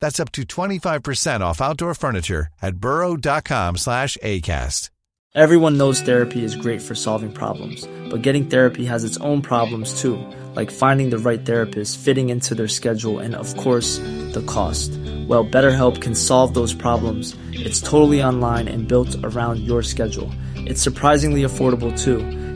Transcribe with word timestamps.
That's 0.00 0.20
up 0.20 0.30
to 0.32 0.42
25% 0.42 1.40
off 1.40 1.60
outdoor 1.60 1.94
furniture 1.94 2.48
at 2.62 2.76
burrow.com 2.76 3.76
slash 3.76 4.16
ACAST. 4.22 4.90
Everyone 5.34 5.76
knows 5.76 6.00
therapy 6.00 6.44
is 6.44 6.54
great 6.54 6.80
for 6.80 6.94
solving 6.94 7.32
problems, 7.32 7.88
but 8.08 8.22
getting 8.22 8.46
therapy 8.46 8.84
has 8.84 9.02
its 9.02 9.16
own 9.16 9.42
problems 9.42 10.00
too, 10.00 10.16
like 10.54 10.70
finding 10.70 11.10
the 11.10 11.18
right 11.18 11.44
therapist, 11.44 11.98
fitting 11.98 12.30
into 12.30 12.54
their 12.54 12.68
schedule, 12.68 13.18
and 13.18 13.34
of 13.34 13.56
course, 13.56 13.98
the 14.30 14.44
cost. 14.46 14.92
Well, 15.26 15.44
BetterHelp 15.44 16.00
can 16.00 16.14
solve 16.14 16.54
those 16.54 16.72
problems. 16.72 17.34
It's 17.50 17.80
totally 17.80 18.22
online 18.22 18.68
and 18.68 18.86
built 18.86 19.16
around 19.24 19.58
your 19.58 19.82
schedule. 19.82 20.30
It's 20.54 20.80
surprisingly 20.80 21.42
affordable 21.42 21.90
too. 22.00 22.20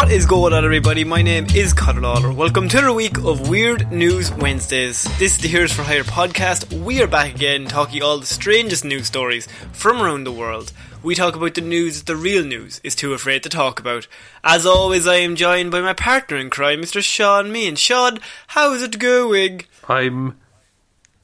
What 0.00 0.10
is 0.10 0.24
going 0.24 0.54
on, 0.54 0.64
everybody? 0.64 1.04
My 1.04 1.20
name 1.20 1.46
is 1.54 1.74
Conor 1.74 2.00
Lawler. 2.00 2.32
Welcome 2.32 2.70
to 2.70 2.78
another 2.78 2.94
week 2.94 3.18
of 3.18 3.50
Weird 3.50 3.92
News 3.92 4.32
Wednesdays. 4.32 5.04
This 5.18 5.36
is 5.36 5.38
the 5.38 5.46
Heroes 5.48 5.72
for 5.72 5.82
Hire 5.82 6.04
podcast. 6.04 6.72
We 6.82 7.02
are 7.02 7.06
back 7.06 7.34
again 7.34 7.66
talking 7.66 8.02
all 8.02 8.18
the 8.18 8.24
strangest 8.24 8.82
news 8.82 9.06
stories 9.06 9.46
from 9.72 10.00
around 10.00 10.24
the 10.24 10.32
world. 10.32 10.72
We 11.02 11.14
talk 11.14 11.36
about 11.36 11.54
the 11.54 11.60
news 11.60 12.04
the 12.04 12.16
real 12.16 12.42
news 12.42 12.80
is 12.82 12.94
too 12.96 13.12
afraid 13.12 13.42
to 13.42 13.50
talk 13.50 13.78
about. 13.78 14.08
As 14.42 14.64
always, 14.64 15.06
I 15.06 15.16
am 15.16 15.36
joined 15.36 15.70
by 15.70 15.82
my 15.82 15.92
partner 15.92 16.38
in 16.38 16.48
crime, 16.48 16.80
Mr. 16.80 17.02
Shaun 17.02 17.48
Meighan. 17.52 17.76
Shaun, 17.76 18.20
how's 18.48 18.82
it 18.82 18.98
going? 18.98 19.62
I'm 19.86 20.38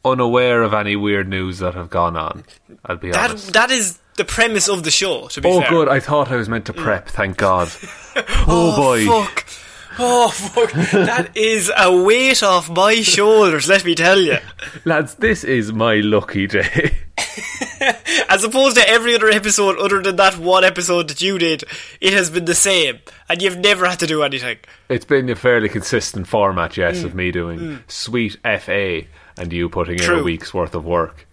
unaware 0.05 0.63
of 0.63 0.75
any 0.75 0.97
weird 0.97 1.29
news 1.29 1.61
that 1.61 1.75
have 1.75 1.89
gone 1.89 2.17
on. 2.17 2.45
I'll 2.85 2.97
be 2.97 3.11
That 3.11 3.31
honest. 3.31 3.55
that 3.55 3.71
is 3.71 3.99
the 4.17 4.25
premise 4.25 4.69
of 4.69 4.83
the 4.83 4.91
show. 4.91 5.29
To 5.29 5.41
be 5.41 5.49
oh, 5.49 5.61
fair. 5.61 5.71
good. 5.71 5.89
I 5.89 6.01
thought 6.01 6.31
I 6.31 6.37
was 6.37 6.49
meant 6.49 6.67
to 6.67 6.73
prep. 6.73 7.09
Thank 7.09 7.37
God. 7.49 7.69
oh, 8.47 8.75
boy. 8.77 9.07
Fuck. 9.07 9.47
Oh 9.99 10.29
fuck! 10.29 10.73
that 10.93 11.31
is 11.35 11.73
a 11.75 12.03
weight 12.03 12.43
off 12.43 12.69
my 12.69 12.97
shoulders. 12.97 13.67
Let 13.67 13.83
me 13.87 13.95
tell 13.95 14.21
you. 14.21 14.37
Lads, 14.85 15.15
this 15.15 15.43
is 15.43 15.73
my 15.73 15.95
lucky 16.01 16.47
day. 16.47 16.95
As 18.29 18.45
opposed 18.45 18.77
to 18.77 18.87
every 18.87 19.15
other 19.15 19.29
episode, 19.29 19.79
other 19.79 20.03
than 20.03 20.17
that 20.17 20.37
one 20.37 20.65
episode 20.65 21.09
that 21.09 21.23
you 21.23 21.39
did, 21.39 21.65
it 22.01 22.13
has 22.13 22.29
been 22.29 22.45
the 22.45 22.55
same, 22.55 22.99
and 23.29 23.41
you've 23.41 23.57
never 23.59 23.87
had 23.87 23.99
to 24.01 24.07
do 24.07 24.23
anything. 24.23 24.59
it's 24.91 25.05
been 25.07 25.31
a 25.31 25.35
fairly 25.37 25.69
consistent 25.71 26.27
format, 26.27 26.77
yes, 26.77 26.99
Mm. 26.99 27.05
of 27.05 27.15
me 27.15 27.31
doing 27.31 27.79
sweet 27.89 28.37
FA 28.45 29.03
and 29.39 29.53
you 29.53 29.69
putting 29.71 29.99
in 29.99 30.11
a 30.11 30.23
week's 30.23 30.53
worth 30.53 30.75
of 30.75 30.85
work. 30.85 31.26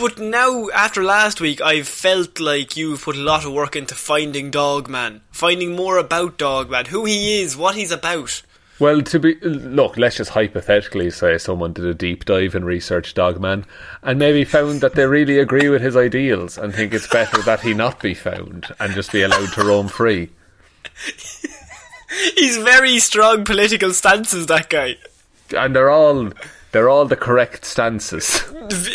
But 0.00 0.18
now, 0.18 0.70
after 0.70 1.04
last 1.04 1.42
week, 1.42 1.60
I've 1.60 1.86
felt 1.86 2.40
like 2.40 2.74
you've 2.74 3.02
put 3.02 3.16
a 3.16 3.20
lot 3.20 3.44
of 3.44 3.52
work 3.52 3.76
into 3.76 3.94
finding 3.94 4.50
Dogman, 4.50 5.20
finding 5.30 5.76
more 5.76 5.98
about 5.98 6.38
Dogman, 6.38 6.86
who 6.86 7.04
he 7.04 7.42
is, 7.42 7.54
what 7.54 7.74
he's 7.74 7.92
about. 7.92 8.40
Well, 8.78 9.02
to 9.02 9.18
be 9.18 9.34
look, 9.42 9.98
let's 9.98 10.16
just 10.16 10.30
hypothetically 10.30 11.10
say 11.10 11.36
someone 11.36 11.74
did 11.74 11.84
a 11.84 11.92
deep 11.92 12.24
dive 12.24 12.54
and 12.54 12.64
researched 12.64 13.16
Dogman, 13.16 13.66
and 14.02 14.18
maybe 14.18 14.42
found 14.46 14.80
that 14.80 14.94
they 14.94 15.04
really 15.04 15.38
agree 15.38 15.68
with 15.68 15.82
his 15.82 15.98
ideals 15.98 16.56
and 16.56 16.74
think 16.74 16.94
it's 16.94 17.06
better 17.06 17.42
that 17.42 17.60
he 17.60 17.74
not 17.74 18.00
be 18.00 18.14
found 18.14 18.74
and 18.80 18.94
just 18.94 19.12
be 19.12 19.20
allowed 19.20 19.52
to 19.52 19.64
roam 19.64 19.88
free. 19.88 20.30
He's 22.36 22.56
very 22.56 23.00
strong 23.00 23.44
political 23.44 23.92
stances, 23.92 24.46
that 24.46 24.70
guy. 24.70 24.96
And 25.54 25.76
they're 25.76 25.90
all 25.90 26.32
they're 26.72 26.88
all 26.88 27.04
the 27.04 27.16
correct 27.16 27.64
stances. 27.64 28.42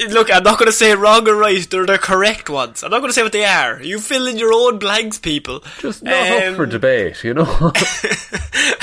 Look, 0.09 0.33
I'm 0.33 0.43
not 0.43 0.57
going 0.57 0.67
to 0.67 0.71
say 0.71 0.95
wrong 0.95 1.27
or 1.27 1.35
right, 1.35 1.69
they're 1.69 1.85
the 1.85 1.97
correct 1.97 2.49
ones. 2.49 2.83
I'm 2.83 2.91
not 2.91 2.99
going 2.99 3.09
to 3.09 3.13
say 3.13 3.23
what 3.23 3.33
they 3.33 3.43
are. 3.45 3.81
You 3.81 3.99
fill 3.99 4.27
in 4.27 4.37
your 4.37 4.53
own 4.53 4.79
blanks, 4.79 5.17
people. 5.17 5.61
Just 5.79 6.01
not 6.01 6.13
up 6.13 6.43
Um, 6.43 6.55
for 6.55 6.65
debate, 6.65 7.23
you 7.23 7.33
know. 7.33 7.43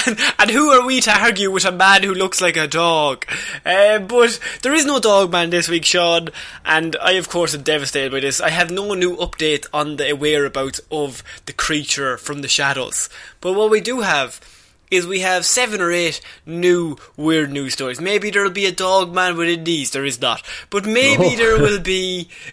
and, 0.07 0.19
and 0.39 0.51
who 0.51 0.71
are 0.71 0.85
we 0.85 1.01
to 1.01 1.11
argue 1.11 1.51
with 1.51 1.65
a 1.65 1.73
man 1.73 2.03
who 2.03 2.13
looks 2.13 2.41
like 2.43 2.57
a 2.57 2.67
dog? 2.67 3.25
Uh, 3.65 3.99
but 4.01 4.39
there 4.63 4.75
is 4.75 4.85
no 4.85 5.01
dog 5.01 5.33
man 5.33 5.51
this 5.51 5.69
week, 5.69 5.85
Shaun, 5.87 6.29
and 6.65 6.95
I, 7.01 7.13
of 7.13 7.29
course, 7.31 7.55
am 7.55 7.63
devastated 7.63 8.13
by 8.13 8.21
this. 8.21 8.41
I 8.41 8.51
have 8.51 8.71
no 8.71 8.93
new 8.93 9.17
update 9.17 9.67
on 9.73 9.97
the 9.97 10.13
whereabouts 10.13 10.81
of 10.91 11.23
the 11.47 11.53
creature 11.55 12.19
from 12.19 12.43
the 12.43 12.49
shadows. 12.49 13.09
But 13.41 13.55
what 13.55 13.71
we 13.71 13.81
do 13.81 14.01
have 14.01 14.41
is 14.93 15.07
we 15.07 15.21
have 15.21 15.45
seven 15.45 15.81
or 15.81 15.91
eight 15.91 16.21
new 16.47 16.97
weird 17.17 17.51
news 17.51 17.73
stories. 17.73 18.01
Maybe 18.01 18.31
there'll 18.31 18.51
be 18.51 18.67
a 18.67 18.73
dog 18.73 19.13
man 19.15 19.37
within 19.37 19.65
these. 19.65 19.91
There 19.91 20.05
is 20.05 20.21
not, 20.21 20.43
but 20.71 20.85
maybe 20.87 21.31
No. 21.31 21.37
there 21.37 21.59
will 21.59 21.81
be. 21.95 22.29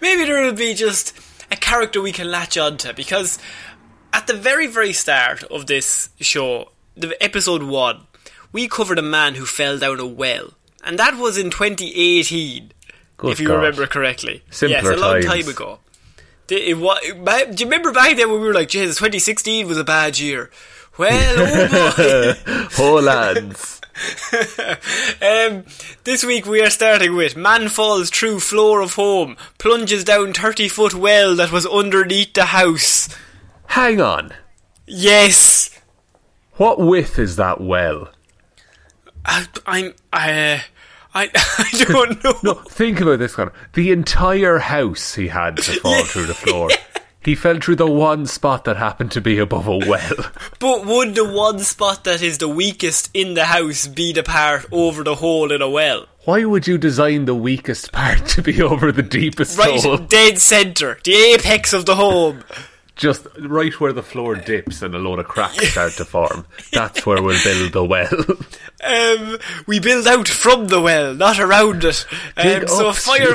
maybe 0.00 0.24
there 0.24 0.42
will 0.42 0.52
be 0.54 0.74
just 0.74 1.12
a 1.50 1.56
character 1.56 2.00
we 2.00 2.12
can 2.12 2.30
latch 2.30 2.56
onto 2.58 2.92
because 2.92 3.38
at 4.12 4.26
the 4.26 4.34
very 4.34 4.66
very 4.66 4.92
start 4.92 5.42
of 5.44 5.66
this 5.66 6.08
show, 6.20 6.70
the 6.96 7.20
episode 7.22 7.62
one, 7.62 8.06
we 8.52 8.68
covered 8.68 8.98
a 8.98 9.02
man 9.02 9.34
who 9.34 9.44
fell 9.46 9.78
down 9.78 10.00
a 10.00 10.06
well, 10.06 10.54
and 10.84 10.98
that 10.98 11.16
was 11.16 11.36
in 11.36 11.50
2018, 11.50 12.72
Good 13.16 13.30
if 13.32 13.40
you 13.40 13.48
God. 13.48 13.56
remember 13.56 13.86
correctly. 13.86 14.42
Simpler 14.50 14.76
yes, 14.78 14.86
a 14.86 15.00
long 15.00 15.12
times. 15.22 15.26
time 15.26 15.48
ago. 15.48 15.78
The- 16.46 16.70
It, 16.70 16.76
it- 16.78 17.56
do 17.56 17.64
you 17.64 17.66
remember 17.70 17.90
back 17.92 18.16
then 18.16 18.30
when 18.30 18.40
we 18.40 18.46
were 18.46 18.54
like, 18.54 18.68
Jesus, 18.68 18.96
2016 18.98 19.66
was 19.66 19.78
a 19.78 19.84
bad 19.84 20.18
year? 20.18 20.50
Well, 20.96 21.34
oh 21.38 22.68
boy. 22.76 23.00
lads. 23.00 23.80
um, 25.22 25.64
this 26.04 26.24
week 26.24 26.46
we 26.46 26.62
are 26.62 26.70
starting 26.70 27.14
with 27.16 27.36
Man 27.36 27.68
falls 27.68 28.10
through 28.10 28.40
floor 28.40 28.80
of 28.80 28.94
home, 28.94 29.36
plunges 29.58 30.04
down 30.04 30.32
30 30.32 30.68
foot 30.68 30.94
well 30.94 31.34
that 31.36 31.50
was 31.52 31.66
underneath 31.66 32.34
the 32.34 32.46
house. 32.46 33.08
Hang 33.66 34.00
on. 34.00 34.32
Yes! 34.86 35.70
What 36.56 36.78
width 36.78 37.18
is 37.18 37.36
that 37.36 37.60
well? 37.60 38.10
I, 39.24 39.46
I'm. 39.66 39.94
I, 40.12 40.62
I, 41.14 41.30
I 41.34 41.84
don't 41.88 42.22
know. 42.24 42.34
No, 42.42 42.54
think 42.54 43.00
about 43.00 43.18
this, 43.18 43.34
Conor. 43.34 43.52
The 43.72 43.90
entire 43.90 44.58
house 44.58 45.14
he 45.14 45.28
had 45.28 45.56
to 45.56 45.80
fall 45.80 46.04
through 46.04 46.26
the 46.26 46.34
floor. 46.34 46.68
He 47.24 47.34
fell 47.34 47.58
through 47.58 47.76
the 47.76 47.86
one 47.86 48.26
spot 48.26 48.64
that 48.64 48.76
happened 48.76 49.10
to 49.12 49.20
be 49.20 49.38
above 49.38 49.66
a 49.66 49.78
well. 49.78 50.16
But 50.58 50.84
would 50.86 51.14
the 51.14 51.24
one 51.24 51.58
spot 51.60 52.04
that 52.04 52.22
is 52.22 52.38
the 52.38 52.48
weakest 52.48 53.10
in 53.14 53.34
the 53.34 53.46
house 53.46 53.86
be 53.86 54.12
the 54.12 54.22
part 54.22 54.66
over 54.70 55.02
the 55.02 55.16
hole 55.16 55.50
in 55.50 55.62
a 55.62 55.68
well? 55.68 56.06
Why 56.24 56.44
would 56.44 56.66
you 56.66 56.78
design 56.78 57.24
the 57.24 57.34
weakest 57.34 57.92
part 57.92 58.26
to 58.34 58.42
be 58.42 58.62
over 58.62 58.92
the 58.92 59.02
deepest 59.02 59.58
Right, 59.58 59.80
hole? 59.80 59.98
Right, 59.98 60.08
dead 60.08 60.38
centre, 60.38 60.98
the 61.04 61.14
apex 61.14 61.72
of 61.72 61.86
the 61.86 61.96
home. 61.96 62.44
Just 62.96 63.26
right 63.40 63.78
where 63.80 63.92
the 63.92 64.02
floor 64.02 64.36
dips 64.36 64.80
and 64.80 64.94
a 64.94 64.98
load 64.98 65.18
of 65.18 65.26
cracks 65.26 65.72
start 65.72 65.92
to 65.94 66.04
form. 66.04 66.46
That's 66.72 67.04
where 67.04 67.20
we'll 67.20 67.42
build 67.42 67.72
the 67.72 67.84
well. 67.84 68.08
Um, 68.84 69.38
we 69.66 69.80
build 69.80 70.06
out 70.06 70.28
from 70.28 70.66
the 70.66 70.78
well, 70.78 71.14
not 71.14 71.40
around 71.40 71.84
it. 71.84 72.04
Um, 72.36 72.68
so 72.68 72.90
up, 72.90 72.96
fire 72.96 73.28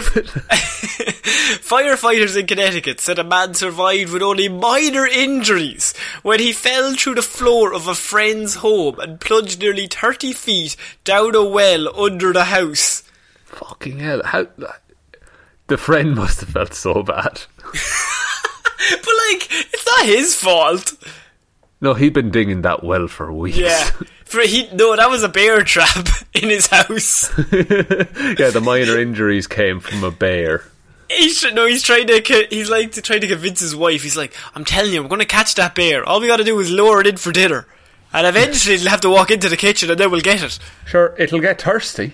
firefighters 1.60 2.40
in 2.40 2.46
Connecticut 2.46 3.00
said 3.00 3.18
a 3.18 3.24
man 3.24 3.56
survived 3.56 4.14
with 4.14 4.22
only 4.22 4.48
minor 4.48 5.08
injuries 5.08 5.96
when 6.22 6.40
he 6.40 6.54
fell 6.54 6.94
through 6.94 7.16
the 7.16 7.24
floor 7.24 7.74
of 7.74 7.88
a 7.88 7.96
friend's 7.96 8.56
home 8.56 9.00
and 9.00 9.20
plunged 9.20 9.60
nearly 9.60 9.88
30 9.88 10.34
feet 10.34 10.76
down 11.04 11.34
a 11.34 11.44
well 11.44 12.00
under 12.00 12.32
the 12.32 12.46
house. 12.46 13.02
Fucking 13.46 13.98
hell. 13.98 14.22
How. 14.24 14.46
The 15.66 15.78
friend 15.78 16.16
must 16.16 16.42
have 16.42 16.50
felt 16.50 16.76
so 16.76 17.02
bad. 17.02 17.42
But 18.92 19.14
like, 19.30 19.48
it's 19.74 19.86
not 19.86 20.06
his 20.06 20.36
fault. 20.36 20.94
No, 21.82 21.94
he'd 21.94 22.14
been 22.14 22.32
digging 22.32 22.62
that 22.64 22.84
well 22.84 23.08
for 23.08 23.32
weeks. 23.32 23.58
Yeah. 23.58 23.90
For 24.26 24.42
he 24.42 24.70
no, 24.74 24.96
that 24.96 25.10
was 25.10 25.24
a 25.24 25.30
bear 25.30 25.64
trap 25.64 26.08
in 26.34 26.50
his 26.50 26.68
house. 26.68 27.30
yeah, 27.52 28.52
the 28.52 28.62
minor 28.64 29.00
injuries 29.00 29.48
came 29.48 29.80
from 29.80 30.04
a 30.04 30.12
bear. 30.12 30.66
He's 31.10 31.44
no, 31.54 31.66
he's 31.66 31.82
trying 31.82 32.06
to. 32.08 32.48
He's 32.50 32.70
like 32.70 32.92
to 32.92 33.02
trying 33.02 33.22
to 33.22 33.28
convince 33.28 33.60
his 33.60 33.76
wife. 33.76 34.04
He's 34.04 34.16
like, 34.16 34.36
"I'm 34.54 34.64
telling 34.66 34.94
you, 34.94 35.02
I'm 35.02 35.08
going 35.08 35.20
to 35.20 35.26
catch 35.26 35.56
that 35.56 35.74
bear. 35.74 36.08
All 36.08 36.22
we 36.22 36.28
got 36.28 36.38
to 36.38 36.44
do 36.44 36.60
is 36.60 36.70
lower 36.70 37.02
it 37.02 37.08
in 37.08 37.18
for 37.18 37.32
dinner, 37.32 37.66
and 38.14 38.28
eventually 38.28 38.78
they'll 38.78 38.90
have 38.90 39.02
to 39.02 39.10
walk 39.10 39.32
into 39.32 39.50
the 39.50 39.58
kitchen, 39.58 39.90
and 39.90 40.00
then 40.00 40.12
we'll 40.12 40.22
get 40.22 40.44
it." 40.44 40.60
Sure, 40.86 41.16
it'll 41.18 41.40
get 41.40 41.60
thirsty. 41.60 42.14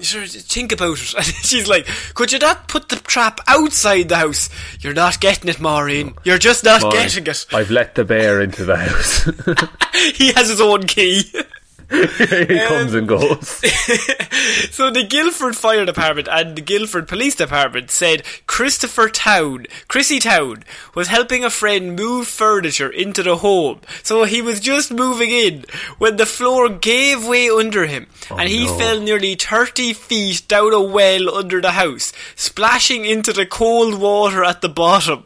Think 0.00 0.72
about 0.72 1.00
it. 1.00 1.14
And 1.16 1.26
she's 1.26 1.68
like, 1.68 1.86
"Could 2.14 2.32
you 2.32 2.38
not 2.38 2.68
put 2.68 2.88
the 2.88 2.96
trap 2.96 3.40
outside 3.46 4.08
the 4.08 4.16
house? 4.16 4.48
You're 4.80 4.94
not 4.94 5.20
getting 5.20 5.48
it, 5.48 5.60
Maureen. 5.60 6.14
You're 6.24 6.38
just 6.38 6.64
not 6.64 6.82
Fine. 6.82 6.92
getting 6.92 7.26
it." 7.26 7.46
I've 7.52 7.70
let 7.70 7.94
the 7.94 8.04
bear 8.04 8.40
into 8.40 8.64
the 8.64 8.76
house. 8.76 9.24
he 10.16 10.32
has 10.32 10.48
his 10.48 10.60
own 10.60 10.84
key. 10.84 11.32
he 11.90 12.58
comes 12.68 12.92
and 12.92 13.08
goes. 13.08 13.48
so 14.70 14.90
the 14.90 15.06
Guilford 15.08 15.56
Fire 15.56 15.86
Department 15.86 16.28
and 16.30 16.54
the 16.54 16.60
Guilford 16.60 17.08
Police 17.08 17.34
Department 17.34 17.90
said 17.90 18.24
Christopher 18.46 19.08
Town, 19.08 19.64
Chrissy 19.88 20.18
Town, 20.18 20.64
was 20.94 21.08
helping 21.08 21.44
a 21.44 21.50
friend 21.50 21.96
move 21.96 22.28
furniture 22.28 22.90
into 22.90 23.22
the 23.22 23.36
home. 23.36 23.80
So 24.02 24.24
he 24.24 24.42
was 24.42 24.60
just 24.60 24.92
moving 24.92 25.30
in 25.30 25.64
when 25.96 26.16
the 26.16 26.26
floor 26.26 26.68
gave 26.68 27.26
way 27.26 27.48
under 27.48 27.86
him 27.86 28.06
oh, 28.30 28.36
and 28.36 28.50
he 28.50 28.66
no. 28.66 28.76
fell 28.76 29.00
nearly 29.00 29.34
30 29.34 29.94
feet 29.94 30.42
down 30.46 30.74
a 30.74 30.82
well 30.82 31.34
under 31.34 31.62
the 31.62 31.72
house, 31.72 32.12
splashing 32.36 33.06
into 33.06 33.32
the 33.32 33.46
cold 33.46 33.98
water 33.98 34.44
at 34.44 34.60
the 34.60 34.68
bottom. 34.68 35.24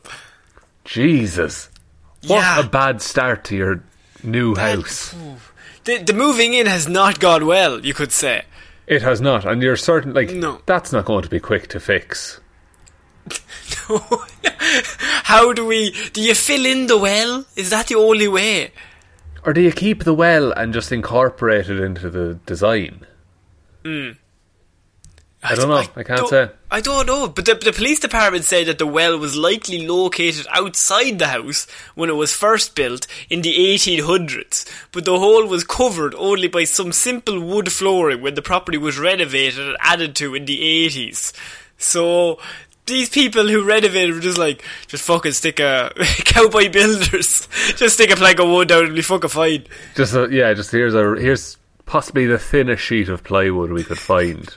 Jesus. 0.84 1.68
What 2.26 2.36
Yeah. 2.38 2.60
a 2.60 2.62
bad 2.62 3.02
start 3.02 3.42
to 3.46 3.56
your 3.56 3.82
new 4.22 4.54
house. 4.54 5.12
The, 5.84 5.98
the 5.98 6.12
moving 6.12 6.54
in 6.54 6.66
has 6.66 6.88
not 6.88 7.18
gone 7.20 7.46
well, 7.46 7.80
you 7.84 7.94
could 7.94 8.12
say. 8.12 8.42
It 8.86 9.02
has 9.02 9.20
not, 9.20 9.44
and 9.44 9.62
you're 9.62 9.76
certain, 9.76 10.12
like, 10.14 10.30
No. 10.30 10.60
that's 10.66 10.92
not 10.92 11.04
going 11.04 11.22
to 11.22 11.28
be 11.28 11.40
quick 11.40 11.68
to 11.68 11.80
fix. 11.80 12.40
How 15.24 15.52
do 15.52 15.64
we. 15.66 15.92
Do 16.12 16.20
you 16.22 16.34
fill 16.34 16.66
in 16.66 16.86
the 16.86 16.98
well? 16.98 17.44
Is 17.56 17.70
that 17.70 17.86
the 17.88 17.94
only 17.96 18.28
way? 18.28 18.72
Or 19.44 19.52
do 19.52 19.60
you 19.60 19.72
keep 19.72 20.04
the 20.04 20.14
well 20.14 20.52
and 20.52 20.72
just 20.72 20.92
incorporate 20.92 21.68
it 21.68 21.80
into 21.80 22.10
the 22.10 22.34
design? 22.46 23.06
Hmm. 23.84 24.10
I 25.44 25.56
don't 25.56 25.68
know. 25.68 25.78
I, 25.96 26.02
can't 26.04 26.20
don't- 26.20 26.28
say. 26.30 26.50
I 26.70 26.80
don't 26.80 27.06
know, 27.06 27.28
but 27.28 27.44
the, 27.46 27.54
the 27.56 27.72
police 27.72 27.98
department 27.98 28.44
said 28.44 28.66
that 28.68 28.78
the 28.78 28.86
well 28.86 29.18
was 29.18 29.36
likely 29.36 29.86
located 29.86 30.46
outside 30.50 31.18
the 31.18 31.26
house 31.28 31.66
when 31.96 32.08
it 32.08 32.14
was 32.14 32.32
first 32.32 32.74
built 32.76 33.06
in 33.28 33.42
the 33.42 33.52
1800s, 33.52 34.64
but 34.92 35.04
the 35.04 35.18
hole 35.18 35.46
was 35.46 35.64
covered 35.64 36.14
only 36.14 36.48
by 36.48 36.64
some 36.64 36.92
simple 36.92 37.40
wood 37.40 37.72
flooring 37.72 38.22
when 38.22 38.34
the 38.34 38.42
property 38.42 38.78
was 38.78 38.98
renovated 38.98 39.66
and 39.66 39.76
added 39.80 40.14
to 40.16 40.34
in 40.34 40.44
the 40.44 40.60
80s. 40.88 41.32
So, 41.76 42.38
these 42.86 43.08
people 43.08 43.48
who 43.48 43.64
renovated 43.64 44.14
were 44.14 44.20
just 44.20 44.38
like, 44.38 44.64
just 44.86 45.04
fucking 45.04 45.32
stick 45.32 45.58
a 45.60 45.92
cowboy 46.24 46.70
builders, 46.70 47.48
just 47.76 47.94
stick 47.96 48.10
a 48.10 48.16
plank 48.16 48.38
of 48.38 48.48
wood 48.48 48.68
down 48.68 48.84
and 48.86 48.94
be 48.94 49.02
fucking 49.02 49.30
fine. 49.30 49.66
Just 49.96 50.14
a, 50.14 50.28
yeah, 50.30 50.54
just 50.54 50.70
here's 50.70 50.94
a 50.94 51.16
here's 51.16 51.58
possibly 51.84 52.26
the 52.26 52.38
thinnest 52.38 52.82
sheet 52.82 53.08
of 53.08 53.24
plywood 53.24 53.72
we 53.72 53.82
could 53.84 53.98
find. 53.98 54.56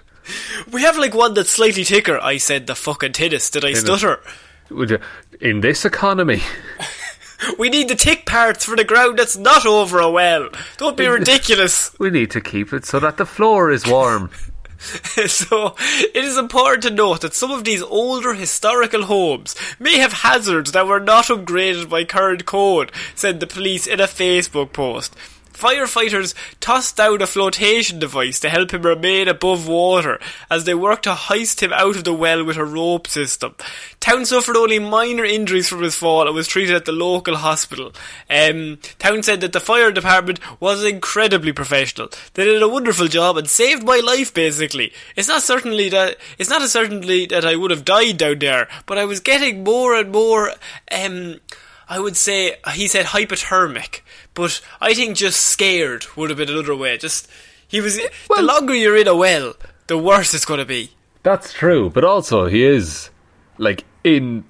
We 0.71 0.81
have 0.81 0.97
like 0.97 1.13
one 1.13 1.33
that's 1.33 1.51
slightly 1.51 1.83
thicker. 1.83 2.19
I 2.19 2.37
said 2.37 2.67
the 2.67 2.75
fucking 2.75 3.13
thinnest. 3.13 3.53
Did 3.53 3.65
I 3.65 3.73
stutter? 3.73 4.21
Would 4.69 4.89
you, 4.89 4.99
in 5.39 5.61
this 5.61 5.85
economy, 5.85 6.41
We 7.59 7.69
need 7.69 7.89
the 7.89 7.95
thick 7.95 8.25
parts 8.25 8.65
for 8.65 8.75
the 8.75 8.83
ground 8.83 9.19
that's 9.19 9.37
not 9.37 9.65
over 9.65 9.99
a 9.99 10.09
well. 10.09 10.49
Don't 10.77 10.97
be 10.97 11.07
ridiculous. 11.19 11.97
we 11.99 12.09
need 12.09 12.31
to 12.31 12.41
keep 12.41 12.73
it 12.73 12.85
so 12.85 12.99
that 12.99 13.17
the 13.17 13.25
floor 13.25 13.71
is 13.71 13.85
warm. 13.85 14.29
so, 15.27 15.75
it 15.79 16.23
is 16.23 16.37
important 16.37 16.83
to 16.83 16.89
note 16.91 17.21
that 17.21 17.33
some 17.33 17.51
of 17.51 17.63
these 17.63 17.81
older 17.81 18.33
historical 18.33 19.03
homes 19.03 19.55
may 19.79 19.97
have 19.97 20.13
hazards 20.13 20.73
that 20.73 20.85
were 20.85 20.99
not 20.99 21.25
upgraded 21.25 21.89
by 21.89 22.03
current 22.03 22.45
code, 22.45 22.91
said 23.15 23.39
the 23.39 23.47
police 23.47 23.87
in 23.87 23.99
a 23.99 24.03
Facebook 24.03 24.73
post. 24.73 25.15
Firefighters 25.55 26.33
tossed 26.59 26.97
down 26.97 27.21
a 27.21 27.27
flotation 27.27 27.97
device 27.97 28.39
to 28.41 28.49
help 28.49 28.71
him 28.71 28.81
remain 28.81 29.27
above 29.27 29.67
water 29.67 30.19
as 30.51 30.65
they 30.65 30.75
worked 30.75 31.03
to 31.03 31.15
hoist 31.15 31.63
him 31.63 31.71
out 31.71 31.95
of 31.95 32.03
the 32.03 32.13
well 32.13 32.43
with 32.43 32.57
a 32.57 32.65
rope 32.65 33.07
system. 33.07 33.55
Town 34.01 34.25
suffered 34.25 34.57
only 34.57 34.79
minor 34.79 35.23
injuries 35.23 35.69
from 35.69 35.81
his 35.81 35.95
fall 35.95 36.27
and 36.27 36.35
was 36.35 36.47
treated 36.47 36.75
at 36.75 36.85
the 36.85 36.91
local 36.91 37.37
hospital. 37.37 37.93
Um, 38.29 38.79
Town 38.99 39.23
said 39.23 39.41
that 39.41 39.53
the 39.53 39.59
fire 39.61 39.91
department 39.91 40.39
was 40.59 40.83
incredibly 40.83 41.53
professional. 41.53 42.09
They 42.33 42.43
did 42.43 42.61
a 42.61 42.67
wonderful 42.67 43.07
job 43.07 43.37
and 43.37 43.49
saved 43.49 43.83
my 43.83 44.01
life 44.03 44.33
basically. 44.33 44.91
It's 45.15 45.29
not 45.29 45.41
certainly 45.41 45.89
that 45.89 46.17
it's 46.37 46.49
not 46.49 46.61
a 46.61 46.67
certainty 46.67 47.25
that 47.27 47.45
I 47.45 47.55
would 47.55 47.71
have 47.71 47.85
died 47.85 48.17
down 48.17 48.39
there, 48.39 48.67
but 48.85 48.97
I 48.97 49.05
was 49.05 49.21
getting 49.21 49.63
more 49.63 49.95
and 49.95 50.11
more 50.11 50.51
um 50.91 51.39
I 51.87 51.99
would 51.99 52.15
say 52.17 52.57
he 52.73 52.87
said 52.87 53.07
hypothermic, 53.07 54.01
but 54.33 54.59
I 54.81 54.93
think 54.93 55.15
just 55.17 55.39
scared 55.41 56.05
would 56.15 56.29
have 56.29 56.37
been 56.37 56.49
another 56.49 56.75
way. 56.75 56.97
Just 56.97 57.29
he 57.67 57.79
was 57.81 57.97
the 57.97 58.41
longer 58.41 58.73
you're 58.73 58.97
in 58.97 59.07
a 59.07 59.15
well, 59.15 59.53
the 59.87 59.97
worse 59.97 60.33
it's 60.33 60.45
going 60.45 60.59
to 60.59 60.65
be. 60.65 60.91
That's 61.23 61.53
true, 61.53 61.89
but 61.89 62.03
also 62.03 62.45
he 62.47 62.63
is 62.63 63.09
like 63.57 63.83
in 64.03 64.43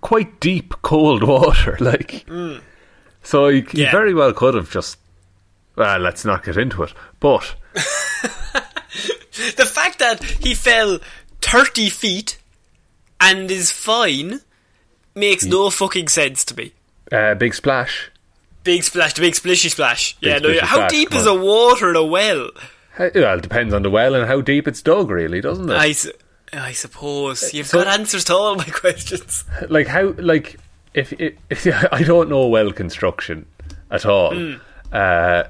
quite 0.00 0.40
deep 0.40 0.74
cold 0.82 1.22
water, 1.26 1.76
like. 1.80 2.24
Mm. 2.26 2.60
So 3.22 3.48
he, 3.48 3.60
he 3.70 3.82
Yeah. 3.82 3.90
very 3.90 4.14
well 4.14 4.32
could 4.32 4.54
have 4.54 4.70
just. 4.70 4.98
Well, 5.76 5.98
let's 6.00 6.24
not 6.24 6.44
get 6.44 6.56
into 6.56 6.82
it. 6.82 6.92
But 7.20 7.54
The 9.56 9.64
fact 9.66 9.98
that 10.00 10.22
he 10.22 10.54
fell 10.54 10.98
30 11.40 11.88
feet 11.88 12.38
and 13.20 13.50
is 13.50 13.70
fine 13.72 14.40
makes 15.14 15.44
no 15.44 15.70
fucking 15.70 16.08
sense 16.08 16.44
to 16.46 16.56
me. 16.56 16.72
uh, 17.12 17.34
big 17.34 17.54
splash. 17.54 18.10
Big 18.62 18.82
splash, 18.84 19.14
the 19.14 19.22
big 19.22 19.34
splishy 19.34 19.70
splash. 19.70 20.16
yeah, 20.20 20.38
no, 20.38 20.52
how 20.60 20.74
splash, 20.76 20.90
deep 20.90 21.14
is 21.14 21.24
the 21.24 21.34
water 21.34 21.90
in 21.90 21.96
a 21.96 22.04
well? 22.04 22.50
How- 22.92 23.10
Well, 23.14 23.38
it 23.38 23.42
depends 23.42 23.72
on 23.72 23.82
the 23.82 23.90
well 23.90 24.14
and 24.14 24.26
how 24.26 24.40
deep 24.42 24.68
it's 24.68 24.82
dug, 24.82 25.10
really, 25.10 25.40
doesn't 25.40 25.70
it? 25.70 26.14
I 26.52 26.72
suppose. 26.72 27.54
You've 27.54 27.66
So- 27.68 27.82
got 27.84 27.98
answers 27.98 28.24
to 28.24 28.34
all 28.34 28.56
my 28.56 28.64
questions. 28.70 29.44
like 29.68 29.86
how 29.86 30.14
like 30.18 30.58
if, 30.94 31.12
if, 31.14 31.34
if 31.48 31.66
I 31.92 32.02
don't 32.02 32.28
know 32.28 32.46
well 32.48 32.70
construction 32.72 33.46
at 33.90 34.04
all. 34.04 34.34
Hmm. 34.34 34.54
Uh, 34.92 35.44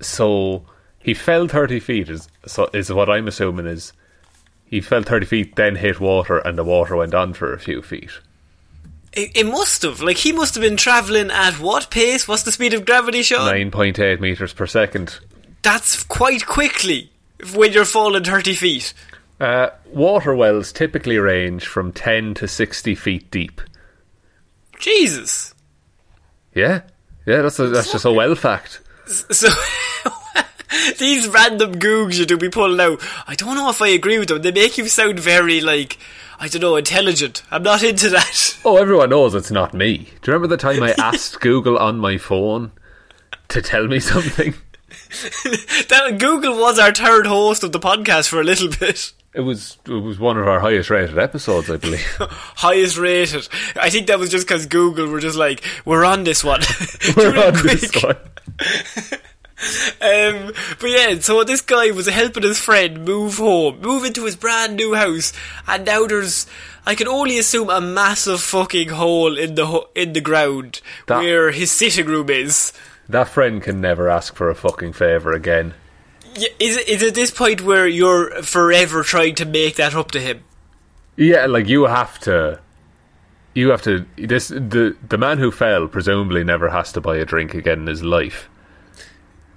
so 0.00 0.64
he 0.98 1.14
fell 1.14 1.48
thirty 1.48 1.80
feet 1.80 2.08
is 2.08 2.28
so 2.46 2.68
is 2.72 2.92
what 2.92 3.08
I'm 3.10 3.28
assuming 3.28 3.66
is 3.66 3.92
he 4.66 4.80
fell 4.80 5.02
thirty 5.02 5.26
feet, 5.26 5.56
then 5.56 5.76
hit 5.76 6.00
water, 6.00 6.38
and 6.38 6.58
the 6.58 6.64
water 6.64 6.96
went 6.96 7.14
on 7.14 7.32
for 7.34 7.52
a 7.52 7.58
few 7.58 7.82
feet. 7.82 8.10
It, 9.16 9.32
it 9.34 9.46
must 9.46 9.82
have. 9.82 10.00
Like, 10.00 10.16
he 10.16 10.32
must 10.32 10.54
have 10.54 10.62
been 10.62 10.76
travelling 10.76 11.30
at 11.30 11.54
what 11.60 11.90
pace? 11.90 12.26
What's 12.26 12.42
the 12.42 12.52
speed 12.52 12.74
of 12.74 12.84
gravity, 12.84 13.22
Shaun? 13.22 13.46
Nine 13.46 13.70
point 13.70 13.98
eight 13.98 14.20
meters 14.20 14.52
per 14.52 14.66
second. 14.66 15.18
That's 15.62 16.02
quite 16.04 16.46
quickly 16.46 17.10
when 17.54 17.72
you're 17.72 17.84
falling 17.84 18.24
30 18.24 18.54
feet. 18.54 18.94
Uh, 19.40 19.70
water 19.86 20.34
wells 20.34 20.72
typically 20.72 21.18
range 21.18 21.66
from 21.66 21.92
ten 21.92 22.34
to 22.34 22.46
sixty 22.46 22.94
feet 22.94 23.30
deep. 23.30 23.60
Jesus. 24.78 25.54
Yeah, 26.54 26.82
yeah, 27.26 27.42
that's 27.42 27.58
a, 27.58 27.68
that's 27.68 27.90
just 27.90 28.04
a 28.04 28.12
well 28.12 28.36
fact. 28.36 28.80
So, 29.06 29.48
these 30.98 31.26
random 31.28 31.74
googs 31.74 32.18
you 32.18 32.26
do 32.26 32.36
be 32.38 32.48
pulling 32.48 32.80
out, 32.80 33.00
I 33.26 33.34
don't 33.34 33.56
know 33.56 33.70
if 33.70 33.82
I 33.82 33.88
agree 33.88 34.18
with 34.18 34.28
them. 34.28 34.42
They 34.42 34.52
make 34.52 34.78
you 34.78 34.86
sound 34.88 35.18
very, 35.18 35.60
like, 35.60 35.98
I 36.44 36.48
don't 36.48 36.60
know, 36.60 36.76
intelligent. 36.76 37.42
I'm 37.50 37.62
not 37.62 37.82
into 37.82 38.10
that. 38.10 38.50
Oh, 38.66 38.76
everyone 38.76 39.10
knows 39.10 39.34
it's 39.34 39.50
not 39.50 39.72
me. 39.72 39.96
Do 39.96 40.04
you 40.04 40.32
remember 40.34 40.46
the 40.46 40.56
time 40.56 40.82
I 40.82 40.92
asked 40.98 41.40
Google 41.40 41.78
on 41.78 41.98
my 41.98 42.18
phone 42.18 42.72
to 43.48 43.62
tell 43.62 43.86
me 43.86 43.98
something? 43.98 44.52
that 45.88 46.16
Google 46.18 46.58
was 46.58 46.78
our 46.78 46.92
third 46.92 47.26
host 47.26 47.62
of 47.62 47.72
the 47.72 47.80
podcast 47.80 48.28
for 48.28 48.40
a 48.40 48.44
little 48.44 48.68
bit. 48.68 49.12
It 49.34 49.40
was 49.40 49.78
it 49.86 49.90
was 49.90 50.18
one 50.18 50.38
of 50.38 50.46
our 50.46 50.60
highest 50.60 50.90
rated 50.90 51.18
episodes, 51.18 51.70
I 51.70 51.76
believe. 51.76 52.04
Highest 52.20 52.98
rated. 52.98 53.48
I 53.76 53.88
think 53.88 54.06
that 54.08 54.18
was 54.18 54.30
just 54.30 54.46
because 54.46 54.66
Google 54.66 55.08
were 55.08 55.20
just 55.20 55.36
like, 55.36 55.62
we're 55.86 56.04
on 56.04 56.24
this 56.24 56.44
one. 56.44 56.60
We're 57.16 57.38
on 57.38 57.54
this 57.66 57.90
one. 58.02 58.16
Um, 60.00 60.52
but 60.80 60.90
yeah, 60.90 61.18
so 61.20 61.42
this 61.44 61.60
guy 61.60 61.90
was 61.90 62.06
helping 62.06 62.42
his 62.42 62.58
friend 62.58 63.04
move 63.04 63.38
home, 63.38 63.80
move 63.80 64.04
into 64.04 64.24
his 64.24 64.36
brand 64.36 64.76
new 64.76 64.94
house, 64.94 65.32
and 65.66 65.84
now 65.84 66.06
there's, 66.06 66.46
I 66.86 66.94
can 66.94 67.08
only 67.08 67.38
assume, 67.38 67.70
a 67.70 67.80
massive 67.80 68.40
fucking 68.40 68.90
hole 68.90 69.38
in 69.38 69.54
the 69.54 69.66
ho- 69.66 69.88
in 69.94 70.12
the 70.12 70.20
ground 70.20 70.80
That- 71.06 71.18
where 71.20 71.50
his 71.50 71.70
sitting 71.70 72.06
room 72.06 72.28
is. 72.30 72.72
That 73.08 73.28
friend 73.28 73.62
can 73.62 73.80
never 73.80 74.08
ask 74.08 74.34
for 74.34 74.48
a 74.50 74.54
fucking 74.54 74.92
favour 74.94 75.32
again. 75.32 75.74
Yeah, 76.36 76.48
is 76.58 76.76
it 76.78 76.88
is 76.88 77.02
it 77.02 77.14
this 77.14 77.30
point 77.30 77.60
where 77.62 77.86
you're 77.86 78.42
forever 78.42 79.02
trying 79.02 79.34
to 79.36 79.44
make 79.44 79.76
that 79.76 79.94
up 79.94 80.10
to 80.12 80.20
him? 80.20 80.42
Yeah, 81.16 81.46
like 81.46 81.68
you 81.68 81.84
have 81.84 82.18
to. 82.20 82.58
You 83.54 83.70
have 83.70 83.82
to. 83.82 84.04
This 84.16 84.48
the 84.48 84.96
the 85.08 85.16
man 85.18 85.38
who 85.38 85.50
fell 85.52 85.86
presumably 85.86 86.42
never 86.42 86.70
has 86.70 86.90
to 86.92 87.00
buy 87.00 87.16
a 87.18 87.24
drink 87.24 87.54
again 87.54 87.80
in 87.80 87.86
his 87.86 88.02
life. 88.02 88.48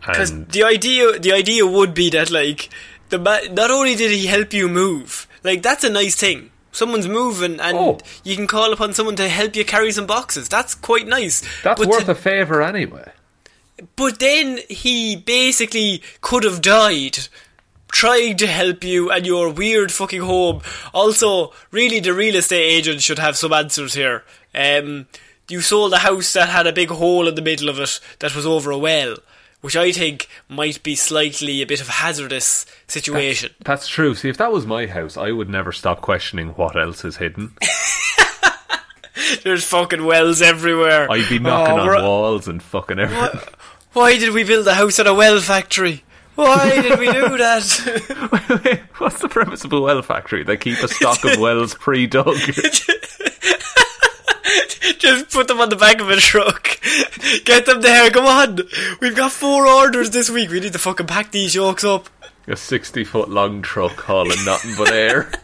Because 0.08 0.46
the 0.46 0.64
idea, 0.64 1.20
the 1.20 1.32
idea 1.34 1.66
would 1.66 1.94
be 1.94 2.10
that 2.12 2.30
like 2.32 2.70
the 3.10 3.20
ma- 3.20 3.40
not 3.52 3.72
only 3.72 3.96
did 3.96 4.12
he 4.12 4.26
help 4.28 4.54
you 4.54 4.68
move, 4.68 5.28
like 5.44 5.62
that's 5.62 5.84
a 5.84 5.90
nice 5.90 6.16
thing. 6.16 6.52
Someone's 6.72 7.08
moving, 7.08 7.60
and 7.60 7.78
Oh. 7.78 7.98
you 8.24 8.36
can 8.36 8.46
call 8.48 8.72
upon 8.72 8.94
someone 8.94 9.16
to 9.16 9.28
help 9.30 9.56
you 9.56 9.66
carry 9.66 9.92
some 9.92 10.06
boxes. 10.06 10.48
That's 10.48 10.76
quite 10.76 11.08
nice. 11.08 11.42
that's 11.64 11.80
but 11.80 11.88
worth 11.88 12.06
to- 12.06 12.12
a 12.12 12.16
favour 12.16 12.62
anyway. 12.62 13.12
But 13.96 14.20
then 14.20 14.60
he 14.70 15.16
basically 15.16 16.02
could 16.22 16.44
have 16.44 16.62
died 16.62 17.28
trying 17.92 18.36
to 18.38 18.48
help 18.48 18.84
you 18.84 19.10
and 19.12 19.26
your 19.26 19.50
weird 19.50 19.92
fucking 19.92 20.22
home. 20.22 20.62
Also, 20.94 21.54
really, 21.72 22.00
the 22.00 22.14
real 22.14 22.36
estate 22.36 22.64
agent 22.64 23.02
should 23.02 23.20
have 23.20 23.38
some 23.38 23.54
answers 23.54 23.94
here. 23.94 24.24
Um, 24.54 25.08
you 25.48 25.62
sold 25.62 25.94
a 25.94 26.00
house 26.00 26.34
that 26.34 26.50
had 26.50 26.68
a 26.68 26.74
big 26.74 26.90
hole 26.90 27.28
in 27.28 27.36
the 27.36 27.42
middle 27.42 27.70
of 27.70 27.80
it 27.80 28.00
that 28.20 28.36
was 28.36 28.46
over 28.46 28.72
a 28.72 28.78
well, 28.78 29.18
which 29.62 29.76
I 29.76 29.92
think 29.92 30.28
might 30.50 30.82
be 30.84 30.96
slightly 30.96 31.62
a 31.62 31.66
bit 31.66 31.82
of 31.82 31.90
a 31.90 31.94
hazardous 31.94 32.66
situation. 32.88 33.54
That's 33.64 33.88
true. 33.88 34.16
See, 34.16 34.30
if 34.30 34.38
that 34.38 34.52
was 34.52 34.66
my 34.66 34.86
house, 34.88 35.18
I 35.18 35.32
would 35.32 35.50
never 35.50 35.72
stop 35.72 36.02
questioning 36.02 36.50
what 36.50 36.76
else 36.80 37.04
is 37.04 37.18
hidden. 37.18 37.54
There's 39.44 39.66
fucking 39.66 40.06
wells 40.06 40.42
everywhere. 40.42 41.12
I'd 41.12 41.28
be 41.28 41.40
knocking 41.40 41.80
Oh, 41.80 41.96
on 41.96 42.04
walls 42.04 42.48
and 42.48 42.62
fucking 42.62 43.00
everything. 43.00 43.40
Why 43.94 44.18
did 44.18 44.34
we 44.34 44.44
build 44.44 44.68
a 44.68 44.76
house 44.76 45.00
at 45.00 45.08
a 45.08 45.14
well 45.14 45.40
factory? 45.40 46.04
Why 46.36 46.70
did 46.82 47.00
we 47.00 47.08
do 47.12 47.36
that? 47.38 48.82
What's 49.00 49.20
the 49.20 49.28
premise 49.28 49.64
of 49.66 49.74
a 49.74 49.82
well 49.82 50.04
factory? 50.04 50.44
They 50.44 50.56
keep 50.56 50.78
a 50.84 50.88
stock 50.88 51.24
of 51.26 51.38
wells 51.40 51.74
pre-dug. 51.74 52.38
Just 55.00 55.32
put 55.32 55.48
them 55.48 55.60
on 55.62 55.70
the 55.70 55.76
back 55.76 56.00
of 56.02 56.10
a 56.10 56.16
truck. 56.18 56.80
Get 57.46 57.66
them 57.66 57.82
there, 57.82 58.10
come 58.10 58.26
on. 58.26 58.60
We've 59.02 59.16
got 59.16 59.32
four 59.32 59.68
orders 59.68 60.12
this 60.12 60.30
week. 60.30 60.50
We 60.50 60.60
need 60.60 60.74
to 60.74 60.80
fucking 60.80 61.08
pack 61.08 61.32
these 61.32 61.56
yokes 61.56 61.84
up. 61.84 62.10
a 62.48 62.56
sixty-foot 62.56 63.30
long 63.30 63.62
truck 63.62 63.94
hauling 64.02 64.44
nothing 64.46 64.74
but 64.78 64.92
air. 64.92 65.32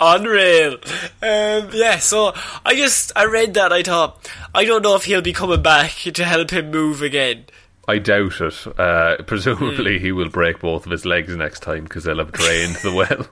Unreal. 0.00 0.74
Um, 1.22 1.70
yeah, 1.72 1.98
so 1.98 2.32
I 2.64 2.74
just, 2.74 3.12
I 3.14 3.26
read 3.26 3.54
that, 3.54 3.72
I 3.72 3.82
thought, 3.82 4.28
I 4.54 4.64
don't 4.64 4.82
know 4.82 4.96
if 4.96 5.04
he'll 5.04 5.22
be 5.22 5.32
coming 5.32 5.62
back 5.62 5.92
to 6.14 6.24
help 6.24 6.50
him 6.50 6.70
move 6.70 7.02
again. 7.02 7.44
I 7.86 7.98
doubt 7.98 8.40
it. 8.40 8.66
Uh, 8.78 9.16
presumably, 9.26 9.98
Hmm. 9.98 10.04
he 10.04 10.12
will 10.12 10.28
break 10.28 10.60
both 10.60 10.86
of 10.86 10.92
his 10.92 11.04
legs 11.04 11.34
next 11.36 11.60
time 11.60 11.84
because 11.84 12.04
they'll 12.04 12.18
have 12.18 12.32
drained 12.32 12.76
the 12.82 12.92
well. 12.92 13.26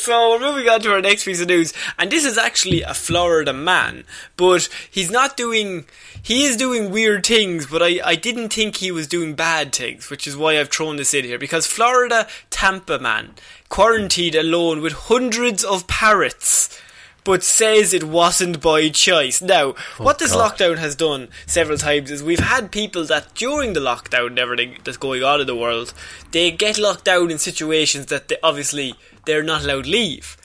So 0.00 0.30
we're 0.30 0.38
moving 0.38 0.66
on 0.66 0.80
to 0.80 0.92
our 0.94 1.02
next 1.02 1.26
piece 1.26 1.42
of 1.42 1.48
news, 1.48 1.74
and 1.98 2.10
this 2.10 2.24
is 2.24 2.38
actually 2.38 2.80
a 2.80 2.94
Florida 2.94 3.52
man, 3.52 4.04
but 4.38 4.66
he's 4.90 5.10
not 5.10 5.36
doing. 5.36 5.84
He 6.22 6.44
is 6.44 6.56
doing 6.56 6.90
weird 6.90 7.26
things, 7.26 7.66
but 7.66 7.82
I, 7.82 8.00
I 8.02 8.14
didn't 8.14 8.50
think 8.50 8.76
he 8.76 8.90
was 8.90 9.06
doing 9.06 9.34
bad 9.34 9.74
things, 9.74 10.08
which 10.08 10.26
is 10.26 10.38
why 10.38 10.58
I've 10.58 10.70
thrown 10.70 10.96
this 10.96 11.12
in 11.12 11.26
here. 11.26 11.38
Because 11.38 11.66
Florida 11.66 12.26
Tampa 12.48 12.98
man 12.98 13.34
quarantined 13.68 14.34
alone 14.34 14.80
with 14.80 14.94
hundreds 14.94 15.62
of 15.64 15.86
parrots, 15.86 16.80
but 17.24 17.42
says 17.42 17.92
it 17.92 18.04
wasn't 18.04 18.60
by 18.60 18.88
choice. 18.88 19.40
Now, 19.42 19.74
oh, 19.98 20.04
what 20.04 20.18
this 20.18 20.32
God. 20.32 20.56
lockdown 20.56 20.78
has 20.78 20.96
done 20.96 21.28
several 21.46 21.78
times 21.78 22.10
is 22.10 22.22
we've 22.22 22.38
had 22.38 22.72
people 22.72 23.04
that 23.04 23.34
during 23.34 23.72
the 23.72 23.80
lockdown 23.80 24.28
and 24.28 24.38
everything 24.38 24.78
that's 24.84 24.96
going 24.96 25.22
on 25.22 25.40
in 25.40 25.46
the 25.46 25.56
world, 25.56 25.92
they 26.32 26.50
get 26.50 26.78
locked 26.78 27.04
down 27.04 27.30
in 27.30 27.38
situations 27.38 28.06
that 28.06 28.28
they 28.28 28.36
obviously 28.42 28.94
they're 29.26 29.42
not 29.42 29.64
allowed 29.64 29.84
to 29.84 29.90
leave. 29.90 30.36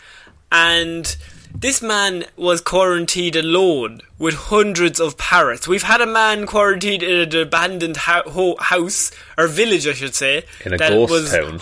And 0.51 1.15
this 1.58 1.82
man 1.82 2.25
was 2.36 2.60
quarantined 2.62 3.36
alone 3.36 4.01
with 4.20 4.34
hundreds 4.34 5.00
of 5.00 5.17
parrots. 5.17 5.67
We've 5.67 5.84
had 5.84 6.01
a 6.01 6.05
man 6.05 6.46
quarantined 6.46 7.01
in 7.01 7.34
an 7.34 7.41
abandoned 7.41 7.98
ho- 7.98 8.29
ho- 8.29 8.58
house, 8.60 9.12
or 9.38 9.48
village, 9.48 9.88
I 9.88 9.94
should 9.94 10.15
say. 10.15 10.44
In 10.65 10.74
a 10.74 10.77
that 10.77 10.89
ghost 10.89 11.12
was 11.12 11.32
town. 11.32 11.62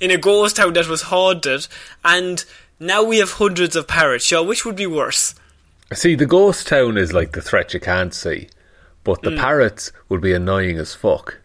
In 0.00 0.10
a 0.10 0.16
ghost 0.16 0.56
town 0.56 0.72
that 0.74 0.88
was 0.88 1.02
haunted. 1.02 1.68
And 2.04 2.44
now 2.78 3.02
we 3.02 3.18
have 3.18 3.32
hundreds 3.32 3.76
of 3.76 3.86
parrots. 3.86 4.26
So 4.26 4.42
which 4.42 4.64
would 4.64 4.76
be 4.76 4.86
worse? 4.86 5.34
See, 5.92 6.14
the 6.14 6.26
ghost 6.26 6.66
town 6.66 6.98
is 6.98 7.12
like 7.12 7.32
the 7.32 7.40
threat 7.40 7.72
you 7.72 7.80
can't 7.80 8.12
see, 8.12 8.48
but 9.04 9.22
the 9.22 9.36
parrots 9.36 9.92
would 10.08 10.20
be 10.20 10.32
annoying 10.32 10.78
as 10.78 10.94
fuck. 10.94 11.38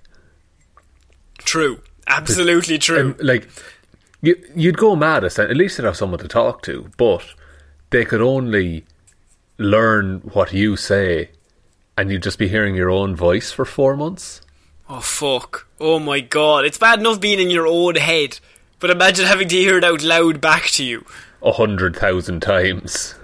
True. 1.38 1.82
Absolutely 2.08 2.78
true. 2.78 3.12
Um, 3.12 3.16
like, 3.20 3.48
you, 4.22 4.36
you'd 4.56 4.78
go 4.78 4.96
mad 4.96 5.24
at 5.24 5.38
at 5.40 5.56
least 5.56 5.78
they'd 5.78 5.86
have 5.86 5.96
someone 5.96 6.20
to 6.20 6.28
talk 6.28 6.62
to, 6.64 6.90
but 6.98 7.24
they 7.92 8.04
could 8.04 8.22
only 8.22 8.86
learn 9.58 10.20
what 10.34 10.54
you 10.54 10.76
say, 10.76 11.30
and 11.96 12.12
you'd 12.12 12.24
just 12.24 12.40
be 12.40 12.48
hearing 12.48 12.76
your 12.76 12.90
own 12.90 13.16
voice 13.16 13.52
for 13.52 13.64
four 13.64 13.96
months. 13.96 14.42
Oh 14.90 15.00
fuck. 15.00 15.68
Oh 15.80 16.00
my 16.00 16.20
god. 16.20 16.66
It's 16.66 16.78
bad 16.78 17.00
enough 17.00 17.22
being 17.22 17.40
in 17.40 17.50
your 17.50 17.68
own 17.68 17.96
head. 17.96 18.40
But 18.82 18.90
imagine 18.90 19.28
having 19.28 19.48
to 19.50 19.56
hear 19.56 19.78
it 19.78 19.84
out 19.84 20.04
loud 20.04 20.42
back 20.42 20.66
to 20.72 20.84
you. 20.84 21.06
A 21.44 21.52
hundred 21.52 21.96
thousand 21.96 22.42
times. 22.42 23.16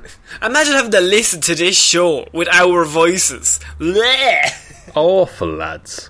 Imagine 0.42 0.74
having 0.74 0.92
to 0.92 1.02
listen 1.02 1.42
to 1.42 1.56
this 1.56 1.78
show 1.78 2.28
with 2.32 2.48
our 2.50 2.86
voices. 2.86 3.60
Blech. 3.80 4.94
Awful 4.96 5.50
lads. 5.50 6.10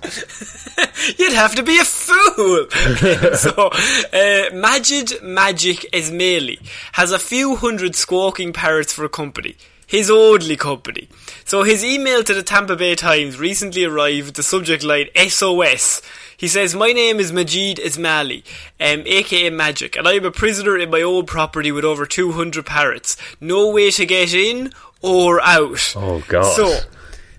You'd 1.18 1.32
have 1.32 1.54
to 1.56 1.62
be 1.62 1.78
a 1.78 1.84
fool. 1.84 2.66
so, 3.34 3.70
uh, 4.12 4.54
Majid 4.54 5.22
Magic 5.22 5.78
Ismaili 5.92 6.58
has 6.92 7.10
a 7.10 7.18
few 7.18 7.56
hundred 7.56 7.96
squawking 7.96 8.52
parrots 8.52 8.92
for 8.92 9.04
a 9.04 9.08
company. 9.08 9.56
His 9.86 10.10
only 10.10 10.56
company. 10.56 11.08
So 11.46 11.62
his 11.62 11.82
email 11.82 12.22
to 12.22 12.34
the 12.34 12.42
Tampa 12.42 12.76
Bay 12.76 12.94
Times 12.94 13.38
recently 13.38 13.84
arrived 13.84 14.26
with 14.26 14.34
the 14.34 14.42
subject 14.42 14.84
line 14.84 15.08
SOS. 15.16 16.02
He 16.38 16.46
says, 16.46 16.72
My 16.72 16.92
name 16.92 17.18
is 17.18 17.32
Majid 17.32 17.78
Ismaili, 17.78 18.44
um, 18.78 19.02
aka 19.04 19.50
Magic, 19.50 19.96
and 19.96 20.06
I 20.06 20.12
am 20.12 20.24
a 20.24 20.30
prisoner 20.30 20.78
in 20.78 20.88
my 20.88 21.02
own 21.02 21.26
property 21.26 21.72
with 21.72 21.84
over 21.84 22.06
200 22.06 22.64
parrots. 22.64 23.16
No 23.40 23.70
way 23.70 23.90
to 23.90 24.06
get 24.06 24.32
in 24.32 24.72
or 25.02 25.42
out. 25.42 25.94
Oh, 25.96 26.22
God. 26.28 26.54
So, 26.54 26.78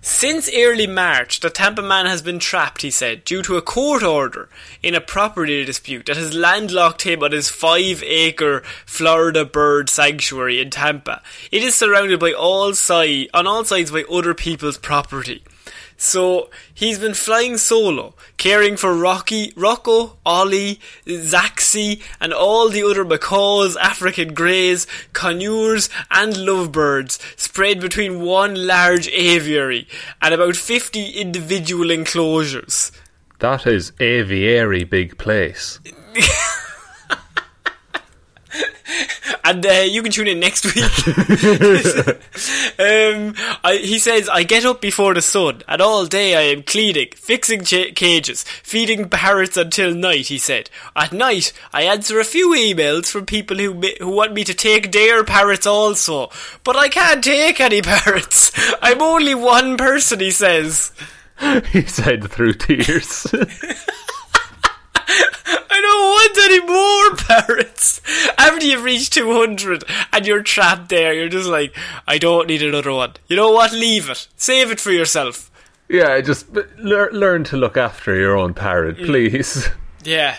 since 0.01 0.49
early 0.53 0.85
March, 0.85 1.39
the 1.39 1.49
Tampa 1.49 1.81
man 1.81 2.07
has 2.07 2.21
been 2.21 2.39
trapped, 2.39 2.81
he 2.81 2.91
said, 2.91 3.23
due 3.23 3.41
to 3.43 3.55
a 3.55 3.61
court 3.61 4.03
order 4.03 4.49
in 4.83 4.93
a 4.93 5.01
property 5.01 5.63
dispute 5.63 6.05
that 6.07 6.17
has 6.17 6.33
landlocked 6.33 7.03
him 7.03 7.23
on 7.23 7.31
his 7.31 7.49
five 7.49 8.03
acre 8.03 8.63
Florida 8.85 9.45
bird 9.45 9.89
sanctuary 9.89 10.59
in 10.59 10.71
Tampa. 10.71 11.21
It 11.53 11.63
is 11.63 11.73
surrounded 11.73 12.19
by 12.19 12.33
all 12.33 12.73
side, 12.73 13.29
on 13.33 13.47
all 13.47 13.63
sides 13.63 13.91
by 13.91 14.03
other 14.11 14.33
people's 14.33 14.77
property. 14.77 15.41
So 16.01 16.49
he's 16.73 16.97
been 16.97 17.13
flying 17.13 17.57
solo, 17.57 18.15
caring 18.37 18.77
for 18.77 18.95
Rocky, 18.95 19.51
Rocco, 19.57 20.17
Ollie, 20.25 20.79
Zaxi, 21.05 22.01
and 22.21 22.33
all 22.33 22.69
the 22.69 22.83
other 22.83 23.03
macaws, 23.03 23.75
African 23.75 24.33
greys, 24.33 24.87
conures, 25.11 25.89
and 26.09 26.37
lovebirds 26.37 27.19
spread 27.35 27.81
between 27.81 28.21
one 28.21 28.65
large 28.65 29.09
aviary 29.09 29.89
and 30.21 30.33
about 30.33 30.55
50 30.55 31.09
individual 31.09 31.91
enclosures. 31.91 32.93
That 33.39 33.67
is 33.67 33.91
aviary 33.99 34.85
big 34.85 35.17
place. 35.17 35.81
And 39.43 39.65
uh, 39.65 39.85
you 39.87 40.03
can 40.03 40.11
tune 40.11 40.27
in 40.27 40.39
next 40.39 40.65
week. 40.65 40.85
Um, 42.79 43.35
I, 43.61 43.81
he 43.83 43.99
says, 43.99 44.29
I 44.29 44.43
get 44.43 44.63
up 44.63 44.79
before 44.79 45.13
the 45.13 45.21
sun, 45.21 45.63
and 45.67 45.81
all 45.81 46.05
day 46.05 46.33
I 46.37 46.53
am 46.53 46.63
cleaning, 46.63 47.09
fixing 47.13 47.65
ch- 47.65 47.93
cages, 47.93 48.43
feeding 48.43 49.09
parrots 49.09 49.57
until 49.57 49.93
night, 49.93 50.27
he 50.27 50.37
said. 50.37 50.69
At 50.95 51.11
night, 51.11 51.51
I 51.73 51.81
answer 51.81 52.21
a 52.21 52.23
few 52.23 52.51
emails 52.51 53.11
from 53.11 53.25
people 53.25 53.57
who, 53.57 53.73
ma- 53.73 53.99
who 53.99 54.09
want 54.09 54.33
me 54.33 54.45
to 54.45 54.53
take 54.53 54.93
their 54.93 55.25
parrots 55.25 55.67
also. 55.67 56.29
But 56.63 56.77
I 56.77 56.87
can't 56.87 57.21
take 57.21 57.59
any 57.59 57.81
parrots. 57.81 58.51
I'm 58.81 59.01
only 59.01 59.35
one 59.35 59.75
person, 59.75 60.21
he 60.21 60.31
says. 60.31 60.93
he 61.73 61.81
said 61.81 62.31
through 62.31 62.53
tears. 62.53 63.27
I 65.71 65.81
don't 65.81 66.09
want 66.15 66.37
any 66.45 66.59
more 66.65 67.15
parrots. 67.15 68.01
After 68.37 68.65
you've 68.65 68.83
reached 68.83 69.13
200 69.13 69.83
and 70.13 70.25
you're 70.27 70.43
trapped 70.43 70.89
there, 70.89 71.13
you're 71.13 71.29
just 71.29 71.49
like, 71.49 71.75
I 72.07 72.17
don't 72.17 72.47
need 72.47 72.61
another 72.61 72.91
one. 72.91 73.13
You 73.27 73.35
know 73.35 73.51
what? 73.51 73.71
Leave 73.73 74.09
it. 74.09 74.27
Save 74.35 74.71
it 74.71 74.79
for 74.79 74.91
yourself. 74.91 75.49
yeah, 75.89 76.21
just 76.21 76.47
learn 76.77 77.43
to 77.45 77.57
look 77.57 77.75
after 77.77 78.15
your 78.15 78.37
own 78.37 78.53
parrot, 78.53 78.97
please. 78.97 79.69
Yeah. 80.03 80.37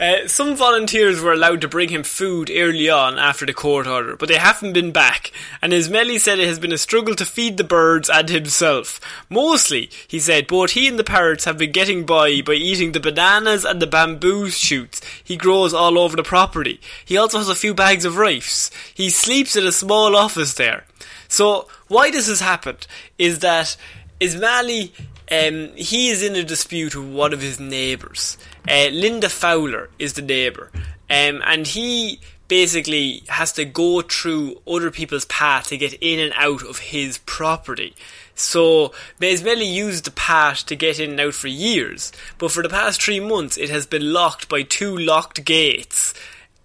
Uh, 0.00 0.26
some 0.26 0.56
volunteers 0.56 1.20
were 1.20 1.34
allowed 1.34 1.60
to 1.60 1.68
bring 1.68 1.90
him 1.90 2.02
food 2.02 2.50
early 2.50 2.88
on 2.88 3.18
after 3.18 3.44
the 3.44 3.52
court 3.52 3.86
order, 3.86 4.16
but 4.16 4.30
they 4.30 4.38
haven't 4.38 4.72
been 4.72 4.92
back. 4.92 5.30
And 5.60 5.74
Ismaili 5.74 6.18
said 6.18 6.38
it 6.38 6.48
has 6.48 6.58
been 6.58 6.72
a 6.72 6.78
struggle 6.78 7.14
to 7.16 7.26
feed 7.26 7.58
the 7.58 7.64
birds 7.64 8.08
and 8.08 8.30
himself. 8.30 8.98
Mostly, 9.28 9.90
he 10.08 10.18
said, 10.18 10.46
both 10.46 10.70
he 10.70 10.88
and 10.88 10.98
the 10.98 11.04
parrots 11.04 11.44
have 11.44 11.58
been 11.58 11.72
getting 11.72 12.06
by 12.06 12.40
by 12.40 12.54
eating 12.54 12.92
the 12.92 13.00
bananas 13.00 13.66
and 13.66 13.82
the 13.82 13.86
bamboo 13.86 14.48
shoots 14.48 15.02
he 15.22 15.36
grows 15.36 15.74
all 15.74 15.98
over 15.98 16.16
the 16.16 16.22
property. 16.22 16.80
He 17.04 17.18
also 17.18 17.36
has 17.36 17.50
a 17.50 17.54
few 17.54 17.74
bags 17.74 18.06
of 18.06 18.16
rice. 18.16 18.70
He 18.94 19.10
sleeps 19.10 19.54
in 19.54 19.66
a 19.66 19.72
small 19.72 20.16
office 20.16 20.54
there. 20.54 20.86
So, 21.28 21.68
why 21.88 22.10
this 22.10 22.26
has 22.26 22.40
happened 22.40 22.86
is 23.18 23.40
that 23.40 23.76
Ismaili 24.18 24.92
um, 25.30 25.70
he 25.76 26.08
is 26.08 26.22
in 26.22 26.34
a 26.34 26.42
dispute 26.42 26.96
with 26.96 27.08
one 27.08 27.32
of 27.32 27.40
his 27.40 27.60
neighbours. 27.60 28.36
Uh, 28.68 28.88
Linda 28.92 29.28
Fowler 29.28 29.90
is 29.98 30.14
the 30.14 30.22
neighbour, 30.22 30.70
um, 31.08 31.42
and 31.44 31.66
he 31.66 32.20
basically 32.48 33.22
has 33.28 33.52
to 33.52 33.64
go 33.64 34.02
through 34.02 34.60
other 34.66 34.90
people's 34.90 35.24
path 35.26 35.68
to 35.68 35.76
get 35.76 35.92
in 36.00 36.18
and 36.18 36.32
out 36.36 36.62
of 36.64 36.78
his 36.78 37.18
property. 37.18 37.94
So 38.34 38.92
Mesmeli 39.20 39.72
used 39.72 40.04
the 40.04 40.10
path 40.10 40.66
to 40.66 40.74
get 40.74 40.98
in 40.98 41.10
and 41.10 41.20
out 41.20 41.34
for 41.34 41.46
years, 41.46 42.10
but 42.38 42.50
for 42.50 42.62
the 42.62 42.68
past 42.68 43.00
three 43.00 43.20
months 43.20 43.56
it 43.56 43.70
has 43.70 43.86
been 43.86 44.12
locked 44.12 44.48
by 44.48 44.62
two 44.62 44.96
locked 44.96 45.44
gates. 45.44 46.12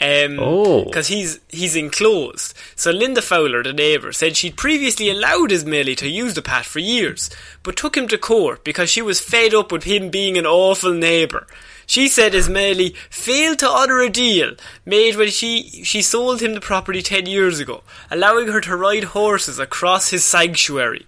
Um, 0.05 0.39
Oh. 0.39 0.83
because 0.85 1.07
he's 1.07 1.39
he's 1.49 1.75
enclosed. 1.75 2.53
So 2.75 2.91
Linda 2.91 3.21
Fowler, 3.21 3.63
the 3.63 3.73
neighbour, 3.73 4.11
said 4.11 4.37
she'd 4.37 4.57
previously 4.57 5.09
allowed 5.09 5.51
Ismaili 5.51 5.95
to 5.97 6.09
use 6.09 6.33
the 6.35 6.41
path 6.41 6.65
for 6.67 6.79
years, 6.79 7.29
but 7.63 7.75
took 7.77 7.95
him 7.97 8.07
to 8.09 8.17
court 8.17 8.63
because 8.63 8.89
she 8.89 9.01
was 9.01 9.19
fed 9.19 9.53
up 9.53 9.71
with 9.71 9.83
him 9.85 10.09
being 10.09 10.37
an 10.37 10.45
awful 10.45 10.93
neighbour. 10.93 11.47
She 11.87 12.07
said 12.07 12.33
Ismaili 12.33 12.95
failed 13.09 13.59
to 13.59 13.69
honour 13.69 14.01
a 14.01 14.09
deal 14.09 14.55
made 14.85 15.15
when 15.15 15.29
she 15.29 15.81
she 15.83 16.01
sold 16.01 16.41
him 16.41 16.53
the 16.55 16.61
property 16.61 17.01
ten 17.01 17.25
years 17.25 17.59
ago, 17.59 17.83
allowing 18.11 18.47
her 18.47 18.61
to 18.61 18.75
ride 18.75 19.03
horses 19.15 19.59
across 19.59 20.09
his 20.09 20.25
sanctuary. 20.25 21.05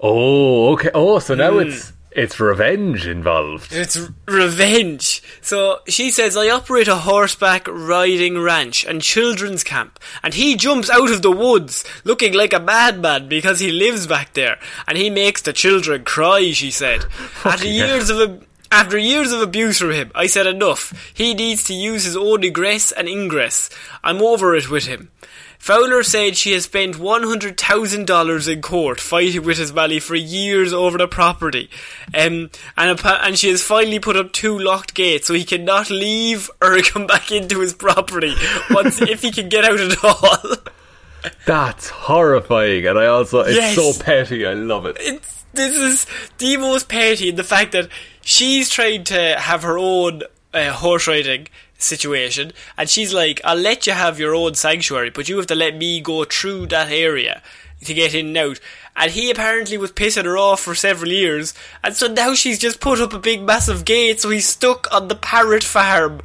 Oh, 0.00 0.72
okay. 0.74 0.90
Oh, 0.94 1.18
so 1.20 1.34
now 1.34 1.52
Hmm. 1.52 1.68
it's 1.68 1.92
it's 2.16 2.40
revenge 2.40 3.06
involved. 3.06 3.72
It's 3.72 3.98
revenge. 4.26 5.22
So 5.42 5.80
she 5.86 6.10
says, 6.10 6.34
I 6.34 6.48
operate 6.48 6.88
a 6.88 6.96
horseback 6.96 7.68
riding 7.68 8.40
ranch 8.40 8.86
and 8.86 9.02
children's 9.02 9.62
camp, 9.62 10.00
and 10.22 10.32
he 10.32 10.56
jumps 10.56 10.88
out 10.88 11.10
of 11.10 11.20
the 11.20 11.30
woods 11.30 11.84
looking 12.04 12.32
like 12.32 12.54
a 12.54 12.58
madman 12.58 13.28
because 13.28 13.60
he 13.60 13.70
lives 13.70 14.06
back 14.06 14.32
there, 14.32 14.58
and 14.88 14.96
he 14.96 15.10
makes 15.10 15.42
the 15.42 15.52
children 15.52 16.04
cry, 16.04 16.52
she 16.52 16.70
said. 16.70 17.04
After 17.44 17.66
years 17.66 18.08
of 18.08 18.18
ab- 18.18 18.46
after 18.72 18.98
years 18.98 19.30
of 19.30 19.40
abuse 19.40 19.78
from 19.78 19.92
him, 19.92 20.10
I 20.14 20.26
said 20.26 20.46
enough. 20.46 20.92
He 21.14 21.34
needs 21.34 21.62
to 21.64 21.72
use 21.74 22.04
his 22.04 22.16
own 22.16 22.42
egress 22.42 22.90
and 22.90 23.08
ingress. 23.08 23.70
I'm 24.02 24.20
over 24.20 24.56
it 24.56 24.68
with 24.68 24.86
him. 24.86 25.10
Fowler 25.58 26.02
said 26.02 26.36
she 26.36 26.52
has 26.52 26.64
spent 26.64 26.96
$100,000 26.96 28.52
in 28.52 28.62
court 28.62 29.00
fighting 29.00 29.42
with 29.44 29.58
his 29.58 29.72
Ismaili 29.72 30.00
for 30.02 30.14
years 30.14 30.72
over 30.72 30.98
the 30.98 31.08
property. 31.08 31.70
Um, 32.14 32.50
and, 32.76 33.00
and 33.04 33.38
she 33.38 33.48
has 33.48 33.62
finally 33.62 33.98
put 33.98 34.16
up 34.16 34.32
two 34.32 34.58
locked 34.58 34.94
gates 34.94 35.26
so 35.26 35.34
he 35.34 35.44
cannot 35.44 35.90
leave 35.90 36.50
or 36.62 36.78
come 36.82 37.06
back 37.06 37.32
into 37.32 37.60
his 37.60 37.74
property 37.74 38.34
once 38.70 39.00
if 39.00 39.22
he 39.22 39.30
can 39.32 39.48
get 39.48 39.64
out 39.64 39.80
at 39.80 40.04
all. 40.04 40.56
That's 41.46 41.88
horrifying, 41.88 42.86
and 42.86 42.98
I 42.98 43.06
also 43.06 43.40
it's 43.40 43.56
Yes. 43.56 43.74
so 43.74 43.92
petty. 44.04 44.46
I 44.46 44.52
love 44.52 44.86
it. 44.86 44.96
it's, 45.00 45.44
this 45.54 45.76
is 45.76 46.06
the 46.38 46.56
most 46.58 46.88
petty 46.88 47.30
in 47.30 47.36
the 47.36 47.42
fact 47.42 47.72
that 47.72 47.88
she's 48.20 48.68
trying 48.70 49.02
to 49.04 49.34
have 49.38 49.62
her 49.64 49.76
own 49.78 50.22
uh, 50.54 50.70
horse 50.72 51.08
riding 51.08 51.48
situation, 51.78 52.52
and 52.76 52.88
she's 52.88 53.12
like, 53.12 53.40
"I'll 53.44 53.56
let 53.56 53.86
you 53.86 53.92
have 53.92 54.18
your 54.18 54.34
own 54.34 54.54
sanctuary, 54.54 55.10
but 55.10 55.28
you 55.28 55.36
have 55.36 55.46
to 55.48 55.54
let 55.54 55.76
me 55.76 56.00
go 56.00 56.24
through 56.24 56.66
that 56.66 56.90
area 56.90 57.42
to 57.84 57.94
get 57.94 58.14
in 58.14 58.28
and 58.28 58.36
out." 58.36 58.60
And 58.96 59.10
he 59.10 59.30
apparently 59.30 59.76
was 59.76 59.92
pissing 59.92 60.24
her 60.24 60.38
off 60.38 60.60
for 60.60 60.74
several 60.74 61.10
years, 61.10 61.54
and 61.82 61.94
so 61.94 62.06
now 62.06 62.34
she's 62.34 62.58
just 62.58 62.80
put 62.80 63.00
up 63.00 63.12
a 63.12 63.18
big 63.18 63.42
massive 63.42 63.84
gate, 63.84 64.20
so 64.20 64.30
he's 64.30 64.48
stuck 64.48 64.92
on 64.92 65.08
the 65.08 65.16
parrot 65.16 65.64
farm. 65.64 66.22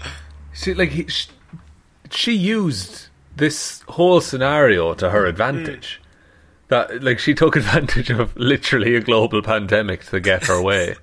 She 0.54 0.74
like 0.74 0.90
he, 0.90 1.08
sh 1.08 1.30
she 2.12 2.34
used 2.34 3.08
this 3.36 3.82
whole 3.88 4.22
scenario 4.22 4.94
to 4.94 5.10
her 5.10 5.26
mm. 5.26 5.30
advantage. 5.30 6.00
That 6.68 7.04
like 7.04 7.20
she 7.20 7.34
took 7.34 7.56
advantage 7.56 8.10
of 8.10 8.36
literally 8.38 8.96
a 8.96 9.02
global 9.02 9.42
pandemic 9.42 10.06
to 10.06 10.20
get 10.20 10.48
her 10.48 10.62
way. 10.62 10.96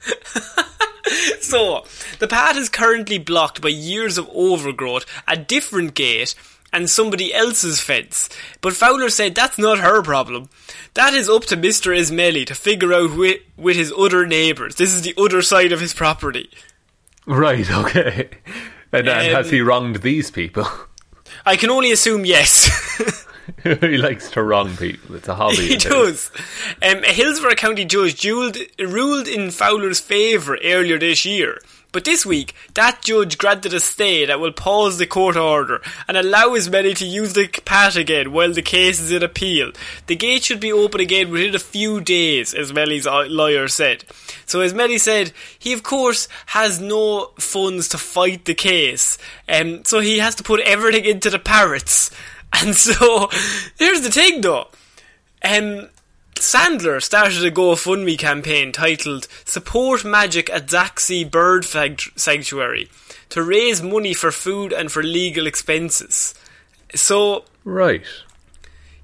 So, 1.40 1.84
the 2.18 2.28
path 2.28 2.56
is 2.56 2.68
currently 2.68 3.18
blocked 3.18 3.60
by 3.60 3.68
years 3.70 4.16
of 4.18 4.28
overgrowth, 4.32 5.04
a 5.26 5.36
different 5.36 5.94
gate, 5.94 6.34
and 6.72 6.88
somebody 6.88 7.34
else's 7.34 7.80
fence. 7.80 8.28
But 8.60 8.74
Fowler 8.76 9.08
said 9.10 9.34
that's 9.34 9.58
not 9.58 9.80
her 9.80 10.02
problem. 10.02 10.48
That 10.94 11.12
is 11.14 11.28
up 11.28 11.44
to 11.46 11.56
Mr. 11.56 11.96
Ismaili 11.96 12.46
to 12.46 12.54
figure 12.54 12.92
out 12.92 13.16
with, 13.16 13.40
with 13.56 13.76
his 13.76 13.92
other 13.96 14.26
neighbours. 14.26 14.76
This 14.76 14.92
is 14.94 15.02
the 15.02 15.14
other 15.18 15.42
side 15.42 15.72
of 15.72 15.80
his 15.80 15.94
property. 15.94 16.50
right. 17.26 17.68
Okay. 17.80 18.28
And, 18.92 19.08
and 19.08 19.34
has 19.36 19.46
Um, 19.46 19.52
he 19.52 19.60
wronged 19.60 19.96
these 20.02 20.30
people? 20.30 20.66
I 21.46 21.56
can 21.56 21.70
only 21.70 21.92
assume 21.92 22.24
yes. 22.24 22.68
he 23.62 23.96
likes 23.96 24.30
to 24.32 24.42
wrong 24.42 24.76
people. 24.76 25.14
It's 25.14 25.28
a 25.28 25.34
hobby. 25.34 25.56
he 25.68 25.76
does. 25.76 26.30
Um, 26.82 27.04
a 27.04 27.12
Hillsborough 27.12 27.54
County 27.54 27.84
judge 27.84 28.24
ruled, 28.24 28.56
ruled 28.78 29.28
in 29.28 29.50
Fowler's 29.50 30.00
favour 30.00 30.58
earlier 30.62 30.98
this 30.98 31.24
year. 31.24 31.60
But 31.92 32.04
this 32.04 32.24
week, 32.24 32.54
that 32.74 33.02
judge 33.02 33.36
granted 33.36 33.74
a 33.74 33.80
stay 33.80 34.24
that 34.24 34.38
will 34.38 34.52
pause 34.52 34.98
the 34.98 35.06
court 35.06 35.36
order 35.36 35.82
and 36.06 36.16
allow 36.16 36.50
Ismaili 36.50 36.96
to 36.98 37.04
use 37.04 37.32
the 37.32 37.48
path 37.48 37.96
again 37.96 38.32
while 38.32 38.52
the 38.52 38.62
case 38.62 39.00
is 39.00 39.10
in 39.10 39.24
appeal. 39.24 39.72
The 40.06 40.14
gate 40.14 40.44
should 40.44 40.60
be 40.60 40.72
open 40.72 41.00
again 41.00 41.30
within 41.32 41.54
a 41.54 41.58
few 41.58 42.00
days, 42.00 42.54
Ismaili's 42.54 43.08
uh, 43.08 43.26
lawyer 43.28 43.66
said. 43.66 44.04
So 44.46 44.60
Ismaili 44.60 45.00
said 45.00 45.32
he, 45.58 45.72
of 45.72 45.82
course, 45.82 46.28
has 46.46 46.80
no 46.80 47.32
funds 47.40 47.88
to 47.88 47.98
fight 47.98 48.44
the 48.44 48.54
case, 48.54 49.18
um, 49.48 49.84
so 49.84 49.98
he 49.98 50.18
has 50.18 50.36
to 50.36 50.44
put 50.44 50.60
everything 50.60 51.04
into 51.04 51.28
the 51.28 51.40
parrots. 51.40 52.12
And 52.52 52.74
so, 52.74 53.28
here's 53.78 54.02
the 54.02 54.10
thing 54.10 54.40
though. 54.40 54.68
Um, 55.44 55.88
Sandler 56.34 57.02
started 57.02 57.44
a 57.44 57.50
GoFundMe 57.50 58.18
campaign 58.18 58.72
titled 58.72 59.28
Support 59.44 60.04
Magic 60.04 60.50
at 60.50 60.66
Zaxi 60.66 61.30
Bird 61.30 61.64
Sanctuary 61.64 62.90
to 63.28 63.42
raise 63.42 63.82
money 63.82 64.14
for 64.14 64.30
food 64.32 64.72
and 64.72 64.90
for 64.90 65.02
legal 65.02 65.46
expenses. 65.46 66.34
So 66.94 67.44
Right. 67.64 68.02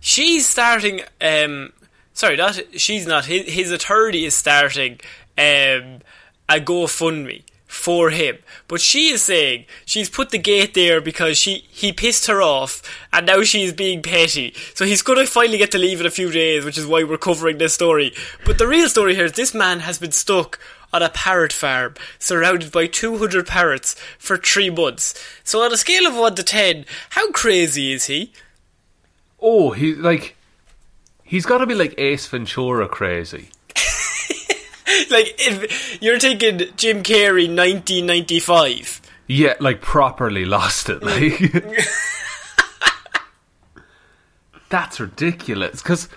she's 0.00 0.46
starting. 0.48 1.02
Um, 1.20 1.72
sorry, 2.14 2.36
not 2.36 2.58
she's 2.76 3.06
not. 3.06 3.26
His, 3.26 3.52
his 3.52 3.70
attorney 3.70 4.24
is 4.24 4.34
starting 4.34 4.94
um, 5.38 6.00
a 6.48 6.58
GoFundMe 6.58 7.42
for 7.66 8.10
him, 8.10 8.38
but 8.68 8.80
she 8.80 9.08
is 9.08 9.22
saying 9.22 9.66
she's 9.84 10.08
put 10.08 10.30
the 10.30 10.38
gate 10.38 10.74
there 10.74 11.00
because 11.00 11.36
she 11.36 11.66
he 11.68 11.92
pissed 11.92 12.26
her 12.26 12.40
off, 12.40 12.82
and 13.12 13.26
now 13.26 13.42
she's 13.42 13.72
being 13.72 14.02
petty. 14.02 14.54
So 14.74 14.84
he's 14.84 15.02
going 15.02 15.18
to 15.18 15.30
finally 15.30 15.58
get 15.58 15.72
to 15.72 15.78
leave 15.78 16.00
in 16.00 16.06
a 16.06 16.10
few 16.10 16.30
days, 16.30 16.64
which 16.64 16.78
is 16.78 16.86
why 16.86 17.02
we're 17.02 17.18
covering 17.18 17.58
this 17.58 17.74
story. 17.74 18.12
But 18.44 18.58
the 18.58 18.68
real 18.68 18.88
story 18.88 19.14
here 19.14 19.24
is 19.24 19.32
this 19.32 19.54
man 19.54 19.80
has 19.80 19.98
been 19.98 20.12
stuck 20.12 20.58
on 20.92 21.02
a 21.02 21.08
parrot 21.08 21.52
farm, 21.52 21.94
surrounded 22.18 22.72
by 22.72 22.86
200 22.86 23.46
parrots 23.46 23.94
for 24.18 24.36
three 24.36 24.70
months. 24.70 25.14
So 25.44 25.62
on 25.62 25.72
a 25.72 25.76
scale 25.76 26.06
of 26.06 26.14
1 26.16 26.36
to 26.36 26.42
10, 26.42 26.86
how 27.10 27.30
crazy 27.32 27.92
is 27.92 28.06
he? 28.06 28.32
Oh, 29.40 29.72
he 29.72 29.94
like 29.94 30.36
he's 31.22 31.44
got 31.44 31.58
to 31.58 31.66
be 31.66 31.74
like 31.74 31.94
Ace 31.98 32.26
Ventura 32.26 32.88
crazy. 32.88 33.50
like 35.10 35.34
if 35.38 36.00
you're 36.02 36.18
taking 36.18 36.58
Jim 36.76 37.02
Carrey 37.02 37.48
1995 37.48 39.00
Yeah, 39.26 39.54
like 39.60 39.80
properly 39.80 40.44
lost 40.44 40.88
it. 40.88 41.02
Like 41.02 41.64
that's 44.68 45.00
ridiculous. 45.00 45.82
Because 45.82 46.08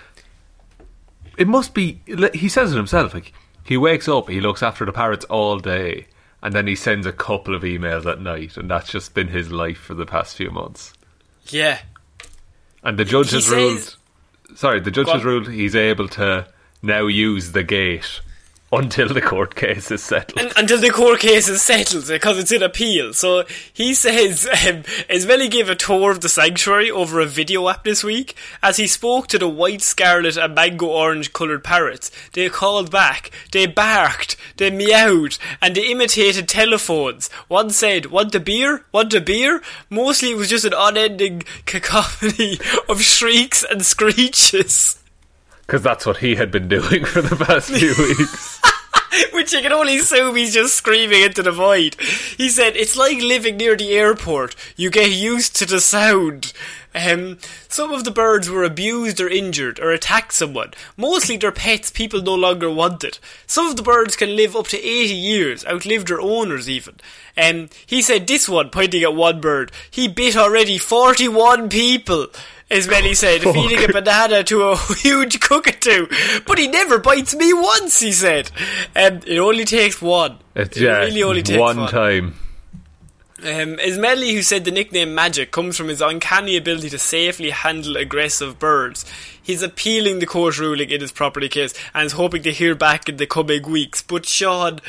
it 1.38 1.48
must 1.48 1.74
be. 1.74 2.02
He 2.34 2.50
says 2.50 2.74
it 2.74 2.78
himself. 2.78 3.14
Like 3.14 3.34
he 3.64 3.78
wakes 3.78 4.08
up, 4.08 4.30
he 4.30 4.42
looks 4.42 4.64
after 4.64 4.86
the 4.86 4.92
parrots 4.92 5.26
all 5.26 5.60
day, 5.60 6.08
and 6.42 6.54
then 6.54 6.68
he 6.68 6.76
sends 6.76 7.06
a 7.06 7.12
couple 7.14 7.56
of 7.56 7.64
emails 7.64 8.06
at 8.06 8.22
night, 8.22 8.58
and 8.58 8.70
that's 8.70 8.92
just 8.92 9.14
been 9.14 9.28
his 9.30 9.52
life 9.52 9.78
for 9.78 9.94
the 9.94 10.06
past 10.06 10.36
few 10.36 10.52
months. 10.52 10.94
Yeah. 11.48 11.80
And 12.84 12.98
the 12.98 13.06
judge 13.06 13.30
He 13.30 13.36
has 13.38 13.46
says- 13.46 13.54
ruled. 13.54 13.96
Sorry, 14.56 14.80
the 14.80 14.90
judge 14.90 15.10
has 15.10 15.24
ruled 15.24 15.48
he's 15.48 15.76
able 15.76 16.08
to 16.10 16.48
now 16.82 17.06
use 17.06 17.52
the 17.52 17.62
gate 17.62 18.20
until 18.72 19.08
the 19.10 19.22
court 19.22 19.56
case 19.56 19.90
is 19.92 20.04
settled. 20.04 20.40
Un- 20.40 20.52
until 20.56 20.80
the 20.80 20.90
court 20.90 21.20
case 21.20 21.48
is 21.48 21.62
settled 21.62 22.08
because 22.08 22.38
it's 22.38 22.52
in 22.52 22.62
appeal. 22.62 23.14
So 23.14 23.46
he 23.74 23.94
says 23.94 24.46
um, 24.46 24.84
Ismaili 25.10 25.50
gave 25.50 25.70
a 25.70 25.76
tour 25.76 26.12
of 26.12 26.22
the 26.22 26.30
sanctuary 26.30 26.92
over 26.92 27.20
a 27.20 27.26
video 27.26 27.68
app 27.68 27.84
this 27.84 28.04
week. 28.04 28.36
As 28.62 28.78
he 28.78 28.88
spoke 28.88 29.28
to 29.28 29.40
the 29.40 29.50
white, 29.50 29.82
scarlet, 29.82 30.38
and 30.38 30.56
mango 30.56 30.88
orange 30.88 31.34
coloured 31.34 31.64
parrots, 31.64 32.12
they 32.34 32.50
called 32.50 32.92
back, 32.92 33.32
they 33.52 33.66
barked, 33.66 34.36
they 34.58 34.70
meowed, 34.70 35.38
and 35.62 35.76
they 35.76 35.88
imitated 35.88 36.48
telephones. 36.48 37.30
One 37.48 37.70
said, 37.72 38.08
"Want 38.08 38.36
a 38.36 38.40
beer? 38.40 38.86
Want 38.92 39.14
a 39.14 39.22
beer?" 39.22 39.62
Mostly, 39.90 40.32
it 40.32 40.38
was 40.38 40.50
just 40.50 40.66
an 40.66 40.74
unending 40.76 41.44
cacophony 41.66 42.60
of 42.90 43.02
shrieks 43.02 43.64
and 43.64 43.86
screeches. 43.86 45.00
Because 45.70 45.84
that's 45.84 46.08
what 46.08 46.18
he 46.18 46.34
had 46.34 46.50
been 46.50 46.68
doing 46.68 47.06
for 47.06 47.22
the 47.22 47.36
past 47.36 47.70
few 47.70 47.90
weeks. 48.00 48.60
Which 49.34 49.54
you 49.54 49.62
can 49.62 49.72
only 49.72 50.00
assume 50.00 50.36
he's 50.36 50.52
just 50.56 50.74
screaming 50.74 51.22
into 51.22 51.44
the 51.44 51.52
void. 51.52 51.96
He 52.38 52.50
said, 52.50 52.76
it's 52.76 52.98
like 52.98 53.20
living 53.20 53.58
near 53.58 53.78
the 53.78 53.92
airport. 53.92 54.56
You 54.76 54.90
get 54.90 55.12
used 55.12 55.56
to 55.58 55.68
the 55.68 55.80
sound. 55.80 56.54
Um, 56.96 57.38
some 57.68 57.92
of 57.92 58.04
the 58.04 58.10
birds 58.10 58.50
were 58.50 58.64
abused 58.64 59.22
or 59.22 59.30
injured 59.30 59.80
or 59.80 59.92
attacked 59.92 60.34
someone. 60.34 60.72
Mostly 60.98 61.38
their 61.38 61.52
pets 61.52 61.92
people 61.92 62.24
no 62.24 62.34
longer 62.34 62.72
wanted. 62.72 63.20
Some 63.46 63.68
of 63.68 63.76
the 63.76 63.84
birds 63.84 64.16
can 64.16 64.36
live 64.36 64.56
up 64.56 64.66
to 64.70 64.78
80 64.78 65.14
years, 65.14 65.66
outlive 65.68 66.08
their 66.08 66.20
owners 66.20 66.68
even. 66.68 66.96
Um, 67.38 67.70
he 67.86 68.02
said 68.02 68.26
this 68.26 68.50
one, 68.50 68.72
pointing 68.72 69.04
at 69.04 69.14
one 69.14 69.40
bird, 69.40 69.72
he 69.92 70.08
bit 70.08 70.36
already 70.36 70.80
41 70.80 71.70
people. 71.70 72.28
Ismaili 72.70 73.16
said, 73.16 73.42
feeding 73.42 73.84
a 73.84 73.92
banana 73.92 74.44
to 74.44 74.64
a 74.70 74.78
huge 74.98 75.40
cockatoo. 75.40 76.08
But 76.46 76.60
he 76.60 76.68
never 76.68 77.00
bites 77.00 77.36
me 77.36 77.52
once, 77.52 78.00
he 78.00 78.12
said. 78.12 78.52
Um, 78.96 79.22
it 79.26 79.40
only 79.40 79.66
takes 79.66 80.02
one. 80.02 80.38
It's 80.56 80.78
it 80.78 80.84
yeah, 80.84 80.98
really 81.00 81.24
only 81.24 81.42
takes 81.42 81.60
one 81.60 81.80
one. 81.80 81.90
time. 81.90 82.36
Um, 83.40 83.78
Ismaili, 83.78 84.34
who 84.34 84.42
said 84.42 84.66
the 84.66 84.72
nickname 84.72 85.16
Magic 85.16 85.52
comes 85.52 85.78
from 85.78 85.88
his 85.88 86.02
uncanny 86.02 86.58
ability 86.58 86.90
to 86.90 87.00
safely 87.00 87.52
handle 87.52 87.96
aggressive 87.96 88.60
birds. 88.60 89.06
He's 89.42 89.64
appealing 89.64 90.20
the 90.20 90.26
court 90.26 90.60
ruling 90.60 90.90
in 90.90 91.02
his 91.02 91.14
property 91.14 91.48
case 91.50 91.74
and 91.94 92.06
is 92.06 92.12
hoping 92.12 92.44
to 92.44 92.52
hear 92.52 92.76
back 92.76 93.08
in 93.08 93.18
the 93.18 93.26
coming 93.26 93.64
weeks. 93.64 94.02
But 94.02 94.26
Shaun, 94.26 94.80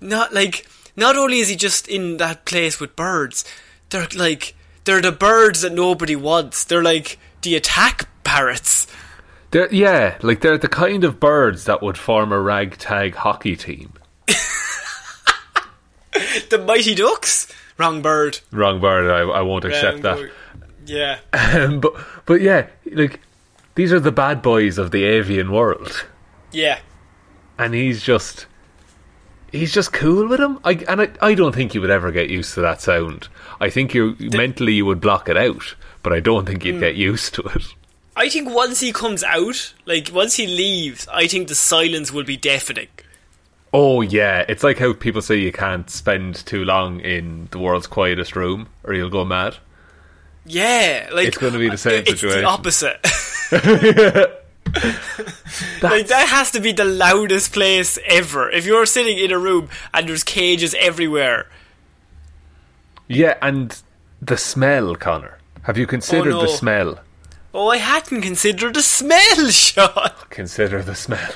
not 0.00 0.32
like, 0.32 0.66
not 0.96 1.16
only 1.16 1.40
is 1.40 1.48
he 1.48 1.56
just 1.56 1.88
in 1.88 2.18
that 2.18 2.44
place 2.44 2.80
with 2.80 2.96
birds, 2.96 3.44
they're 3.90 4.06
like, 4.16 4.54
they're 4.88 5.02
the 5.02 5.12
birds 5.12 5.60
that 5.60 5.72
nobody 5.74 6.16
wants. 6.16 6.64
They're 6.64 6.82
like 6.82 7.18
the 7.42 7.54
attack 7.56 8.08
parrots. 8.24 8.86
They're, 9.50 9.72
yeah, 9.72 10.16
like 10.22 10.40
they're 10.40 10.56
the 10.56 10.66
kind 10.68 11.04
of 11.04 11.20
birds 11.20 11.64
that 11.66 11.82
would 11.82 11.98
form 11.98 12.32
a 12.32 12.40
ragtag 12.40 13.14
hockey 13.14 13.54
team. 13.54 13.92
The 16.50 16.58
Mighty 16.58 16.94
Ducks? 16.94 17.52
Wrong 17.76 18.00
bird. 18.02 18.40
Wrong 18.50 18.80
bird. 18.80 19.10
I, 19.10 19.20
I 19.20 19.42
won't 19.42 19.64
accept 19.64 20.02
Wrong 20.02 20.02
that. 20.02 20.16
bird. 20.16 20.32
Yeah. 20.86 21.18
Um, 21.32 21.80
but 21.84 21.92
but 22.26 22.40
yeah, 22.40 22.66
like 22.92 23.20
these 23.74 23.92
are 23.92 24.00
the 24.00 24.10
bad 24.10 24.40
boys 24.42 24.78
of 24.78 24.90
the 24.90 25.04
avian 25.04 25.52
world, 25.52 26.06
Yeah. 26.50 26.78
and 27.58 27.74
he's 27.74 28.02
just 28.02 28.46
he's 29.52 29.72
just 29.72 29.92
cool 29.92 30.28
with 30.28 30.40
him. 30.40 30.58
I 30.64 30.72
and 30.88 31.02
I, 31.02 31.08
I 31.20 31.34
don't 31.34 31.54
think 31.54 31.74
you 31.74 31.80
would 31.80 31.90
ever 31.90 32.10
get 32.12 32.30
used 32.30 32.54
to 32.54 32.60
that 32.62 32.80
sound. 32.80 33.28
I 33.60 33.70
think 33.70 33.94
you 33.94 34.16
mentally 34.18 34.74
you 34.74 34.86
would 34.86 35.00
block 35.00 35.28
it 35.28 35.36
out, 35.36 35.74
but 36.02 36.12
I 36.12 36.20
don't 36.20 36.46
think 36.46 36.64
you'd 36.64 36.76
Hmm. 36.76 36.80
get 36.80 36.94
used 36.96 37.34
to 37.34 37.42
it. 37.42 37.74
I 38.16 38.28
think 38.28 38.48
once 38.52 38.80
he 38.80 38.92
comes 38.92 39.22
out, 39.22 39.74
like 39.86 40.10
once 40.12 40.34
he 40.34 40.46
leaves, 40.46 41.06
I 41.12 41.26
think 41.28 41.48
the 41.48 41.54
silence 41.54 42.10
will 42.12 42.24
be 42.24 42.36
deafening. 42.36 42.88
Oh 43.72 44.00
yeah, 44.00 44.44
it's 44.48 44.64
like 44.64 44.78
how 44.78 44.92
people 44.94 45.22
say 45.22 45.36
you 45.36 45.52
can't 45.52 45.88
spend 45.90 46.34
too 46.46 46.64
long 46.64 47.00
in 47.00 47.48
the 47.50 47.58
world's 47.58 47.86
quietest 47.86 48.34
room, 48.34 48.68
or 48.84 48.94
you'll 48.94 49.10
go 49.10 49.24
mad. 49.24 49.56
Yeah, 50.46 51.10
like 51.12 51.28
It's 51.28 51.36
gonna 51.38 51.58
be 51.58 51.68
the 51.68 51.76
same 51.76 52.00
it's 52.06 52.10
situation. 52.20 52.40
the 52.40 52.46
opposite. 52.46 53.06
like 55.82 56.06
that 56.08 56.26
has 56.28 56.50
to 56.52 56.60
be 56.60 56.72
the 56.72 56.84
loudest 56.84 57.52
place 57.52 57.98
ever. 58.06 58.50
If 58.50 58.66
you're 58.66 58.86
sitting 58.86 59.18
in 59.18 59.30
a 59.32 59.38
room 59.38 59.68
and 59.94 60.08
there's 60.08 60.24
cages 60.24 60.74
everywhere, 60.78 61.46
Yeah, 63.08 63.36
and 63.42 63.80
the 64.20 64.36
smell, 64.36 64.94
Conor. 64.96 65.38
Have 65.62 65.78
you 65.78 65.86
considered 65.86 66.30
no. 66.30 66.42
the 66.42 66.48
smell? 66.48 66.98
oh, 67.54 67.68
I 67.70 67.78
hadn't 67.78 68.22
considered 68.22 68.74
the 68.74 68.82
smell, 68.82 69.50
Shaun. 69.50 70.10
Consider 70.30 70.82
the 70.82 70.94
smell. 70.94 71.32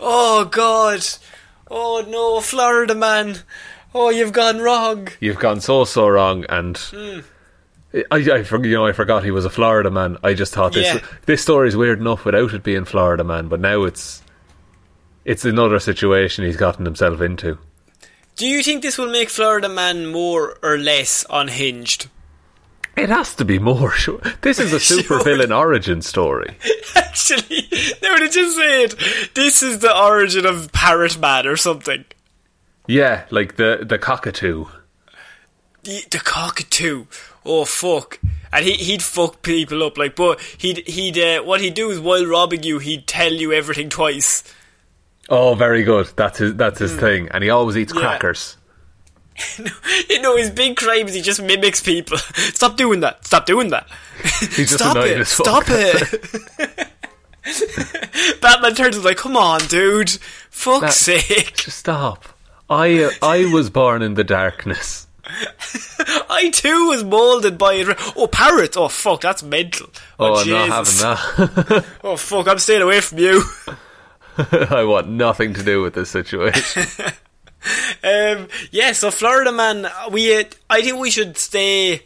Oh 0.00 0.44
God, 0.44 1.00
oh 1.70 2.04
no, 2.08 2.40
Florida 2.40 2.94
man. 2.94 3.38
Oh, 3.94 4.10
you've 4.10 4.32
gone 4.32 4.58
wrong. 4.60 5.08
You've 5.20 5.38
gone 5.38 5.60
so 5.60 5.84
so 5.84 6.08
wrong, 6.08 6.44
and 6.48 6.76
Hmm. 6.76 7.20
I, 7.94 8.04
I 8.10 8.16
you 8.18 8.70
know 8.74 8.86
I 8.86 8.92
forgot 8.92 9.24
he 9.24 9.30
was 9.30 9.44
a 9.44 9.50
Florida 9.50 9.90
man. 9.90 10.16
I 10.24 10.34
just 10.34 10.54
thought 10.54 10.72
this 10.72 10.86
Yeah. 10.94 11.00
this 11.26 11.42
story 11.42 11.68
is 11.68 11.76
weird 11.76 12.00
enough 12.00 12.24
without 12.24 12.54
it 12.54 12.62
being 12.62 12.84
Florida 12.84 13.24
man, 13.24 13.48
but 13.48 13.60
now 13.60 13.82
it's 13.84 14.22
it's 15.24 15.44
another 15.44 15.78
situation 15.78 16.44
he's 16.44 16.56
gotten 16.56 16.84
himself 16.84 17.20
into. 17.20 17.58
Do 18.36 18.46
you 18.46 18.62
think 18.62 18.82
this 18.82 18.96
will 18.98 19.10
make 19.10 19.28
Florida 19.28 19.68
man 19.68 20.06
more 20.06 20.58
or 20.62 20.78
less 20.78 21.24
unhinged? 21.30 22.08
It 22.96 23.08
has 23.08 23.34
to 23.36 23.44
be 23.44 23.58
more. 23.58 23.90
Sure. 23.92 24.20
This 24.42 24.58
is 24.58 24.72
a 24.72 24.80
Sure. 24.80 24.98
supervillain 25.02 25.56
origin 25.56 26.02
story. 26.02 26.56
Actually, 26.96 27.68
they 28.00 28.10
would 28.10 28.22
have 28.22 28.32
just 28.32 28.56
said 28.56 28.94
this 29.34 29.62
is 29.62 29.78
the 29.80 29.96
origin 29.96 30.44
of 30.46 30.72
Parrot 30.72 31.18
Man 31.18 31.46
or 31.46 31.56
something. 31.56 32.04
Yeah, 32.86 33.24
like 33.30 33.56
the 33.56 33.84
the 33.86 33.98
cockatoo. 33.98 34.64
The, 35.84 36.04
the 36.10 36.18
cockatoo. 36.18 37.06
Oh 37.44 37.64
fuck! 37.64 38.18
And 38.52 38.64
he 38.64 38.72
he'd 38.74 39.02
fuck 39.02 39.42
people 39.42 39.82
up 39.82 39.98
like, 39.98 40.14
but 40.16 40.40
he'd 40.58 40.86
he'd 40.88 41.18
uh, 41.18 41.42
what 41.42 41.60
he'd 41.60 41.74
do 41.74 41.90
is 41.90 41.98
while 42.00 42.24
robbing 42.26 42.62
you, 42.62 42.78
he'd 42.78 43.06
tell 43.06 43.32
you 43.32 43.52
everything 43.52 43.88
twice. 43.88 44.44
Oh, 45.28 45.54
very 45.54 45.82
good. 45.84 46.06
That's 46.16 46.38
his 46.38 46.54
that's 46.56 46.78
his 46.78 46.94
thing, 46.94 47.28
and 47.30 47.42
he 47.42 47.50
always 47.50 47.76
eats. 47.76 47.92
Yeah. 47.94 48.00
crackers. 48.00 48.56
you 50.10 50.20
know, 50.20 50.36
his 50.36 50.50
big 50.50 50.76
crime 50.76 51.08
is 51.08 51.14
he 51.14 51.22
just 51.22 51.42
mimics 51.42 51.80
people. 51.82 52.18
Stop 52.34 52.76
doing 52.76 53.00
that. 53.00 53.24
Stop 53.24 53.46
doing 53.46 53.70
that. 53.70 53.86
He's 54.40 54.56
just 54.70 54.74
Stop 54.74 54.96
it. 54.98 55.18
as 55.20 55.32
fuck. 55.32 55.46
Stop 55.46 55.64
it. 55.68 56.88
Batman 58.40 58.74
turns 58.74 58.96
is 58.96 59.04
like, 59.04 59.16
come 59.16 59.36
on, 59.36 59.60
dude. 59.66 60.10
Fuck's 60.50 60.80
That- 60.80 60.92
sake. 61.22 61.56
Just 61.56 61.78
stop. 61.78 62.24
I 62.70 63.04
uh, 63.04 63.10
I 63.22 63.46
was 63.52 63.68
born 63.70 64.02
in 64.02 64.14
the 64.14 64.24
darkness. 64.24 65.06
I 66.30 66.50
too 66.52 66.88
was 66.88 67.04
moulded 67.04 67.58
by 67.58 67.74
it. 67.74 67.88
Oh, 68.16 68.26
parrots. 68.26 68.76
Oh, 68.76 68.88
fuck, 68.88 69.20
that's 69.22 69.42
mental. 69.42 69.88
Oh, 70.18 70.34
Oh, 70.34 70.40
I'm 70.40 70.48
not 70.48 70.68
having 70.68 70.98
that. 70.98 71.84
Oh, 72.04 72.16
fuck, 72.16 72.48
I'm 72.48 72.58
staying 72.58 72.82
away 72.82 73.00
from 73.00 73.18
you. 73.18 73.42
I 74.38 74.84
want 74.84 75.08
nothing 75.08 75.52
to 75.54 75.62
do 75.62 75.82
with 75.82 75.94
this 75.94 76.10
situation. 76.10 76.84
Um, 78.02 78.48
yeah, 78.72 78.90
so 78.92 79.10
Florida 79.12 79.52
man, 79.52 79.86
we 80.10 80.36
uh, 80.36 80.44
I 80.68 80.82
think 80.82 80.98
we 80.98 81.10
should 81.10 81.36
stay. 81.38 82.02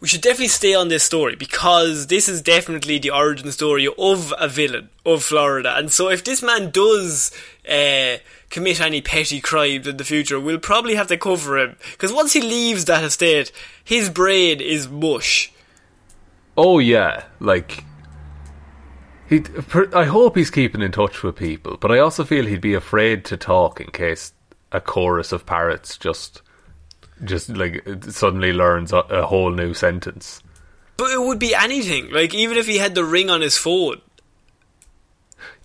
We 0.00 0.08
should 0.08 0.22
definitely 0.22 0.48
stay 0.48 0.74
on 0.74 0.88
this 0.88 1.04
story 1.04 1.36
because 1.36 2.06
this 2.06 2.28
is 2.28 2.40
definitely 2.40 2.98
the 2.98 3.10
origin 3.10 3.52
story 3.52 3.86
of 3.98 4.32
a 4.38 4.48
villain 4.48 4.88
of 5.04 5.22
Florida. 5.22 5.76
And 5.76 5.92
so, 5.92 6.08
if 6.08 6.24
this 6.24 6.42
man 6.42 6.70
does 6.70 7.32
uh, 7.68 8.16
commit 8.52 8.80
any 8.80 9.00
petty 9.00 9.40
crimes 9.40 9.88
in 9.88 9.96
the 9.96 10.04
future, 10.04 10.38
we'll 10.38 10.58
probably 10.58 10.94
have 10.94 11.08
to 11.08 11.16
cover 11.16 11.58
him 11.58 11.76
because 11.92 12.12
once 12.12 12.32
he 12.34 12.40
leaves 12.40 12.84
that 12.84 13.02
estate, 13.02 13.50
his 13.82 14.08
brain 14.08 14.60
is 14.60 14.88
mush. 14.88 15.50
oh 16.56 16.78
yeah, 16.78 17.24
like 17.40 17.84
he. 19.28 19.42
I 19.94 20.04
hope 20.04 20.36
he's 20.36 20.50
keeping 20.50 20.82
in 20.82 20.92
touch 20.92 21.22
with 21.22 21.36
people, 21.36 21.78
but 21.78 21.90
I 21.90 21.98
also 21.98 22.24
feel 22.24 22.46
he'd 22.46 22.60
be 22.60 22.74
afraid 22.74 23.24
to 23.26 23.36
talk 23.36 23.80
in 23.80 23.90
case 23.90 24.32
a 24.70 24.80
chorus 24.80 25.32
of 25.32 25.44
parrots 25.46 25.98
just, 25.98 26.42
just 27.24 27.48
like 27.48 27.82
suddenly 28.08 28.52
learns 28.52 28.92
a, 28.92 28.98
a 28.98 29.26
whole 29.26 29.50
new 29.50 29.74
sentence. 29.74 30.42
But 30.96 31.10
it 31.10 31.20
would 31.20 31.38
be 31.38 31.54
anything. 31.54 32.10
Like 32.10 32.34
even 32.34 32.58
if 32.58 32.66
he 32.66 32.78
had 32.78 32.94
the 32.94 33.04
ring 33.04 33.30
on 33.30 33.40
his 33.40 33.56
phone. 33.56 34.00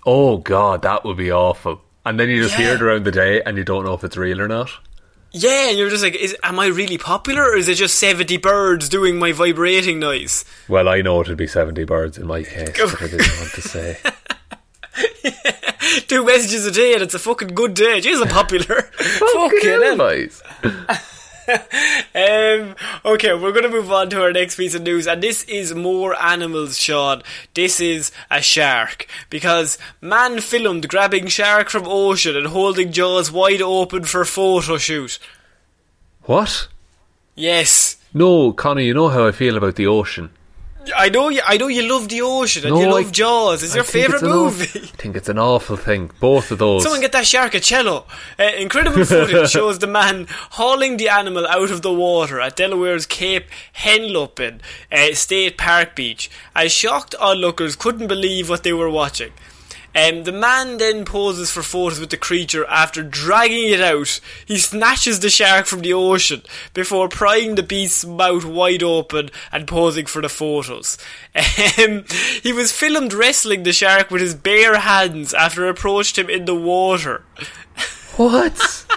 Oh 0.05 0.37
god, 0.37 0.83
that 0.83 1.03
would 1.03 1.17
be 1.17 1.31
awful. 1.31 1.81
And 2.07 2.17
then 2.17 2.29
you 2.29 2.41
just 2.41 2.55
hear 2.55 2.75
it 2.75 2.81
around 2.81 3.03
the 3.03 3.11
day, 3.11 3.41
and 3.43 3.57
you 3.57 3.65
don't 3.65 3.83
know 3.83 3.93
if 3.93 4.03
it's 4.03 4.15
real 4.15 4.39
or 4.39 4.47
not. 4.47 4.71
Yeah, 5.31 5.69
and 5.69 5.77
you're 5.77 5.89
just 5.89 6.03
like, 6.03 6.15
is, 6.15 6.37
am 6.41 6.57
I 6.57 6.67
really 6.67 6.97
popular, 6.97 7.43
or 7.43 7.57
is 7.57 7.67
it 7.67 7.75
just 7.75 7.97
70 7.97 8.37
birds 8.37 8.87
doing 8.87 9.19
my 9.19 9.33
vibrating 9.33 9.99
noise? 9.99 10.45
Well, 10.69 10.87
I 10.87 11.01
know 11.01 11.19
it'd 11.19 11.35
be 11.35 11.47
seventy 11.47 11.83
birds 11.83 12.17
in 12.17 12.25
my 12.25 12.43
case, 12.43 12.71
but 12.77 13.01
I 13.01 13.07
didn't 13.07 13.37
want 13.37 13.51
to 13.51 13.61
say. 13.61 13.97
Two 16.07 16.25
messages 16.25 16.65
a 16.65 16.71
day 16.71 16.93
and 16.93 17.03
it's 17.03 17.13
a 17.13 17.19
fucking 17.19 17.49
good 17.49 17.73
day. 17.73 17.99
Jeez, 17.99 18.21
I'm 18.21 18.29
popular. 18.29 18.81
fucking 18.93 19.81
hell, 19.81 19.97
hell. 19.97 20.97
Um, 22.15 22.75
okay, 23.05 23.33
we're 23.35 23.51
going 23.51 23.63
to 23.63 23.69
move 23.69 23.91
on 23.91 24.09
to 24.09 24.21
our 24.23 24.33
next 24.33 24.55
piece 24.55 24.73
of 24.73 24.81
news, 24.81 25.05
and 25.05 25.21
this 25.21 25.43
is 25.43 25.75
more 25.75 26.19
animals, 26.19 26.79
Shaun. 26.79 27.21
This 27.53 27.79
is 27.79 28.11
a 28.31 28.41
shark. 28.41 29.07
Because 29.29 29.77
man 30.01 30.41
filmed 30.41 30.87
grabbing 30.89 31.27
shark 31.27 31.69
from 31.69 31.83
ocean 31.85 32.35
and 32.35 32.47
holding 32.47 32.91
jaws 32.91 33.31
wide 33.31 33.61
open 33.61 34.05
for 34.05 34.25
photo 34.25 34.77
shoot. 34.77 35.19
What? 36.23 36.67
Yes. 37.35 37.97
No, 38.15 38.51
Connie, 38.51 38.85
you 38.85 38.95
know 38.95 39.09
how 39.09 39.27
I 39.27 39.31
feel 39.31 39.55
about 39.55 39.75
the 39.75 39.85
ocean. 39.85 40.31
I 40.95 41.09
know 41.09 41.29
you. 41.29 41.41
I 41.45 41.57
know 41.57 41.67
you 41.67 41.83
love 41.83 42.09
the 42.09 42.21
ocean 42.21 42.65
and 42.65 42.73
No, 42.75 42.81
you 42.81 42.87
love 42.91 43.07
I- 43.07 43.11
Jaws. 43.11 43.63
It's 43.63 43.73
I 43.73 43.77
your 43.77 43.83
favorite 43.83 44.21
it's 44.21 44.23
movie. 44.23 44.79
I 44.83 44.95
think 44.97 45.15
it's 45.15 45.29
an 45.29 45.39
awful 45.39 45.75
thing. 45.77 46.11
Both 46.19 46.51
of 46.51 46.59
those. 46.59 46.83
Someone 46.83 47.01
get 47.01 47.11
that 47.13 47.25
shark 47.25 47.53
a 47.53 47.59
cello. 47.59 48.05
Uh, 48.39 48.43
incredible 48.57 49.03
footage 49.05 49.49
shows 49.57 49.79
the 49.79 49.87
man 49.87 50.27
hauling 50.51 50.97
the 50.97 51.09
animal 51.09 51.45
out 51.47 51.71
of 51.71 51.81
the 51.81 51.93
water 51.93 52.39
at 52.39 52.55
Delaware's 52.55 53.05
Cape 53.05 53.45
Henlopen 53.77 54.59
uh, 54.91 55.13
State 55.13 55.57
Park 55.57 55.95
Beach. 55.95 56.29
As 56.55 56.71
shocked 56.71 57.15
onlookers 57.15 57.75
couldn't 57.75 58.07
believe 58.07 58.49
what 58.49 58.63
they 58.63 58.73
were 58.73 58.89
watching. 58.89 59.31
Um, 59.97 60.25
the 60.25 60.31
man 60.31 60.77
then 60.77 61.05
poses 61.05 61.49
for 61.49 61.63
photos 61.63 61.99
with 61.99 62.11
the 62.11 62.17
creature 62.17 62.65
after 62.67 63.01
dragging 63.01 63.69
it 63.69 63.81
out. 63.81 64.19
He 64.45 64.59
snatches 64.59 65.21
the 65.21 65.31
shark 65.31 65.65
from 65.65 65.81
the 65.81 65.93
ocean 65.93 66.43
before 66.75 67.09
prying 67.09 67.55
the 67.55 67.63
beast's 67.63 68.05
mouth 68.05 68.45
wide 68.45 68.83
open 68.83 69.31
and 69.51 69.67
posing 69.67 70.05
for 70.05 70.21
the 70.21 70.29
photos. 70.29 70.99
Um, 71.79 72.05
he 72.43 72.53
was 72.53 72.71
filmed 72.71 73.11
wrestling 73.11 73.63
the 73.63 73.73
shark 73.73 74.11
with 74.11 74.21
his 74.21 74.35
bare 74.35 74.77
hands 74.77 75.33
after 75.33 75.65
it 75.65 75.71
approached 75.71 76.17
him 76.17 76.29
in 76.29 76.45
the 76.45 76.55
water. 76.55 77.23
what? 78.17 78.85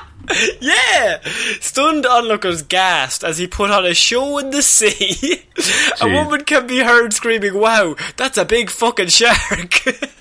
Yeah! 0.60 1.18
Stunned 1.60 2.06
onlookers 2.06 2.62
gasped 2.62 3.24
as 3.24 3.38
he 3.38 3.48
put 3.48 3.70
on 3.72 3.84
a 3.84 3.94
show 3.94 4.38
in 4.38 4.50
the 4.50 4.62
sea. 4.62 5.42
a 6.00 6.08
woman 6.08 6.44
can 6.44 6.68
be 6.68 6.80
heard 6.80 7.12
screaming, 7.12 7.58
Wow, 7.58 7.96
that's 8.16 8.38
a 8.38 8.44
big 8.44 8.70
fucking 8.70 9.08
shark! 9.08 9.82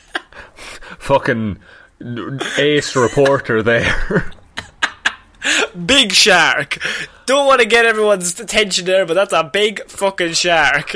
Fucking 1.00 1.58
ace 2.58 2.96
reporter 2.96 3.62
there. 3.64 4.32
big 5.86 6.12
shark! 6.14 6.78
Don't 7.26 7.46
want 7.48 7.62
to 7.62 7.68
get 7.68 7.86
everyone's 7.86 8.40
attention 8.40 8.86
there, 8.86 9.06
but 9.06 9.14
that's 9.16 9.34
a 9.34 9.44
big 9.44 9.84
fucking 9.90 10.34
shark. 10.34 10.96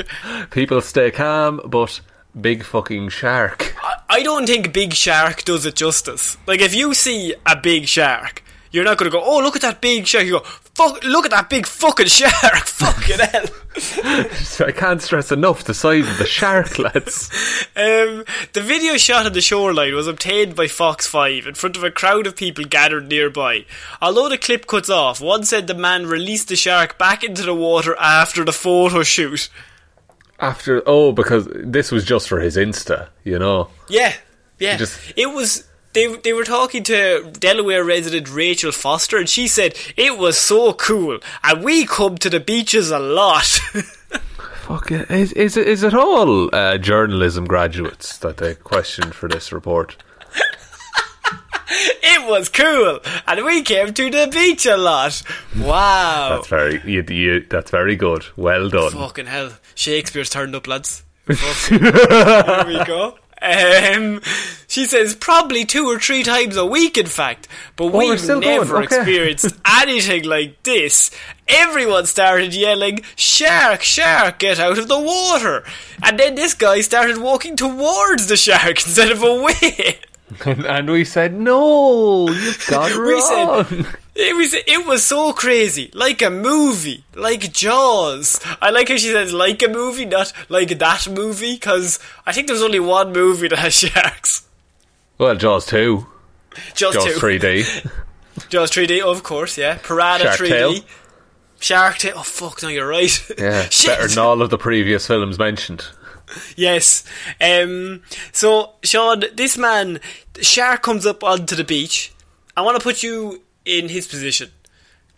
People 0.50 0.80
stay 0.80 1.10
calm, 1.10 1.60
but 1.66 2.00
big 2.40 2.64
fucking 2.64 3.08
shark. 3.10 3.74
I- 4.08 4.22
don't 4.24 4.46
think 4.46 4.72
Big 4.72 4.94
Shark 4.94 5.44
does 5.44 5.66
it 5.66 5.74
justice. 5.76 6.36
Like, 6.46 6.60
if 6.60 6.74
you 6.74 6.94
see 6.94 7.34
a 7.46 7.56
big 7.56 7.86
shark, 7.86 8.42
you're 8.72 8.84
not 8.84 8.96
going 8.98 9.10
to 9.10 9.16
go, 9.16 9.22
oh, 9.22 9.38
look 9.40 9.54
at 9.54 9.62
that 9.62 9.80
big 9.80 10.06
shark. 10.06 10.24
You 10.24 10.40
go, 10.40 10.44
fuck, 10.74 11.02
look 11.04 11.24
at 11.24 11.30
that 11.30 11.48
big 11.50 11.66
fucking 11.66 12.06
shark. 12.06 12.32
Fucking 12.74 13.18
hell. 13.18 13.46
I 14.66 14.72
can't 14.72 15.00
stress 15.00 15.32
enough 15.32 15.64
the 15.64 15.74
size 15.74 16.08
of 16.08 16.18
the 16.18 16.26
shark, 16.26 16.78
lads. 16.78 17.30
Um, 17.76 18.24
the 18.52 18.60
video 18.62 18.96
shot 18.96 19.26
on 19.26 19.32
the 19.32 19.40
shoreline 19.40 19.94
was 19.94 20.06
obtained 20.06 20.54
by 20.54 20.68
Fox 20.68 21.06
5 21.06 21.46
in 21.46 21.54
front 21.54 21.76
of 21.76 21.84
a 21.84 21.90
crowd 21.90 22.26
of 22.26 22.36
people 22.36 22.64
gathered 22.64 23.08
nearby. 23.08 23.64
Although 24.02 24.28
the 24.28 24.38
clip 24.38 24.66
cuts 24.66 24.90
off, 24.90 25.20
one 25.20 25.44
said 25.44 25.66
the 25.66 25.74
man 25.74 26.06
released 26.06 26.48
the 26.48 26.56
shark 26.56 26.98
back 26.98 27.24
into 27.24 27.42
the 27.42 27.54
water 27.54 27.96
after 27.98 28.44
the 28.44 28.52
photo 28.52 29.02
shoot. 29.02 29.48
After 30.40 30.82
oh, 30.86 31.12
because 31.12 31.48
this 31.52 31.90
was 31.92 32.04
just 32.04 32.28
for 32.28 32.40
his 32.40 32.56
Insta, 32.56 33.08
you 33.22 33.38
know. 33.38 33.70
Yeah, 33.88 34.14
yeah. 34.58 34.76
Just- 34.76 35.00
it 35.16 35.26
was. 35.26 35.68
They, 35.94 36.08
they 36.16 36.32
were 36.32 36.44
talking 36.44 36.82
to 36.84 37.30
Delaware 37.38 37.84
resident 37.84 38.28
Rachel 38.28 38.72
Foster, 38.72 39.16
and 39.16 39.28
she 39.28 39.46
said 39.46 39.78
it 39.96 40.18
was 40.18 40.36
so 40.36 40.72
cool, 40.72 41.20
and 41.44 41.62
we 41.62 41.86
come 41.86 42.18
to 42.18 42.28
the 42.28 42.40
beaches 42.40 42.90
a 42.90 42.98
lot. 42.98 43.44
Fuck 44.64 44.90
it. 44.90 45.08
Is 45.08 45.32
is 45.34 45.56
it, 45.56 45.68
is 45.68 45.82
it 45.84 45.94
all 45.94 46.52
uh, 46.52 46.78
journalism 46.78 47.44
graduates 47.44 48.18
that 48.18 48.38
they 48.38 48.56
questioned 48.56 49.14
for 49.14 49.28
this 49.28 49.52
report? 49.52 49.96
it 51.68 52.28
was 52.28 52.48
cool, 52.48 52.98
and 53.28 53.44
we 53.44 53.62
came 53.62 53.94
to 53.94 54.10
the 54.10 54.26
beach 54.32 54.66
a 54.66 54.76
lot. 54.76 55.22
Wow. 55.56 56.30
That's 56.36 56.48
very 56.48 56.82
you, 56.84 57.04
you, 57.08 57.46
that's 57.48 57.70
very 57.70 57.94
good. 57.94 58.24
Well 58.36 58.68
done. 58.68 58.90
Fucking 58.90 59.26
hell. 59.26 59.52
Shakespeare's 59.76 60.30
turned 60.30 60.56
up, 60.56 60.66
lads. 60.66 61.04
Here 61.28 62.64
we 62.66 62.84
go. 62.84 63.16
Um, 63.44 64.22
she 64.68 64.86
says 64.86 65.14
probably 65.14 65.64
two 65.64 65.86
or 65.86 65.98
three 65.98 66.22
times 66.22 66.56
a 66.56 66.64
week, 66.64 66.96
in 66.96 67.06
fact. 67.06 67.46
But 67.76 67.86
we're 67.92 68.12
we've 68.12 68.26
never 68.40 68.76
okay. 68.78 68.84
experienced 68.96 69.54
anything 69.66 70.24
like 70.24 70.62
this. 70.62 71.10
Everyone 71.46 72.06
started 72.06 72.54
yelling, 72.54 73.02
"Shark! 73.16 73.82
Shark! 73.82 74.38
Get 74.38 74.58
out 74.58 74.78
of 74.78 74.88
the 74.88 74.98
water!" 74.98 75.64
And 76.02 76.18
then 76.18 76.34
this 76.36 76.54
guy 76.54 76.80
started 76.80 77.18
walking 77.18 77.54
towards 77.56 78.28
the 78.28 78.36
shark 78.36 78.68
instead 78.86 79.10
of 79.10 79.22
away. 79.22 79.98
And, 80.44 80.64
and 80.66 80.90
we 80.90 81.04
said 81.04 81.34
no, 81.34 82.28
you've 82.30 82.66
got 82.68 82.90
We 82.92 83.12
wrong. 83.12 83.64
said 83.66 83.86
it 84.14 84.36
was 84.36 84.54
it 84.54 84.86
was 84.86 85.04
so 85.04 85.32
crazy, 85.32 85.90
like 85.94 86.22
a 86.22 86.30
movie, 86.30 87.04
like 87.14 87.52
Jaws. 87.52 88.40
I 88.62 88.70
like 88.70 88.88
how 88.88 88.96
she 88.96 89.10
says 89.10 89.32
like 89.32 89.62
a 89.62 89.68
movie, 89.68 90.04
not 90.04 90.32
like 90.48 90.78
that 90.78 91.08
movie, 91.08 91.54
because 91.54 91.98
I 92.26 92.32
think 92.32 92.46
there's 92.46 92.62
only 92.62 92.80
one 92.80 93.12
movie 93.12 93.48
that 93.48 93.58
has 93.58 93.74
sharks. 93.78 94.46
well, 95.18 95.34
Jaws 95.36 95.66
two, 95.66 96.06
Jaws, 96.74 96.94
Jaws 96.94 97.04
two, 97.04 97.12
three 97.12 97.38
D. 97.38 97.64
Jaws 98.48 98.70
3D, 98.72 99.00
of 99.00 99.22
course, 99.22 99.56
yeah. 99.56 99.78
Piranha 99.82 100.24
Shark 100.24 100.40
3D, 100.40 100.48
Tale. 100.48 100.74
Shark 101.60 101.98
Tale. 101.98 102.14
Oh 102.16 102.22
fuck, 102.22 102.62
no, 102.62 102.68
you're 102.68 102.86
right. 102.86 103.30
Yeah, 103.38 103.68
better 103.86 104.08
than 104.08 104.18
all 104.18 104.42
of 104.42 104.50
the 104.50 104.58
previous 104.58 105.06
films 105.06 105.38
mentioned. 105.38 105.86
Yes. 106.56 107.04
Um, 107.40 108.02
so, 108.32 108.72
Shaun, 108.82 109.22
this 109.34 109.56
man, 109.56 110.00
shark 110.40 110.82
comes 110.82 111.06
up 111.06 111.22
onto 111.22 111.54
the 111.54 111.64
beach. 111.64 112.12
I 112.56 112.62
want 112.62 112.76
to 112.76 112.82
put 112.82 113.02
you 113.02 113.42
in 113.64 113.88
his 113.88 114.06
position. 114.06 114.50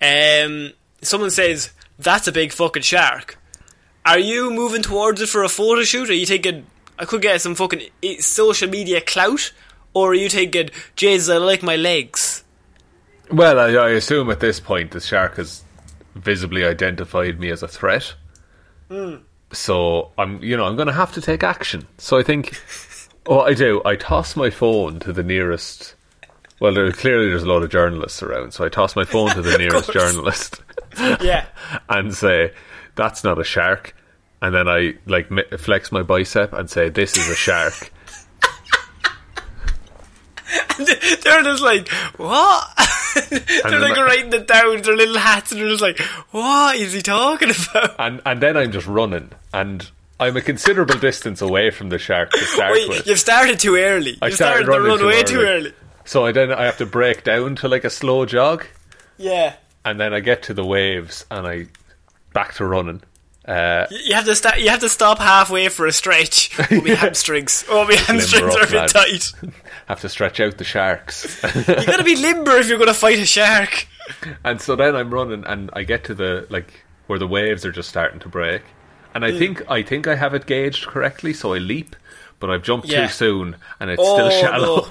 Um, 0.01 0.73
someone 1.03 1.31
says, 1.31 1.71
that's 1.99 2.29
a 2.29 2.33
big 2.33 2.53
fucking 2.53 2.83
shark. 2.83 3.39
Are 4.05 4.19
you 4.19 4.51
moving 4.51 4.83
towards 4.83 5.21
it 5.21 5.29
for 5.29 5.43
a 5.43 5.49
photo 5.49 5.83
shoot? 5.83 6.11
Are 6.11 6.15
you 6.15 6.27
thinking, 6.27 6.67
I 6.99 7.05
could 7.07 7.23
get 7.23 7.41
some 7.41 7.55
fucking 7.55 7.89
social 8.21 8.69
media 8.69 9.01
clout? 9.01 9.53
Or 9.95 10.11
are 10.11 10.15
you 10.15 10.29
thinking, 10.29 10.71
Jesus, 10.95 11.35
I 11.35 11.39
like 11.39 11.63
my 11.63 11.77
legs? 11.77 12.45
Well, 13.33 13.59
I, 13.59 13.73
I 13.73 13.91
assume 13.91 14.31
at 14.31 14.39
this 14.39 14.61
point 14.61 14.93
the 14.93 15.01
shark 15.01 15.37
has 15.37 15.65
visibly 16.15 16.65
identified 16.65 17.41
me 17.41 17.51
as 17.51 17.63
a 17.65 17.69
threat. 17.69 18.15
So 19.51 20.13
I'm, 20.17 20.41
you 20.43 20.57
know, 20.57 20.65
I'm 20.65 20.77
going 20.77 20.87
to 20.87 20.93
have 20.93 21.13
to 21.15 21.21
take 21.21 21.43
action. 21.43 21.89
So 21.99 22.17
I 22.19 22.23
think 22.23 22.57
what 23.25 23.49
I 23.49 23.55
do, 23.55 23.83
I 23.85 23.97
toss 23.97 24.37
my 24.37 24.51
phone 24.51 25.01
to 25.01 25.13
the 25.13 25.25
nearest. 25.25 25.96
Well, 26.61 26.73
there, 26.73 26.91
clearly 26.93 27.29
there's 27.29 27.43
a 27.43 27.49
lot 27.49 27.63
of 27.63 27.71
journalists 27.71 28.23
around, 28.23 28.53
so 28.55 28.65
I 28.65 28.69
toss 28.69 28.97
my 28.97 29.05
phone 29.05 29.31
to 29.35 29.43
the 29.43 29.59
nearest 29.59 29.93
journalist 29.93 30.63
Yeah. 31.21 31.47
and 31.89 32.15
say, 32.15 32.53
"That's 32.95 33.23
not 33.25 33.39
a 33.39 33.45
shark." 33.45 33.95
And 34.43 34.55
then 34.55 34.69
I 34.69 34.95
like 35.07 35.29
flex 35.59 35.91
my 35.93 36.03
bicep 36.03 36.53
and 36.53 36.69
say, 36.71 36.89
"This 36.89 37.17
is 37.17 37.29
a 37.29 37.35
shark." 37.35 37.93
they're 40.79 41.43
just 41.43 41.63
like, 41.63 41.89
what? 42.19 42.65
they're 43.31 43.81
like 43.81 43.97
I- 43.99 44.05
writing 44.07 44.33
it 44.33 44.47
down 44.47 44.71
with 44.75 44.85
their 44.85 44.97
little 44.97 45.19
hats 45.19 45.51
and 45.53 45.61
they're 45.61 45.69
just 45.69 45.83
like, 45.83 45.99
what 46.31 46.77
is 46.77 46.93
he 46.93 47.01
talking 47.03 47.51
about? 47.51 47.95
and 47.99 48.21
and 48.27 48.41
then 48.41 48.57
I'm 48.57 48.73
just 48.73 48.87
running, 48.87 49.31
and 49.53 49.91
I'm 50.21 50.37
a 50.37 50.41
considerable 50.43 50.99
distance 50.99 51.41
away 51.43 51.71
from 51.71 51.89
the 51.89 51.99
shark 51.99 52.31
to 52.31 52.39
start 52.45 52.73
Wait, 52.73 52.89
with. 52.89 53.07
you've 53.07 53.19
started 53.19 53.59
too 53.59 53.77
early. 53.77 54.19
I 54.23 54.27
you 54.29 54.33
started, 54.35 54.65
started 54.67 54.67
the 54.67 54.81
run 55.05 55.07
way 55.07 55.23
too 55.23 55.41
early. 55.41 55.73
So 56.07 56.25
I 56.25 56.33
then 56.33 56.51
I 56.53 56.65
have 56.65 56.79
to 56.79 56.87
break 56.87 57.25
down 57.25 57.57
to 57.57 57.69
like 57.69 57.85
a 57.85 57.91
slow 57.91 58.25
jog, 58.25 58.65
Yeah. 59.19 59.55
and 59.85 60.01
then 60.01 60.15
I 60.15 60.21
get 60.21 60.43
to 60.45 60.55
the 60.55 60.65
waves, 60.65 61.27
and 61.31 61.47
I 61.47 61.67
back 62.33 62.55
to 62.55 62.65
running. 62.65 63.03
Uh, 63.47 63.87
You 63.91 64.15
have 64.15 64.25
to 64.25 64.35
sta- 64.35 64.57
You 64.59 64.71
have 64.71 64.81
to 64.81 64.89
stop 64.89 65.19
halfway 65.19 65.69
for 65.69 65.87
a 65.87 65.93
stretch. 65.93 66.51
Oh, 66.71 66.81
my 66.81 66.95
hamstrings! 66.95 67.65
Oh, 67.69 67.85
my 67.87 67.95
hamstrings 67.95 68.55
up, 68.55 68.63
are 68.63 68.67
a 68.67 68.71
bit 68.71 68.91
tight. 68.91 69.33
have 69.87 70.01
to 70.01 70.09
stretch 70.09 70.41
out 70.41 70.59
the 70.59 70.65
sharks, 70.65 71.41
You 71.45 71.87
gotta 71.87 72.03
be 72.05 72.17
limber 72.17 72.57
if 72.57 72.69
you're 72.69 72.79
gonna 72.79 72.95
fight 72.95 73.19
a 73.19 73.27
shark. 73.27 73.87
and 74.45 74.61
so 74.61 74.75
then 74.77 74.95
I'm 74.97 75.13
running, 75.13 75.45
and 75.45 75.71
I 75.75 75.83
get 75.83 76.05
to 76.05 76.15
the 76.15 76.47
like 76.51 76.85
where 77.09 77.19
the 77.19 77.27
waves 77.29 77.65
are 77.67 77.73
just 77.73 77.89
starting 77.89 78.21
to 78.21 78.29
break, 78.29 78.63
and. 79.15 79.25
I 79.25 79.37
think 79.37 79.63
I 79.71 79.83
think 79.83 80.07
I 80.07 80.15
have 80.17 80.35
it 80.35 80.47
gauged 80.47 80.87
correctly, 80.87 81.33
so 81.33 81.55
I 81.55 81.59
leap, 81.59 81.95
but 82.41 82.51
I've 82.51 82.63
jumped 82.63 82.87
Yeah. 82.89 83.07
too 83.07 83.13
soon, 83.13 83.57
and 83.81 83.91
it's 83.91 84.03
Oh, 84.05 84.15
still 84.15 84.31
shallow. 84.41 84.77
no. 84.83 84.89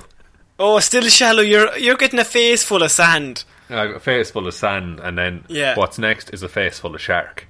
Oh, 0.58 0.80
still 0.80 1.04
shallow. 1.10 1.42
You're 1.42 1.78
you're 1.78 1.98
getting 1.98 2.20
a 2.20 2.26
face 2.26 2.64
full 2.64 2.84
of 2.84 2.92
sand. 2.92 3.44
I've 3.70 3.92
a 3.96 4.00
face 4.00 4.32
full 4.32 4.48
of 4.48 4.54
sand, 4.54 5.00
and 5.00 5.18
then 5.18 5.44
Yeah. 5.48 5.76
what's 5.76 5.98
next 5.98 6.30
is 6.34 6.44
a 6.44 6.50
face 6.50 6.80
full 6.80 6.96
of 6.96 7.02
shark. 7.02 7.48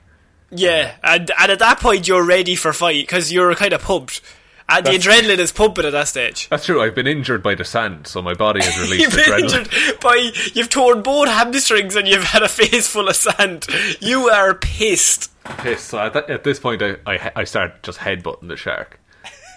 Yeah, 0.52 0.94
and 1.04 1.30
and 1.40 1.52
at 1.52 1.60
that 1.60 1.80
point 1.80 2.08
you're 2.08 2.24
ready 2.26 2.56
for 2.56 2.72
fight 2.74 3.04
because 3.06 3.32
you're 3.32 3.54
kind 3.56 3.74
of 3.74 3.82
pumped. 3.82 4.22
And 4.68 4.84
the 4.84 4.92
adrenaline 4.92 5.38
is 5.38 5.52
pumping 5.52 5.86
at 5.86 5.92
that 5.92 6.08
stage. 6.08 6.50
That's 6.50 6.66
true. 6.66 6.82
I've 6.82 6.96
been 6.96 7.06
injured 7.06 7.44
by 7.44 7.54
the 7.54 7.64
sand, 7.64 8.08
so 8.08 8.20
my 8.24 8.34
body 8.34 8.64
has 8.64 8.76
released 8.82 9.02
You've 9.04 9.12
been 9.14 9.26
adrenaline. 9.26 9.74
injured 9.76 10.00
by 10.00 10.32
you've 10.56 10.70
torn 10.70 11.04
both 11.04 11.28
hamstrings 11.28 11.96
and 11.96 12.08
you've 12.08 12.24
had 12.24 12.42
a 12.42 12.50
face 12.50 12.88
full 12.88 13.08
of 13.08 13.16
sand. 13.16 13.68
You 14.00 14.30
are 14.30 14.56
pissed. 14.56 15.30
Pissed. 15.60 15.90
So 15.90 16.00
at, 16.00 16.14
that, 16.14 16.32
at 16.32 16.44
this 16.44 16.60
point, 16.60 16.82
I, 16.82 16.96
I 17.06 17.32
I 17.36 17.44
start 17.44 17.84
just 17.84 18.00
headbutting 18.00 18.48
the 18.48 18.58
shark. 18.58 19.00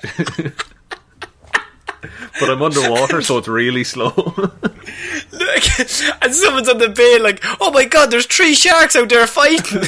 but 2.40 2.50
I'm 2.50 2.62
underwater, 2.62 3.22
so 3.22 3.38
it's 3.38 3.48
really 3.48 3.84
slow. 3.84 4.12
Look, 5.32 5.64
and 6.22 6.34
someone's 6.34 6.68
on 6.68 6.78
the 6.78 6.92
bay 6.94 7.18
like, 7.18 7.44
oh 7.60 7.70
my 7.70 7.84
god, 7.84 8.10
there's 8.10 8.26
three 8.26 8.54
sharks 8.54 8.96
out 8.96 9.08
there 9.08 9.26
fighting. 9.26 9.82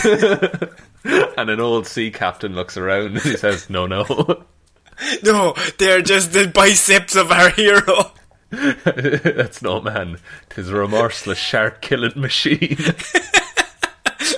and 1.37 1.51
an 1.51 1.61
old 1.61 1.87
sea 1.87 2.11
captain 2.11 2.55
looks 2.55 2.77
around 2.77 3.07
and 3.07 3.19
he 3.21 3.37
says, 3.37 3.71
"No, 3.71 3.87
no, 3.87 4.05
no, 5.23 5.55
they're 5.79 6.03
just 6.03 6.33
the 6.33 6.47
biceps 6.49 7.17
of 7.17 7.31
our 7.31 7.51
hero. 7.51 8.13
that's 8.51 9.63
no 9.63 9.81
man. 9.81 10.19
Tis 10.49 10.71
a 10.71 10.75
remorseless 10.75 11.39
shark 11.39 11.81
killing 11.81 12.19
machine." 12.21 12.77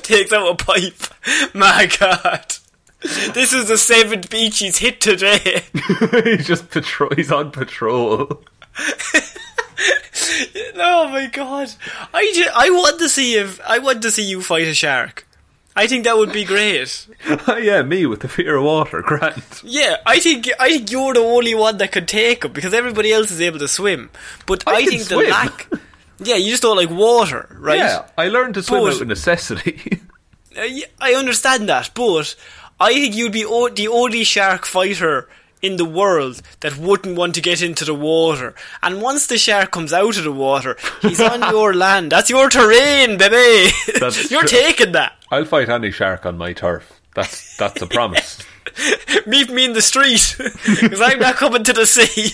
Takes 0.03 0.33
out 0.33 0.49
a 0.51 0.55
pipe. 0.55 1.55
My 1.55 1.91
god. 1.99 2.57
This 3.35 3.53
is 3.53 3.67
the 3.69 3.79
seventh 3.79 4.31
beach 4.31 4.59
he's 4.61 4.79
hit 4.79 5.01
today. 5.01 5.65
he's 6.25 6.47
just 6.47 6.71
patrol. 6.71 7.11
He's 7.17 7.33
on 7.33 7.51
patrol. 7.51 8.43
oh 10.77 11.09
my 11.09 11.29
god. 11.33 11.73
I, 12.15 12.33
ju- 12.35 12.51
I 12.55 12.71
want 12.71 12.99
to 13.01 13.09
see 13.09 13.35
if 13.37 13.61
I 13.67 13.79
want 13.79 14.03
to 14.03 14.11
see 14.11 14.23
you 14.25 14.43
fight 14.43 14.67
a 14.69 14.75
shark. 14.75 15.27
I 15.75 15.87
think 15.87 16.05
that 16.05 16.17
would 16.19 16.33
be 16.33 16.45
great. 16.45 17.07
yeah, 17.61 17.83
me 17.83 18.05
with 18.05 18.21
the 18.21 18.29
fear 18.29 18.57
of 18.57 18.65
water, 18.65 19.01
Grant. 19.01 19.63
Yeah, 19.65 19.97
I 20.05 20.19
think 20.19 20.49
I 20.61 20.69
think 20.71 20.91
you're 20.91 21.15
the 21.15 21.21
only 21.21 21.55
one 21.55 21.79
that 21.79 21.93
could 21.93 22.07
take 22.09 22.45
him 22.45 22.53
because 22.53 22.75
everybody 22.75 23.13
else 23.13 23.31
is 23.31 23.41
able 23.41 23.59
to 23.59 23.69
swim. 23.69 24.11
But 24.47 24.63
I 24.67 24.75
I, 24.77 24.85
think 24.85 25.05
the 25.05 25.17
lack. 25.17 25.69
Yeah, 26.19 26.37
you 26.37 26.51
just 26.51 26.63
don't 26.63 26.77
like 26.77 26.91
water, 26.91 27.57
right? 27.59 27.79
Yeah, 27.79 28.07
I 28.19 28.29
learned 28.29 28.55
to 28.55 28.63
swim 28.63 28.83
But- 28.85 28.95
out 28.95 29.01
of 29.03 29.09
necessity. 29.09 30.03
Uh, 30.55 30.69
I 31.01 31.15
understand 31.15 31.69
that, 31.71 31.91
but 31.95 32.35
I 32.83 32.93
think 32.95 33.15
you'd 33.15 33.33
be 33.33 33.45
o- 33.45 33.69
the 33.69 33.89
only 33.89 34.25
shark 34.25 34.67
fighter 34.67 35.29
in 35.63 35.77
the 35.77 35.85
world 35.85 36.43
that 36.61 36.77
wouldn't 36.77 37.17
want 37.17 37.37
to 37.37 37.41
get 37.41 37.63
into 37.63 37.85
the 37.85 37.95
water. 37.95 38.55
And 38.83 39.01
once 39.01 39.27
the 39.29 39.39
shark 39.39 39.71
comes 39.71 39.93
out 39.93 40.17
of 40.19 40.25
the 40.25 40.33
water, 40.33 40.77
he's 41.01 41.21
on 41.21 41.41
your 41.55 41.73
land. 41.73 42.11
That's 42.11 42.29
your 42.31 42.49
terrain, 42.49 43.17
baby. 43.17 43.71
That's 44.01 44.29
You're 44.33 44.41
true. 44.41 44.59
taking 44.59 44.93
that. 44.93 45.13
I'll 45.31 45.45
fight 45.45 45.69
any 45.69 45.93
shark 45.93 46.27
on 46.27 46.37
my 46.37 46.53
turf. 46.53 47.01
That's 47.15 47.57
that's 47.57 47.81
a 47.83 47.87
promise. 47.87 48.39
Meet 49.27 49.51
me 49.51 49.65
in 49.67 49.73
the 49.75 49.83
street 49.83 50.35
because 50.39 51.01
I'm 51.01 51.19
not 51.21 51.37
coming 51.37 51.63
to 51.65 51.73
the 51.73 51.87
sea. 51.87 52.33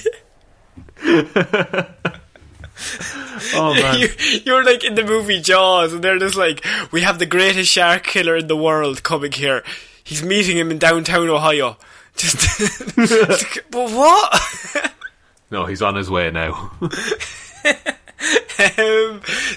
Oh 3.54 3.74
man. 3.74 3.98
you, 3.98 4.08
you're 4.44 4.64
like 4.64 4.84
in 4.84 4.94
the 4.94 5.04
movie 5.04 5.40
Jaws, 5.40 5.92
and 5.92 6.02
they're 6.02 6.18
just 6.18 6.36
like, 6.36 6.64
we 6.92 7.00
have 7.02 7.18
the 7.18 7.26
greatest 7.26 7.70
shark 7.70 8.04
killer 8.04 8.36
in 8.36 8.46
the 8.46 8.56
world 8.56 9.02
coming 9.02 9.32
here. 9.32 9.62
He's 10.08 10.22
meeting 10.22 10.56
him 10.56 10.70
in 10.70 10.78
downtown 10.78 11.28
Ohio. 11.28 11.76
Just, 12.16 12.38
but 13.70 13.90
what? 13.90 14.92
No, 15.50 15.64
he's 15.64 15.80
on 15.80 15.94
his 15.94 16.10
way 16.10 16.30
now. 16.30 16.72
um, 16.82 16.90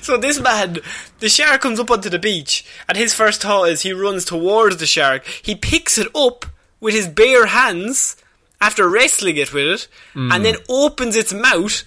so 0.02 0.16
this 0.16 0.40
man, 0.40 0.78
the 1.20 1.28
shark 1.28 1.60
comes 1.60 1.82
up 1.82 1.92
onto 1.92 2.10
the 2.10 2.18
beach, 2.18 2.66
and 2.88 2.98
his 2.98 3.14
first 3.14 3.42
thought 3.42 3.68
is 3.68 3.82
he 3.82 3.92
runs 3.92 4.24
towards 4.24 4.78
the 4.78 4.86
shark. 4.86 5.26
He 5.26 5.54
picks 5.54 5.98
it 5.98 6.08
up 6.16 6.46
with 6.80 6.94
his 6.94 7.10
bare 7.10 7.48
hands 7.48 8.16
after 8.62 8.88
wrestling 8.88 9.36
it 9.36 9.54
with 9.54 9.68
it, 9.68 9.88
and 10.32 10.46
then 10.46 10.56
opens 10.70 11.18
its 11.18 11.34
mouth 11.34 11.84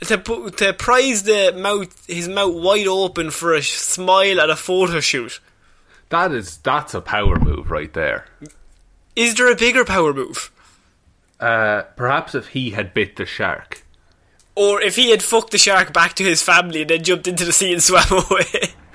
to 0.00 0.16
to 0.56 0.72
prise 0.72 1.22
the 1.22 1.52
mouth 1.56 2.06
his 2.08 2.28
mouth 2.28 2.54
wide 2.56 2.88
open 2.88 3.30
for 3.30 3.54
a 3.54 3.62
smile 3.62 4.40
at 4.40 4.50
a 4.50 4.56
photo 4.56 4.98
shoot. 4.98 5.38
That 6.14 6.30
is 6.30 6.58
that's 6.58 6.94
a 6.94 7.00
power 7.00 7.40
move 7.40 7.72
right 7.72 7.92
there. 7.92 8.26
Is 9.16 9.34
there 9.34 9.50
a 9.50 9.56
bigger 9.56 9.84
power 9.84 10.14
move? 10.14 10.52
Uh, 11.40 11.82
perhaps 11.96 12.36
if 12.36 12.50
he 12.50 12.70
had 12.70 12.94
bit 12.94 13.16
the 13.16 13.26
shark. 13.26 13.82
Or 14.54 14.80
if 14.80 14.94
he 14.94 15.10
had 15.10 15.24
fucked 15.24 15.50
the 15.50 15.58
shark 15.58 15.92
back 15.92 16.14
to 16.14 16.22
his 16.22 16.40
family 16.40 16.82
and 16.82 16.90
then 16.90 17.02
jumped 17.02 17.26
into 17.26 17.44
the 17.44 17.52
sea 17.52 17.72
and 17.72 17.82
swam 17.82 18.06
away. 18.12 18.74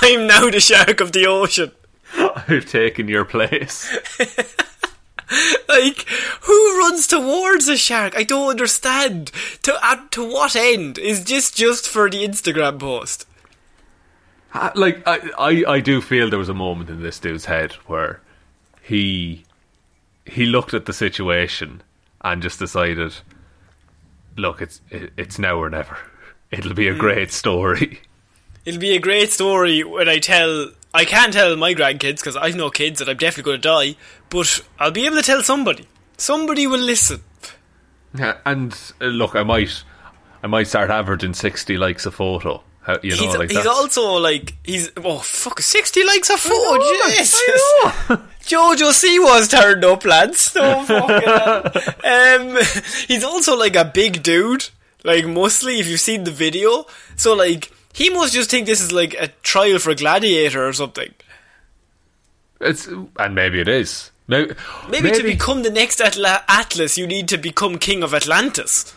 I'm 0.00 0.28
now 0.28 0.48
the 0.48 0.60
shark 0.60 1.00
of 1.00 1.10
the 1.10 1.26
ocean. 1.26 1.72
I've 2.16 2.66
taken 2.66 3.08
your 3.08 3.24
place. 3.24 3.90
Like, 5.66 6.06
who 6.42 6.78
runs 6.78 7.06
towards 7.06 7.66
a 7.66 7.78
shark? 7.78 8.14
I 8.14 8.22
don't 8.22 8.50
understand. 8.50 9.32
To 9.62 9.74
uh, 9.82 9.96
to 10.10 10.30
what 10.30 10.54
end? 10.54 10.98
Is 10.98 11.24
this 11.24 11.50
just 11.50 11.88
for 11.88 12.10
the 12.10 12.22
Instagram 12.22 12.78
post? 12.78 13.24
Like 14.74 15.06
I, 15.06 15.30
I, 15.38 15.64
I 15.74 15.80
do 15.80 16.00
feel 16.00 16.28
there 16.28 16.38
was 16.38 16.48
a 16.48 16.54
moment 16.54 16.90
in 16.90 17.02
this 17.02 17.18
dude's 17.18 17.46
head 17.46 17.72
where 17.86 18.20
he 18.82 19.44
he 20.26 20.46
looked 20.46 20.74
at 20.74 20.86
the 20.86 20.92
situation 20.92 21.82
and 22.22 22.42
just 22.42 22.58
decided, 22.58 23.14
look, 24.36 24.60
it's 24.60 24.80
it, 24.90 25.12
it's 25.16 25.38
now 25.38 25.56
or 25.56 25.70
never. 25.70 25.96
It'll 26.50 26.74
be 26.74 26.88
a 26.88 26.94
great 26.94 27.32
story. 27.32 28.02
It'll 28.64 28.80
be 28.80 28.94
a 28.94 29.00
great 29.00 29.30
story 29.30 29.82
when 29.82 30.08
I 30.08 30.18
tell. 30.18 30.70
I 30.94 31.06
can't 31.06 31.32
tell 31.32 31.56
my 31.56 31.72
grandkids 31.72 32.16
because 32.16 32.36
I've 32.36 32.54
no 32.54 32.68
kids 32.68 33.00
and 33.00 33.08
I'm 33.08 33.16
definitely 33.16 33.50
going 33.50 33.62
to 33.62 33.68
die. 33.68 33.96
But 34.28 34.62
I'll 34.78 34.90
be 34.90 35.06
able 35.06 35.16
to 35.16 35.22
tell 35.22 35.42
somebody. 35.42 35.88
Somebody 36.18 36.66
will 36.66 36.78
listen. 36.78 37.22
Yeah, 38.14 38.36
and 38.44 38.78
uh, 39.00 39.06
look, 39.06 39.34
I 39.34 39.42
might 39.42 39.82
I 40.42 40.46
might 40.46 40.66
start 40.66 40.90
averaging 40.90 41.32
sixty 41.32 41.78
likes 41.78 42.04
a 42.04 42.10
photo. 42.10 42.62
How, 42.82 42.98
you 43.00 43.10
know, 43.16 43.22
he's, 43.22 43.36
like 43.36 43.50
he's 43.50 43.66
also 43.66 44.14
like 44.18 44.54
he's 44.64 44.90
oh 44.96 45.18
fuck 45.20 45.60
sixty 45.60 46.04
likes 46.04 46.30
a 46.30 46.36
photo. 46.36 46.78
know, 46.78 47.08
Jesus. 47.10 47.42
Jojo 48.42 48.90
Siwa's 48.92 49.46
turned 49.46 49.84
up, 49.84 50.04
lads. 50.04 50.52
No 50.56 50.82
fucking 50.82 51.28
hell. 51.28 52.50
Um, 52.50 52.56
he's 53.06 53.22
also 53.22 53.56
like 53.56 53.76
a 53.76 53.84
big 53.84 54.24
dude, 54.24 54.68
like 55.04 55.24
mostly, 55.26 55.78
If 55.78 55.86
you've 55.86 56.00
seen 56.00 56.24
the 56.24 56.32
video, 56.32 56.86
so 57.14 57.34
like 57.34 57.70
he 57.92 58.10
must 58.10 58.34
just 58.34 58.50
think 58.50 58.66
this 58.66 58.80
is 58.80 58.90
like 58.90 59.14
a 59.14 59.28
trial 59.42 59.78
for 59.78 59.94
Gladiator 59.94 60.66
or 60.66 60.72
something. 60.72 61.14
It's 62.60 62.88
and 62.88 63.34
maybe 63.34 63.60
it 63.60 63.68
is. 63.68 64.10
Maybe, 64.26 64.54
Maybe, 64.88 65.10
to 65.12 65.22
become 65.22 65.62
the 65.62 65.70
next 65.70 66.00
Atla- 66.00 66.44
Atlas, 66.48 66.96
you 66.96 67.06
need 67.06 67.28
to 67.28 67.36
become 67.38 67.78
king 67.78 68.02
of 68.02 68.12
Atlantis. 68.14 68.92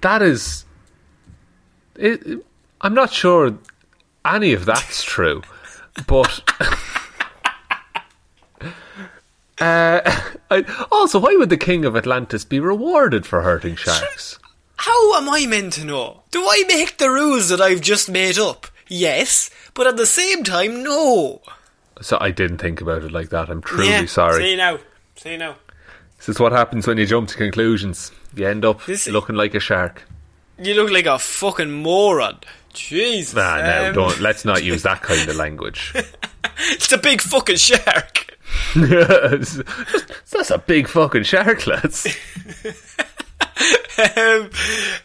that 0.00 0.22
is. 0.22 0.64
It- 1.96 2.44
I'm 2.84 2.94
not 2.94 3.12
sure 3.12 3.56
any 4.24 4.52
of 4.52 4.64
that's 4.66 5.02
true, 5.02 5.42
but. 6.06 6.40
Uh, 9.60 10.00
I, 10.50 10.86
also, 10.90 11.20
why 11.20 11.36
would 11.36 11.48
the 11.48 11.56
king 11.56 11.84
of 11.84 11.94
Atlantis 11.94 12.44
be 12.44 12.58
rewarded 12.58 13.24
for 13.24 13.42
hurting 13.42 13.76
sharks? 13.76 14.36
How 14.78 15.14
am 15.16 15.28
I 15.30 15.46
meant 15.46 15.74
to 15.74 15.84
know? 15.84 16.24
Do 16.32 16.42
I 16.42 16.64
make 16.66 16.98
the 16.98 17.08
rules 17.08 17.50
that 17.50 17.60
I've 17.60 17.80
just 17.80 18.10
made 18.10 18.36
up? 18.36 18.66
Yes, 18.88 19.50
but 19.72 19.86
at 19.86 19.96
the 19.96 20.06
same 20.06 20.42
time, 20.42 20.82
no. 20.82 21.40
So 22.00 22.18
I 22.20 22.32
didn't 22.32 22.58
think 22.58 22.80
about 22.80 23.04
it 23.04 23.12
like 23.12 23.28
that. 23.28 23.48
I'm 23.48 23.62
truly 23.62 23.88
Yeah, 23.90 24.06
sorry. 24.06 24.42
See 24.42 24.50
you 24.50 24.56
now. 24.56 24.78
See 25.14 25.30
you 25.32 25.38
now. 25.38 25.54
This 26.18 26.30
is 26.30 26.40
what 26.40 26.50
happens 26.50 26.88
when 26.88 26.98
you 26.98 27.06
jump 27.06 27.28
to 27.28 27.36
conclusions. 27.36 28.10
You 28.34 28.48
end 28.48 28.64
up 28.64 28.84
This- 28.86 29.06
looking 29.06 29.36
like 29.36 29.54
a 29.54 29.60
shark. 29.60 30.02
You 30.58 30.74
look 30.74 30.90
like 30.90 31.06
a 31.06 31.18
fucking 31.20 31.70
moron. 31.70 32.38
Jesus. 32.74 33.34
Nah, 33.34 33.56
no, 33.58 33.88
um, 33.88 33.94
don't. 33.94 34.20
Let's 34.20 34.44
not 34.44 34.62
use 34.62 34.82
that 34.82 35.02
kind 35.02 35.28
of 35.28 35.36
language. 35.44 35.94
It's 36.70 36.92
a 36.92 36.98
big 36.98 37.20
fucking 37.20 37.56
shark. 37.56 38.36
That's 38.76 40.50
a 40.50 40.58
big 40.58 40.88
fucking 40.88 41.24
shark, 41.24 41.66
lads. 41.66 42.06
Um, 44.16 44.50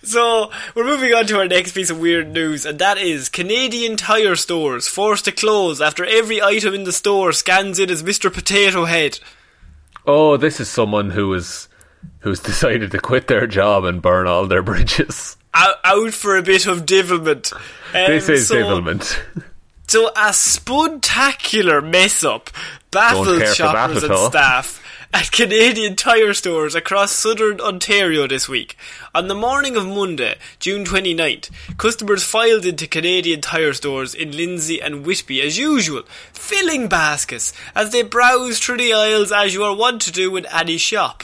so 0.02 0.50
we're 0.74 0.84
moving 0.84 1.14
on 1.14 1.28
to 1.28 1.38
our 1.38 1.48
next 1.48 1.74
piece 1.74 1.92
of 1.92 2.00
weird 2.00 2.34
news, 2.34 2.66
and 2.66 2.80
that 2.80 2.98
is 2.98 3.30
Canadian 3.30 3.96
Tire 3.96 4.36
stores 4.36 4.88
forced 4.88 5.26
to 5.26 5.32
close 5.32 5.80
after 5.80 6.04
every 6.04 6.42
item 6.42 6.74
in 6.74 6.86
the 6.86 6.92
store 6.92 7.32
scans 7.32 7.78
in 7.78 7.92
as 7.92 8.02
Mr. 8.02 8.34
Potato 8.34 8.86
Head. 8.86 9.20
Oh, 10.08 10.38
this 10.38 10.60
is 10.60 10.70
someone 10.70 11.12
who 11.12 11.32
is 11.36 11.68
who's 12.22 12.40
decided 12.40 12.90
to 12.92 13.00
quit 13.00 13.28
their 13.28 13.46
job 13.46 13.84
and 13.84 14.02
burn 14.02 14.26
all 14.26 14.48
their 14.48 14.64
bridges. 14.64 15.38
Out, 15.60 15.76
out 15.84 16.14
for 16.14 16.38
a 16.38 16.42
bit 16.42 16.68
of 16.68 16.86
divilment. 16.86 17.54
Um, 17.54 17.60
This 17.94 18.30
is 18.30 18.48
so, 18.48 18.56
devilment. 18.56 19.22
So 19.88 20.12
a 20.16 20.32
spectacular 20.34 21.82
mess 21.82 22.24
up 22.24 22.50
baffled 22.92 23.40
care 23.40 23.40
for 23.40 23.46
that 23.46 23.56
shoppers 23.56 24.04
and 24.04 24.18
staff 24.18 24.82
at 25.14 25.32
Canadian 25.32 25.96
Tire 25.96 26.34
stores 26.34 26.76
across 26.76 27.12
southern 27.12 27.60
Ontario 27.60 28.28
this 28.28 28.48
week. 28.48 28.78
On 29.16 29.28
the 29.28 29.36
morning 29.36 29.76
of 29.76 29.88
Monday, 29.88 30.36
June 30.60 30.86
29th, 30.86 31.50
customers 31.78 32.24
filed 32.24 32.66
into 32.66 32.88
Canadian 32.88 33.42
Tire 33.42 33.74
stores 33.74 34.14
in 34.14 34.36
Lindsay 34.38 34.80
and 34.80 35.06
Whitby 35.06 35.42
as 35.42 35.58
usual, 35.58 36.04
filling 36.34 36.88
baskets 36.88 37.54
as 37.74 37.92
they 37.92 38.04
browsed 38.04 38.62
through 38.64 38.78
the 38.78 38.94
aisles 38.94 39.32
as 39.32 39.54
you 39.54 39.64
are 39.64 39.76
wont 39.76 40.02
to 40.04 40.12
do 40.12 40.36
in 40.36 40.46
any 40.48 40.78
shop. 40.78 41.24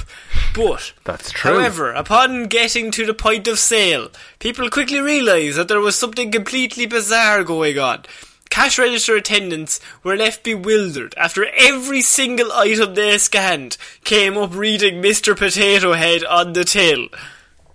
But, 0.55 0.93
That's 1.03 1.31
true. 1.31 1.51
however, 1.53 1.91
upon 1.91 2.45
getting 2.45 2.89
to 2.91 3.05
the 3.05 3.13
point 3.13 3.47
of 3.47 3.59
sale, 3.59 4.09
people 4.39 4.69
quickly 4.69 4.99
realised 4.99 5.57
that 5.57 5.67
there 5.67 5.81
was 5.81 5.95
something 5.95 6.31
completely 6.31 6.85
bizarre 6.85 7.43
going 7.43 7.77
on. 7.77 8.05
Cash 8.49 8.79
register 8.79 9.15
attendants 9.15 9.79
were 10.03 10.15
left 10.15 10.43
bewildered 10.43 11.13
after 11.17 11.45
every 11.57 12.01
single 12.01 12.51
item 12.51 12.93
they 12.93 13.17
scanned 13.17 13.77
came 14.03 14.37
up 14.37 14.55
reading 14.55 15.01
Mr. 15.01 15.37
Potato 15.37 15.93
Head 15.93 16.23
on 16.23 16.53
the 16.53 16.63
till. 16.63 17.07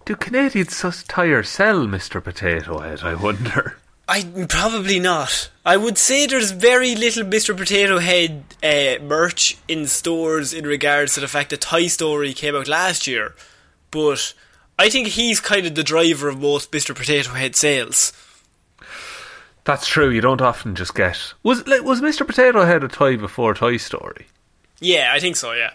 Do 0.05 0.17
Canadians 0.17 0.75
sus 0.75 1.03
tire 1.03 1.43
sell 1.43 1.87
Mr. 1.87 2.23
Potato 2.23 2.79
Head? 2.79 3.01
I 3.03 3.15
wonder. 3.15 3.77
I 4.09 4.25
probably 4.49 4.99
not. 4.99 5.51
I 5.65 5.77
would 5.77 5.97
say 5.97 6.27
there's 6.27 6.51
very 6.51 6.97
little 6.97 7.23
Mr. 7.23 7.57
Potato 7.57 7.99
Head 7.99 8.43
uh, 8.61 9.01
merch 9.05 9.57
in 9.69 9.87
stores 9.87 10.53
in 10.53 10.67
regards 10.67 11.15
to 11.15 11.21
the 11.21 11.29
fact 11.29 11.51
that 11.51 11.61
Toy 11.61 11.87
Story 11.87 12.33
came 12.33 12.57
out 12.57 12.67
last 12.67 13.07
year, 13.07 13.37
but 13.93 14.35
I 14.77 14.89
think 14.89 15.09
he's 15.09 15.39
kind 15.39 15.65
of 15.65 15.77
the 15.77 15.85
driver 15.85 16.29
of 16.29 16.41
most 16.41 16.73
Mr. 16.73 16.93
Potato 16.93 17.35
Head 17.35 17.55
sales. 17.55 18.13
That's 19.65 19.87
true. 19.87 20.11
You 20.11 20.21
don't 20.21 20.41
often 20.41 20.75
just 20.75 20.95
get. 20.95 21.35
Was 21.43 21.67
like, 21.67 21.83
was 21.83 22.01
Mr. 22.01 22.27
Potato 22.27 22.65
Head 22.65 22.83
a 22.85 22.89
toy 22.89 23.17
before 23.17 23.55
Toy 23.55 23.77
Story? 23.77 24.27
Yeah, 24.81 25.11
I 25.15 25.21
think 25.21 25.37
so. 25.37 25.53
Yeah. 25.53 25.73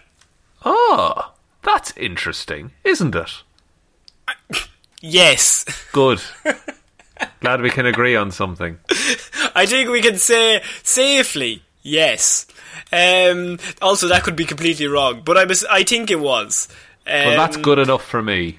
Oh, 0.64 1.32
that's 1.62 1.96
interesting, 1.96 2.72
isn't 2.84 3.14
it? 3.14 3.42
Yes. 5.02 5.64
Good. 5.92 6.20
Glad 7.40 7.60
we 7.60 7.70
can 7.70 7.86
agree 7.86 8.16
on 8.16 8.30
something. 8.30 8.78
I 9.54 9.66
think 9.66 9.90
we 9.90 10.00
can 10.02 10.16
say 10.18 10.62
safely 10.82 11.62
yes. 11.82 12.46
Um, 12.92 13.58
also, 13.80 14.08
that 14.08 14.24
could 14.24 14.36
be 14.36 14.44
completely 14.46 14.86
wrong, 14.86 15.22
but 15.24 15.36
I 15.36 15.44
was, 15.44 15.64
I 15.66 15.84
think 15.84 16.10
it 16.10 16.18
was. 16.18 16.68
Um, 17.06 17.26
Well, 17.26 17.36
that's 17.36 17.56
good 17.58 17.78
enough 17.78 18.04
for 18.04 18.22
me. 18.22 18.58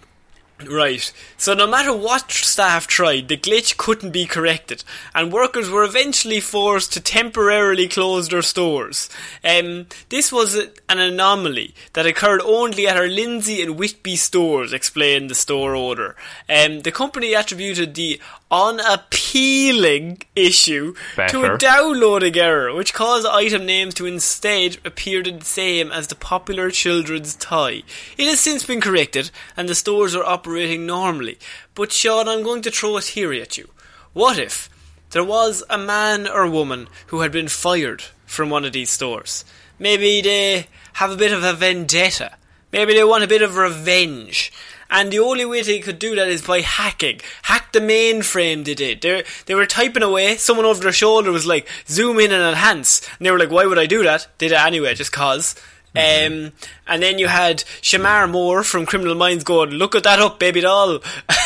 Right. 0.66 1.14
So 1.38 1.53
no 1.53 1.68
matter 1.68 1.93
what 1.95 2.32
staff 2.32 2.88
tried, 2.88 3.28
the 3.28 3.38
glitch 3.38 3.78
couldn't 3.78 4.10
be 4.10 4.26
corrected, 4.26 4.84
and 5.14 5.32
workers 5.32 5.70
were 5.70 5.84
eventually 5.84 6.39
forced 6.39 6.91
to 6.93 6.99
temporarily 6.99 7.88
close 7.88 8.30
their 8.30 8.41
stores. 8.41 9.08
Um, 9.43 9.86
this 10.10 10.32
was 10.32 10.55
an 10.55 10.72
anomaly 10.89 11.76
that 11.93 12.08
occurred 12.08 12.41
only 12.41 12.88
at 12.88 12.97
our 12.97 13.08
Lindsay 13.08 13.62
and 13.62 13.78
Whitby 13.78 14.16
stores, 14.16 14.74
explained 14.74 15.30
the 15.30 15.36
store 15.36 15.76
owner. 15.76 16.16
Um, 16.49 16.82
the 16.82 16.91
company 16.91 17.36
attributed 17.36 17.93
the 17.93 18.20
unappealing 18.49 20.19
issue 20.35 20.93
to 21.29 21.43
a 21.43 21.57
downloading 21.57 22.37
error, 22.37 22.73
which 22.73 22.93
caused 22.93 23.27
item 23.27 23.65
names 23.65 23.93
to 23.95 24.05
instead 24.05 24.77
appear 24.85 25.21
the 25.21 25.43
same 25.43 25.91
as 25.91 26.07
the 26.07 26.15
popular 26.15 26.71
children's 26.71 27.35
toy. 27.35 27.83
It 28.17 28.27
has 28.27 28.39
since 28.39 28.65
been 28.65 28.81
corrected, 28.81 29.31
and 29.55 29.67
the 29.67 29.75
stores 29.75 30.15
are 30.15 30.23
operating 30.23 30.85
normally. 30.85 31.37
But 31.75 31.91
Shaun, 31.91 32.27
I'm 32.27 32.43
going 32.43 32.61
to 32.63 32.71
throw 32.71 32.97
a 32.97 33.01
theory 33.01 33.41
at 33.41 33.57
you. 33.57 33.69
What 34.13 34.39
if 34.39 34.69
there 35.11 35.23
was 35.23 35.63
a 35.69 35.77
man 35.77 36.27
or 36.27 36.49
woman 36.49 36.87
who 37.07 37.21
had 37.21 37.31
been 37.31 37.47
fired 37.47 38.03
from 38.25 38.49
one 38.49 38.65
of 38.65 38.73
these 38.73 38.89
stores? 38.89 39.45
Maybe 39.79 40.21
they 40.21 40.67
have 40.93 41.11
a 41.11 41.17
bit 41.17 41.31
of 41.31 41.43
a 41.43 41.53
vendetta. 41.53 42.33
Maybe 42.71 42.93
they 42.93 43.03
want 43.03 43.23
a 43.23 43.27
bit 43.27 43.41
of 43.41 43.57
revenge. 43.57 44.51
And 44.89 45.11
the 45.11 45.19
only 45.19 45.45
way 45.45 45.61
they 45.61 45.79
could 45.79 45.99
do 45.99 46.15
that 46.15 46.27
is 46.27 46.41
by 46.41 46.61
hacking. 46.61 47.21
Hack 47.43 47.73
the 47.73 47.79
mainframe 47.79 48.63
they 48.63 48.73
did. 48.73 49.01
They 49.01 49.23
they 49.45 49.55
were 49.55 49.65
typing 49.65 50.03
away, 50.03 50.38
someone 50.38 50.65
over 50.65 50.81
their 50.81 50.91
shoulder 50.91 51.31
was 51.31 51.45
like, 51.45 51.67
zoom 51.88 52.19
in 52.19 52.31
and 52.31 52.43
enhance. 52.43 53.07
And 53.17 53.25
they 53.25 53.31
were 53.31 53.39
like, 53.39 53.51
why 53.51 53.65
would 53.65 53.79
I 53.79 53.85
do 53.85 54.03
that? 54.03 54.27
Did 54.38 54.51
it 54.51 54.59
anyway, 54.59 54.95
just 54.95 55.11
cause. 55.11 55.55
Um, 55.95 56.51
and 56.88 57.01
then 57.01 57.17
you 57.17 57.27
had 57.27 57.63
Shemar 57.81 58.29
Moore 58.29 58.63
from 58.63 58.85
Criminal 58.85 59.15
Minds 59.15 59.43
going, 59.43 59.71
look 59.71 59.95
at 59.95 60.03
that 60.03 60.19
up, 60.19 60.38
baby 60.38 60.61
doll. 60.61 60.99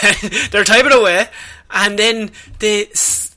They're 0.52 0.66
typing 0.66 0.92
away. 0.92 1.28
And 1.70 1.98
then 1.98 2.32
they, 2.60 2.90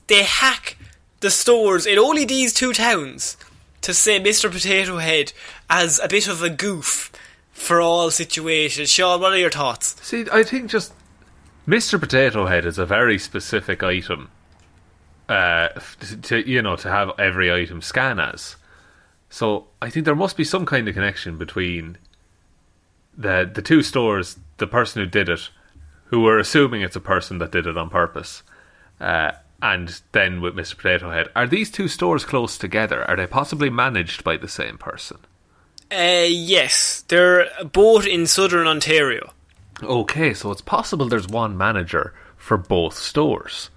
they 0.07 0.23
hack 0.23 0.77
the 1.21 1.31
stores 1.31 1.85
in 1.85 1.97
only 1.97 2.25
these 2.25 2.53
two 2.53 2.73
towns 2.73 3.37
to 3.81 3.93
say 3.93 4.19
Mr. 4.19 4.51
Potato 4.51 4.97
Head 4.97 5.31
as 5.69 5.99
a 5.99 6.09
bit 6.09 6.27
of 6.27 6.43
a 6.43 6.49
goof 6.49 7.11
for 7.55 7.81
all 7.81 8.11
situations. 8.11 8.89
Shaun, 8.89 9.21
what 9.21 9.31
are 9.31 9.37
your 9.37 9.49
thoughts? 9.49 9.95
See, 10.05 10.25
I 10.31 10.43
think 10.43 10.69
just 10.69 10.93
Mr. 11.65 11.99
Potato 11.99 12.45
Head 12.45 12.65
is 12.65 12.77
a 12.77 12.85
very 12.85 13.17
specific 13.17 13.81
item. 13.81 14.29
Uh, 15.27 15.69
to 16.21 16.47
you 16.47 16.61
know, 16.61 16.75
to 16.75 16.87
have 16.87 17.11
every 17.17 17.51
item 17.51 17.81
scan 17.81 18.19
as. 18.19 18.57
So 19.31 19.65
I 19.81 19.89
think 19.89 20.05
there 20.05 20.13
must 20.13 20.37
be 20.37 20.43
some 20.43 20.67
kind 20.67 20.87
of 20.87 20.93
connection 20.93 21.39
between 21.39 21.97
the 23.17 23.49
the 23.51 23.63
two 23.63 23.81
stores, 23.81 24.37
the 24.57 24.67
person 24.67 25.01
who 25.01 25.09
did 25.09 25.27
it, 25.29 25.49
who 26.05 26.21
were 26.21 26.37
assuming 26.37 26.83
it's 26.83 26.95
a 26.95 27.01
person 27.01 27.39
that 27.39 27.51
did 27.51 27.65
it 27.65 27.77
on 27.77 27.89
purpose, 27.89 28.43
uh, 28.99 29.31
and 29.59 30.01
then 30.11 30.41
with 30.41 30.55
Mr. 30.55 30.77
Potato 30.77 31.09
Head. 31.09 31.29
Are 31.35 31.47
these 31.47 31.71
two 31.71 31.87
stores 31.87 32.25
close 32.25 32.59
together? 32.59 33.03
Are 33.09 33.15
they 33.15 33.25
possibly 33.25 33.71
managed 33.71 34.23
by 34.23 34.37
the 34.37 34.47
same 34.47 34.77
person? 34.77 35.17
Uh, 35.91 36.25
yes, 36.27 37.03
they're 37.07 37.47
both 37.71 38.05
in 38.07 38.25
southern 38.27 38.67
Ontario. 38.67 39.31
Okay, 39.83 40.33
so 40.33 40.51
it's 40.51 40.61
possible 40.61 41.07
there's 41.07 41.27
one 41.27 41.57
manager 41.57 42.13
for 42.37 42.57
both 42.57 42.95
stores. 42.97 43.69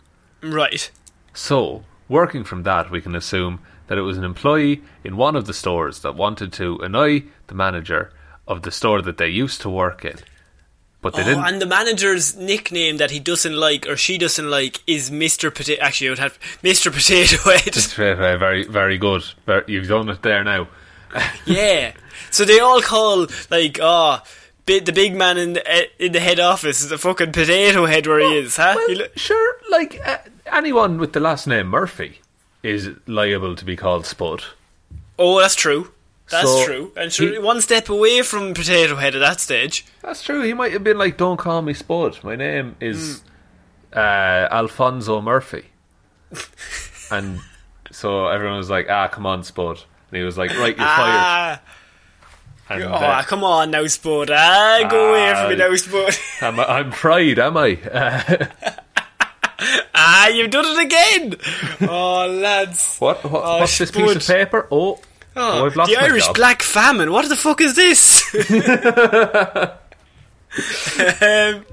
Right. 0.43 0.91
So, 1.35 1.85
working 2.09 2.45
from 2.45 2.63
that, 2.65 2.91
we 2.91 3.01
can 3.01 3.15
assume 3.15 3.61
that 3.89 3.99
it 3.99 4.03
was 4.03 4.19
an 4.19 4.25
employee 4.25 4.83
in 5.05 5.17
one 5.17 5.37
of 5.37 5.47
the 5.47 5.55
stores 5.55 6.01
that 6.01 6.15
wanted 6.15 6.53
to 6.55 6.79
annoy 6.79 7.25
the 7.49 7.55
manager 7.55 8.13
of 8.47 8.63
the 8.63 8.71
store 8.71 9.03
that 9.03 9.19
they 9.19 9.29
used 9.29 9.61
to 9.63 9.71
work 9.71 10.05
in. 10.05 10.17
But 11.01 11.15
they 11.15 11.23
Oh, 11.23 11.25
didn't. 11.27 11.45
and 11.45 11.63
the 11.63 11.67
manager's 11.67 12.37
nickname 12.37 12.97
that 12.97 13.11
he 13.13 13.21
doesn't 13.21 13.55
like 13.55 13.87
or 13.89 13.97
she 13.97 14.19
doesn't 14.19 14.51
like 14.51 14.83
is 14.87 15.11
Mr. 15.11 15.55
Potato. 15.55 15.81
Actually, 15.83 16.09
I 16.09 16.11
would 16.11 16.19
have 16.19 16.39
Mr. 16.63 16.93
Potato 16.93 17.37
Head. 17.51 17.75
Very, 17.75 18.37
very, 18.39 18.65
very 18.65 18.99
good. 18.99 19.23
You've 19.69 19.89
done 19.89 20.09
it 20.09 20.23
there 20.23 20.43
now. 20.43 20.69
yeah. 21.47 21.93
So 22.31 22.45
they 22.45 22.61
all 22.61 22.81
call 22.83 23.27
like, 23.51 23.79
oh, 23.81 24.21
the 24.67 24.81
big 24.95 25.15
man 25.17 25.39
in 25.39 25.55
the, 25.55 25.67
eh, 25.71 25.87
in 25.99 26.13
the 26.13 26.21
head 26.21 26.39
office 26.41 26.83
is 26.83 26.91
the 26.91 26.99
fucking 26.99 27.33
Potato 27.33 27.87
Head 27.87 28.07
where 28.07 28.21
he 28.21 28.39
is, 28.39 28.57
huh? 28.57 28.75
Well, 28.77 29.07
sure, 29.17 29.57
like 29.71 29.99
uh, 30.07 30.19
anyone 30.53 30.99
with 30.99 31.13
the 31.15 31.21
last 31.21 31.47
name 31.47 31.69
Murphy 31.69 32.21
is 32.63 32.91
liable 33.07 33.57
to 33.57 33.65
be 33.65 33.77
called 33.77 34.05
Spud. 34.05 34.43
oh, 35.19 35.41
that's 35.41 35.55
true. 35.55 35.93
That's 36.31 36.47
So, 36.51 36.65
true. 36.67 36.93
And 36.97 37.11
he- 37.11 37.39
one 37.39 37.63
step 37.63 37.89
away 37.89 38.21
from 38.21 38.53
Potato 38.53 38.97
Head 38.97 39.15
at 39.15 39.21
that 39.21 39.41
stage. 39.41 39.87
That's 40.03 40.23
true. 40.23 40.43
He 40.43 40.53
might 40.53 40.73
have 40.73 40.85
been 40.85 40.99
like, 40.99 41.17
"Don't 41.17 41.39
call 41.39 41.63
me 41.63 41.73
Spud. 41.73 42.23
My 42.23 42.37
name 42.37 42.77
is 42.81 43.23
Hmm. 43.93 43.99
uh, 43.99 44.49
Alfonso 44.51 45.23
Murphy." 45.23 45.65
and 47.11 47.41
so 47.91 48.27
everyone 48.27 48.59
was 48.59 48.69
like, 48.69 48.89
"Ah, 48.91 49.09
come 49.09 49.25
on, 49.25 49.43
Spud." 49.43 49.85
And 50.11 50.19
he 50.19 50.23
was 50.25 50.39
like, 50.39 50.51
"Right, 50.51 50.77
you're 50.77 50.87
fired." 50.87 50.87
Ah, 50.87 51.61
And, 52.71 52.83
oh, 52.85 52.93
uh, 52.93 53.23
come 53.23 53.45
on 53.45 53.71
now, 53.71 53.87
sport. 53.87 54.31
Ah, 54.31 54.87
go 54.91 55.11
away 55.11 55.35
from 55.35 55.51
me 55.51 55.57
now, 55.57 55.75
Spud. 55.75 56.15
I'm, 56.43 56.61
I'm 56.61 56.93
fried, 56.93 57.39
am 57.39 57.57
I? 57.57 57.79
Uh, 57.83 58.47
ah, 59.95 60.29
you've 60.29 60.51
done 60.51 60.65
it 60.67 60.85
again. 60.85 61.37
oh, 61.91 62.27
lads. 62.27 62.97
what? 63.01 63.25
what 63.25 63.43
Oh, 63.45 63.59
what's 63.61 63.79
this 63.79 63.91
piece 63.91 64.17
of 64.17 64.27
paper? 64.27 64.67
Oh, 64.71 65.01
Oh, 65.41 65.61
oh, 65.63 65.67
I've 65.67 65.77
lost 65.77 65.91
the 65.91 65.97
Irish 65.99 66.27
job. 66.27 66.35
Black 66.35 66.63
Famine. 66.63 67.13
What 67.13 67.29
the 67.29 67.37
fuck 67.37 67.61
is 67.61 67.77
this? 67.77 68.25
um, 71.23 71.65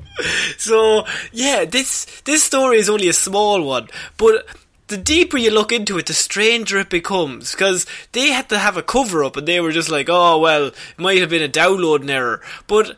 so 0.57 1.05
yeah, 1.31 1.65
this 1.65 2.05
this 2.25 2.43
story 2.43 2.77
is 2.77 2.89
only 2.89 3.07
a 3.09 3.13
small 3.13 3.61
one, 3.63 3.87
but 4.17 4.45
the 4.87 4.97
deeper 4.97 5.37
you 5.37 5.51
look 5.51 5.71
into 5.71 5.97
it, 5.97 6.05
the 6.05 6.13
stranger 6.13 6.77
it 6.79 6.89
becomes. 6.89 7.51
Because 7.51 7.85
they 8.11 8.27
had 8.27 8.49
to 8.49 8.59
have 8.59 8.77
a 8.77 8.83
cover 8.83 9.23
up, 9.23 9.37
and 9.37 9.47
they 9.47 9.59
were 9.59 9.71
just 9.71 9.89
like, 9.89 10.07
"Oh 10.09 10.39
well, 10.39 10.67
it 10.67 10.75
might 10.97 11.19
have 11.19 11.29
been 11.29 11.41
a 11.41 11.47
downloading 11.47 12.09
error," 12.09 12.41
but. 12.67 12.95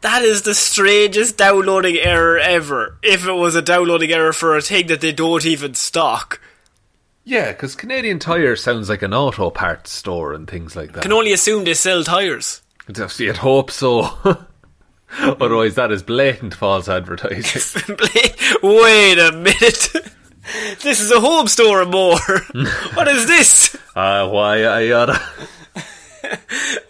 That 0.00 0.20
is 0.20 0.42
the 0.42 0.52
strangest 0.54 1.38
downloading 1.38 1.96
error 1.96 2.38
ever. 2.38 2.98
If 3.02 3.26
it 3.26 3.32
was 3.32 3.54
a 3.54 3.62
downloading 3.62 4.12
error 4.12 4.34
for 4.34 4.54
a 4.54 4.60
thing 4.60 4.88
that 4.88 5.00
they 5.00 5.12
don't 5.12 5.46
even 5.46 5.72
stock. 5.72 6.42
Yeah, 7.24 7.52
because 7.52 7.74
Canadian 7.74 8.18
Tire 8.18 8.54
sounds 8.54 8.90
like 8.90 9.00
an 9.00 9.14
auto 9.14 9.48
parts 9.48 9.90
store 9.90 10.34
and 10.34 10.48
things 10.48 10.76
like 10.76 10.92
that. 10.92 11.02
Can 11.02 11.12
only 11.12 11.32
assume 11.32 11.64
they 11.64 11.72
sell 11.72 12.04
tires. 12.04 12.60
You'd 13.18 13.38
hope 13.38 13.70
so. 13.70 14.10
Otherwise, 15.18 15.76
that 15.76 15.90
is 15.90 16.02
blatant 16.02 16.54
false 16.54 16.88
advertising. 16.88 17.96
Wait 18.62 19.18
a 19.18 19.32
minute. 19.32 20.13
This 20.82 21.00
is 21.00 21.10
a 21.10 21.20
home 21.20 21.48
store 21.48 21.82
and 21.82 21.90
more. 21.90 22.18
what 22.94 23.08
is 23.08 23.26
this? 23.26 23.76
Ah, 23.96 24.28
why 24.28 24.62
I 24.64 24.90
oughta. 24.92 25.20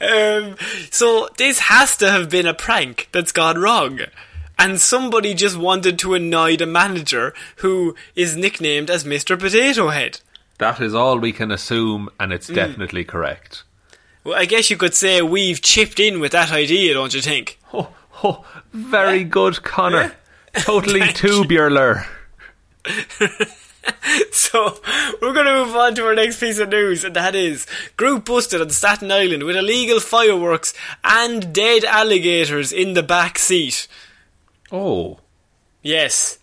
um, 0.00 0.56
so 0.90 1.28
this 1.36 1.60
has 1.60 1.96
to 1.98 2.10
have 2.10 2.30
been 2.30 2.46
a 2.46 2.54
prank 2.54 3.08
that's 3.12 3.32
gone 3.32 3.58
wrong. 3.58 4.00
And 4.58 4.80
somebody 4.80 5.34
just 5.34 5.56
wanted 5.56 5.98
to 6.00 6.14
annoy 6.14 6.56
the 6.56 6.66
manager 6.66 7.34
who 7.56 7.94
is 8.14 8.36
nicknamed 8.36 8.90
as 8.90 9.04
Mr. 9.04 9.38
Potato 9.38 9.88
Head. 9.88 10.20
That 10.58 10.80
is 10.80 10.94
all 10.94 11.18
we 11.18 11.32
can 11.32 11.50
assume, 11.50 12.08
and 12.20 12.32
it's 12.32 12.46
definitely 12.46 13.04
correct. 13.04 13.64
Well, 14.22 14.38
I 14.38 14.44
guess 14.44 14.70
you 14.70 14.76
could 14.76 14.94
say 14.94 15.20
we've 15.20 15.60
chipped 15.60 15.98
in 15.98 16.20
with 16.20 16.32
that 16.32 16.52
idea, 16.52 16.94
don't 16.94 17.12
you 17.12 17.20
think? 17.20 17.58
Oh, 17.72 17.88
oh 18.22 18.44
very 18.72 19.24
good, 19.24 19.62
Conor. 19.62 20.14
Totally 20.54 21.00
Thank 21.00 21.22
you. 21.22 21.42
tubular. 21.42 22.06
So, 24.30 24.78
we're 25.20 25.34
going 25.34 25.44
to 25.46 25.64
move 25.66 25.76
on 25.76 25.94
to 25.96 26.06
our 26.06 26.14
next 26.14 26.40
piece 26.40 26.58
of 26.58 26.70
news, 26.70 27.04
and 27.04 27.14
that 27.16 27.34
is 27.34 27.66
group 27.98 28.24
busted 28.24 28.60
on 28.62 28.70
Staten 28.70 29.12
Island 29.12 29.42
with 29.42 29.56
illegal 29.56 30.00
fireworks 30.00 30.72
and 31.04 31.52
dead 31.52 31.84
alligators 31.84 32.72
in 32.72 32.94
the 32.94 33.02
back 33.02 33.38
seat. 33.38 33.86
Oh, 34.72 35.18
Yes. 35.82 36.38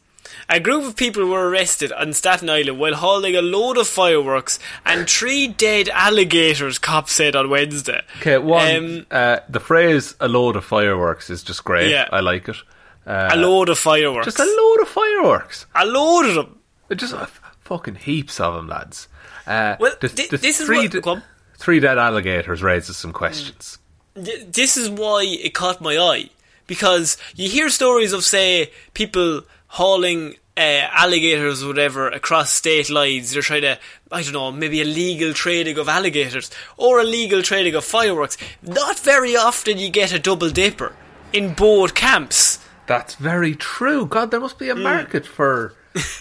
A 0.49 0.59
group 0.59 0.83
of 0.85 0.95
people 0.95 1.25
were 1.25 1.49
arrested 1.49 1.91
on 1.93 2.13
Staten 2.13 2.49
Island 2.49 2.77
while 2.77 2.93
holding 2.95 3.35
a 3.35 3.41
load 3.41 3.77
of 3.77 3.87
fireworks 3.87 4.59
and 4.85 5.09
three 5.09 5.47
dead 5.47 5.89
alligators, 5.89 6.77
cops 6.77 7.13
said 7.13 7.35
on 7.35 7.49
Wednesday. 7.49 8.01
okay. 8.19 8.37
One, 8.37 8.75
Um, 8.75 9.05
uh, 9.09 9.39
the 9.49 9.59
phrase 9.61 10.13
"a 10.19 10.27
load 10.27 10.55
of 10.55 10.63
fireworks" 10.65 11.29
is 11.31 11.41
just 11.41 11.63
great. 11.63 11.89
Yeah. 11.89 12.07
I 12.11 12.19
like 12.19 12.47
it. 12.49 12.57
Uh, 13.05 13.29
a 13.33 13.35
load 13.37 13.69
of 13.69 13.79
fireworks. 13.79 14.25
just 14.25 14.39
a 14.39 14.43
load 14.45 14.81
of 14.81 14.87
fireworks. 14.87 15.65
a 15.75 15.85
load 15.85 16.25
of 16.29 16.35
them. 16.35 16.59
Just 16.95 17.13
uh, 17.13 17.25
fucking 17.61 17.95
heaps 17.95 18.39
of 18.39 18.53
them, 18.55 18.67
lads. 18.67 19.07
Uh, 19.47 19.75
Well, 19.79 19.93
the, 20.01 20.07
the 20.07 20.37
this 20.37 20.59
is 20.59 20.65
three, 20.67 20.87
what- 20.87 20.91
de- 20.91 21.23
three 21.57 21.79
dead 21.79 21.97
alligators 21.97 22.61
raises 22.61 22.97
some 22.97 23.11
questions. 23.13 23.77
This 24.13 24.77
is 24.77 24.89
why 24.89 25.23
it 25.23 25.53
caught 25.53 25.79
my 25.81 25.97
eye 25.97 26.29
because 26.67 27.17
you 27.35 27.49
hear 27.49 27.69
stories 27.69 28.11
of 28.13 28.23
say 28.23 28.71
people 28.93 29.41
hauling 29.67 30.35
uh, 30.57 30.59
alligators 30.91 31.63
or 31.63 31.67
whatever 31.67 32.09
across 32.09 32.51
state 32.51 32.89
lines 32.89 33.31
they're 33.31 33.41
trying 33.41 33.61
to 33.61 33.79
I 34.11 34.21
don't 34.21 34.33
know 34.33 34.51
maybe 34.51 34.81
illegal 34.81 35.33
trading 35.33 35.77
of 35.79 35.87
alligators 35.87 36.51
or 36.75 36.99
illegal 36.99 37.41
trading 37.41 37.73
of 37.75 37.85
fireworks 37.85 38.37
not 38.61 38.99
very 38.99 39.35
often 39.37 39.77
you 39.77 39.89
get 39.89 40.11
a 40.13 40.19
double 40.19 40.49
dipper 40.49 40.93
in 41.31 41.53
both 41.53 41.95
camps 41.95 42.59
That's 42.91 43.15
very 43.15 43.55
true. 43.55 44.05
God, 44.05 44.31
there 44.31 44.41
must 44.41 44.59
be 44.59 44.69
a 44.69 44.75
market 44.75 45.25
for, 45.25 45.73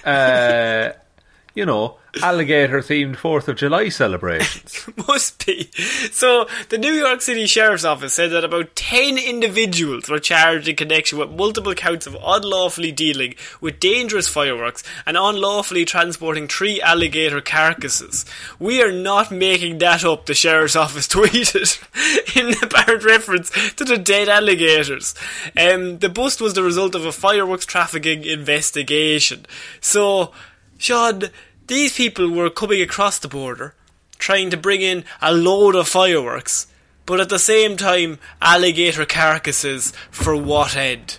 uh, 0.04 0.90
you 1.54 1.66
know, 1.66 1.96
alligator 2.22 2.80
themed 2.80 3.16
Fourth 3.16 3.48
of 3.48 3.56
July 3.56 3.88
celebrations. 3.88 4.88
Must 5.08 5.46
be. 5.46 5.70
So, 6.10 6.46
the 6.68 6.78
New 6.78 6.92
York 6.92 7.20
City 7.20 7.46
Sheriff's 7.46 7.84
Office 7.84 8.14
said 8.14 8.30
that 8.30 8.44
about 8.44 8.74
10 8.76 9.18
individuals 9.18 10.08
were 10.08 10.18
charged 10.18 10.68
in 10.68 10.76
connection 10.76 11.18
with 11.18 11.30
multiple 11.30 11.74
counts 11.74 12.06
of 12.06 12.16
unlawfully 12.22 12.92
dealing 12.92 13.34
with 13.60 13.80
dangerous 13.80 14.28
fireworks 14.28 14.82
and 15.06 15.16
unlawfully 15.16 15.84
transporting 15.84 16.48
three 16.48 16.80
alligator 16.80 17.40
carcasses. 17.40 18.24
We 18.58 18.82
are 18.82 18.92
not 18.92 19.30
making 19.30 19.78
that 19.78 20.04
up, 20.04 20.26
the 20.26 20.34
Sheriff's 20.34 20.76
Office 20.76 21.08
tweeted 21.08 21.78
in 22.36 22.54
apparent 22.62 23.04
reference 23.04 23.50
to 23.74 23.84
the 23.84 23.98
dead 23.98 24.28
alligators. 24.28 25.14
Um, 25.56 25.98
the 25.98 26.08
bust 26.08 26.40
was 26.40 26.54
the 26.54 26.62
result 26.62 26.94
of 26.94 27.04
a 27.04 27.12
fireworks 27.12 27.66
trafficking 27.66 28.24
investigation. 28.24 29.46
So, 29.80 30.32
Shaun, 30.80 31.24
these 31.66 31.92
people 31.94 32.30
were 32.30 32.48
coming 32.48 32.80
across 32.80 33.18
the 33.18 33.28
border, 33.28 33.74
trying 34.18 34.48
to 34.50 34.56
bring 34.56 34.80
in 34.80 35.04
a 35.20 35.30
load 35.32 35.74
of 35.76 35.86
fireworks, 35.86 36.66
but 37.04 37.20
at 37.20 37.28
the 37.28 37.38
same 37.38 37.76
time, 37.76 38.18
alligator 38.40 39.04
carcasses 39.04 39.92
for 40.10 40.34
what 40.34 40.74
end? 40.76 41.18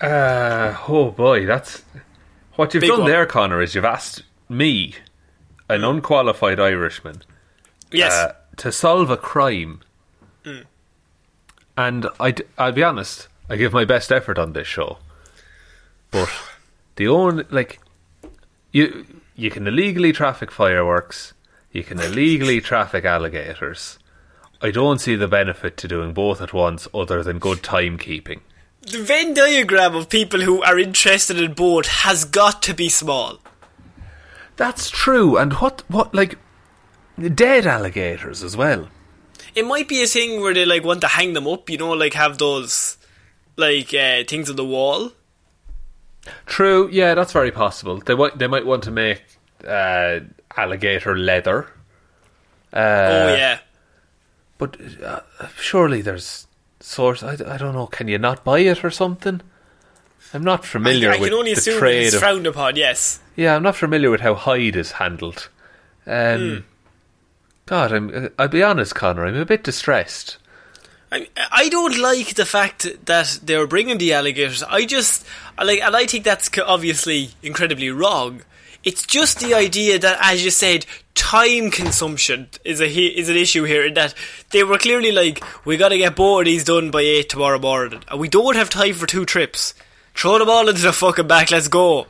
Uh, 0.00 0.76
oh 0.88 1.12
boy, 1.12 1.46
that's 1.46 1.82
what 2.56 2.74
you've 2.74 2.80
Big 2.80 2.90
done 2.90 3.00
one. 3.02 3.08
there, 3.10 3.24
Conor. 3.24 3.62
Is 3.62 3.74
you've 3.76 3.84
asked 3.84 4.24
me, 4.48 4.94
an 5.68 5.84
unqualified 5.84 6.58
Irishman, 6.58 7.22
Yes. 7.92 8.12
uh, 8.12 8.34
to 8.56 8.72
solve 8.72 9.10
a 9.10 9.16
crime, 9.16 9.80
and 11.76 12.06
i 12.18 12.34
I'll 12.58 12.72
be 12.72 12.82
honest, 12.82 13.28
I 13.48 13.56
give 13.56 13.72
my 13.72 13.84
best 13.84 14.10
effort 14.10 14.38
on 14.38 14.54
this 14.54 14.66
show, 14.66 14.98
but 16.10 16.28
the 16.96 17.06
only 17.08 17.44
like 17.50 17.78
you 18.72 19.06
you 19.34 19.50
can 19.50 19.66
illegally 19.66 20.12
traffic 20.12 20.50
fireworks, 20.50 21.32
you 21.72 21.82
can 21.82 21.98
illegally 22.00 22.60
traffic 22.60 23.04
alligators. 23.04 23.98
I 24.62 24.70
don't 24.70 25.00
see 25.00 25.16
the 25.16 25.28
benefit 25.28 25.76
to 25.78 25.88
doing 25.88 26.12
both 26.12 26.42
at 26.42 26.52
once, 26.52 26.86
other 26.92 27.22
than 27.22 27.38
good 27.38 27.62
timekeeping. 27.62 28.40
the 28.82 29.02
Venn 29.02 29.34
diagram 29.34 29.94
of 29.94 30.08
people 30.08 30.40
who 30.40 30.62
are 30.62 30.78
interested 30.78 31.38
in 31.40 31.54
both 31.54 31.86
has 31.86 32.24
got 32.24 32.62
to 32.62 32.74
be 32.74 32.88
small. 32.88 33.38
That's 34.56 34.90
true. 34.90 35.36
And 35.38 35.54
what 35.54 35.82
what 35.88 36.14
like 36.14 36.38
dead 37.34 37.66
alligators 37.66 38.42
as 38.42 38.56
well. 38.56 38.88
It 39.54 39.66
might 39.66 39.88
be 39.88 40.02
a 40.02 40.06
thing 40.06 40.40
where 40.40 40.54
they 40.54 40.64
like 40.64 40.84
want 40.84 41.00
to 41.00 41.08
hang 41.08 41.32
them 41.32 41.46
up, 41.46 41.68
you 41.70 41.78
know, 41.78 41.92
like 41.92 42.14
have 42.14 42.38
those 42.38 42.98
like 43.56 43.92
uh, 43.94 44.24
things 44.24 44.48
on 44.50 44.56
the 44.56 44.64
wall. 44.64 45.12
True. 46.46 46.88
Yeah, 46.92 47.14
that's 47.14 47.32
very 47.32 47.50
possible. 47.50 47.98
They 47.98 48.14
might 48.14 48.38
they 48.38 48.46
might 48.46 48.66
want 48.66 48.84
to 48.84 48.90
make 48.90 49.22
uh, 49.66 50.20
alligator 50.56 51.16
leather. 51.16 51.68
Uh, 52.72 52.76
oh 52.78 53.34
yeah. 53.34 53.58
But 54.58 54.76
uh, 55.02 55.20
surely 55.58 56.02
there's 56.02 56.46
source. 56.80 57.22
I, 57.22 57.32
I 57.32 57.56
don't 57.56 57.74
know. 57.74 57.86
Can 57.86 58.08
you 58.08 58.18
not 58.18 58.44
buy 58.44 58.58
it 58.60 58.84
or 58.84 58.90
something? 58.90 59.40
I'm 60.32 60.44
not 60.44 60.64
familiar 60.64 61.10
I, 61.10 61.16
I 61.16 61.18
with 61.18 61.30
can 61.30 61.38
only 61.38 61.54
the 61.54 61.58
assume 61.58 61.78
trade 61.78 62.06
it's 62.06 62.14
of. 62.14 62.20
frowned 62.20 62.46
upon, 62.46 62.76
yes. 62.76 63.18
yeah, 63.34 63.56
I'm 63.56 63.62
not 63.64 63.74
familiar 63.74 64.10
with 64.10 64.20
how 64.20 64.34
hide 64.34 64.76
is 64.76 64.92
handled. 64.92 65.48
Um, 66.06 66.38
Hmm. 66.38 66.58
God, 67.66 67.92
I'm. 67.92 68.30
I'll 68.38 68.48
be 68.48 68.62
honest, 68.62 68.94
Conor. 68.94 69.26
I'm 69.26 69.36
a 69.36 69.44
bit 69.44 69.62
distressed. 69.64 70.36
I, 71.12 71.28
I 71.50 71.68
don't 71.68 71.98
like 71.98 72.34
the 72.34 72.46
fact 72.46 72.86
that 73.06 73.40
they're 73.42 73.66
bringing 73.66 73.98
the 73.98 74.12
alligators. 74.12 74.62
I 74.62 74.84
just 74.84 75.26
like, 75.62 75.80
and 75.80 75.96
I 75.96 76.06
think 76.06 76.24
that's 76.24 76.50
obviously 76.64 77.30
incredibly 77.42 77.90
wrong. 77.90 78.42
It's 78.82 79.04
just 79.04 79.40
the 79.40 79.54
idea 79.54 79.98
that, 79.98 80.18
as 80.22 80.42
you 80.44 80.50
said, 80.50 80.86
time 81.14 81.70
consumption 81.70 82.48
is 82.64 82.80
a 82.80 82.88
is 82.88 83.28
an 83.28 83.36
issue 83.36 83.64
here. 83.64 83.84
In 83.84 83.94
that 83.94 84.14
they 84.50 84.64
were 84.64 84.78
clearly 84.78 85.12
like, 85.12 85.42
we 85.66 85.76
got 85.76 85.90
to 85.90 85.98
get 85.98 86.16
both 86.16 86.40
of 86.40 86.44
these 86.46 86.64
done 86.64 86.90
by 86.90 87.02
eight 87.02 87.28
tomorrow 87.28 87.58
morning, 87.58 88.02
and 88.08 88.18
we 88.20 88.28
don't 88.28 88.56
have 88.56 88.70
time 88.70 88.94
for 88.94 89.06
two 89.06 89.26
trips. 89.26 89.74
Throw 90.14 90.38
them 90.38 90.48
all 90.48 90.68
into 90.68 90.82
the 90.82 90.92
fucking 90.92 91.26
back. 91.28 91.50
Let's 91.50 91.68
go. 91.68 92.06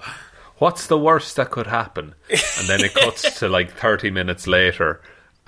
what's 0.59 0.87
the 0.87 0.99
worst 0.99 1.37
that 1.37 1.51
could 1.51 1.67
happen? 1.67 2.15
And 2.29 2.69
then 2.69 2.81
it 2.81 2.95
cuts 2.95 3.39
to 3.41 3.49
like 3.49 3.73
30 3.73 4.11
minutes 4.11 4.47
later, 4.47 5.01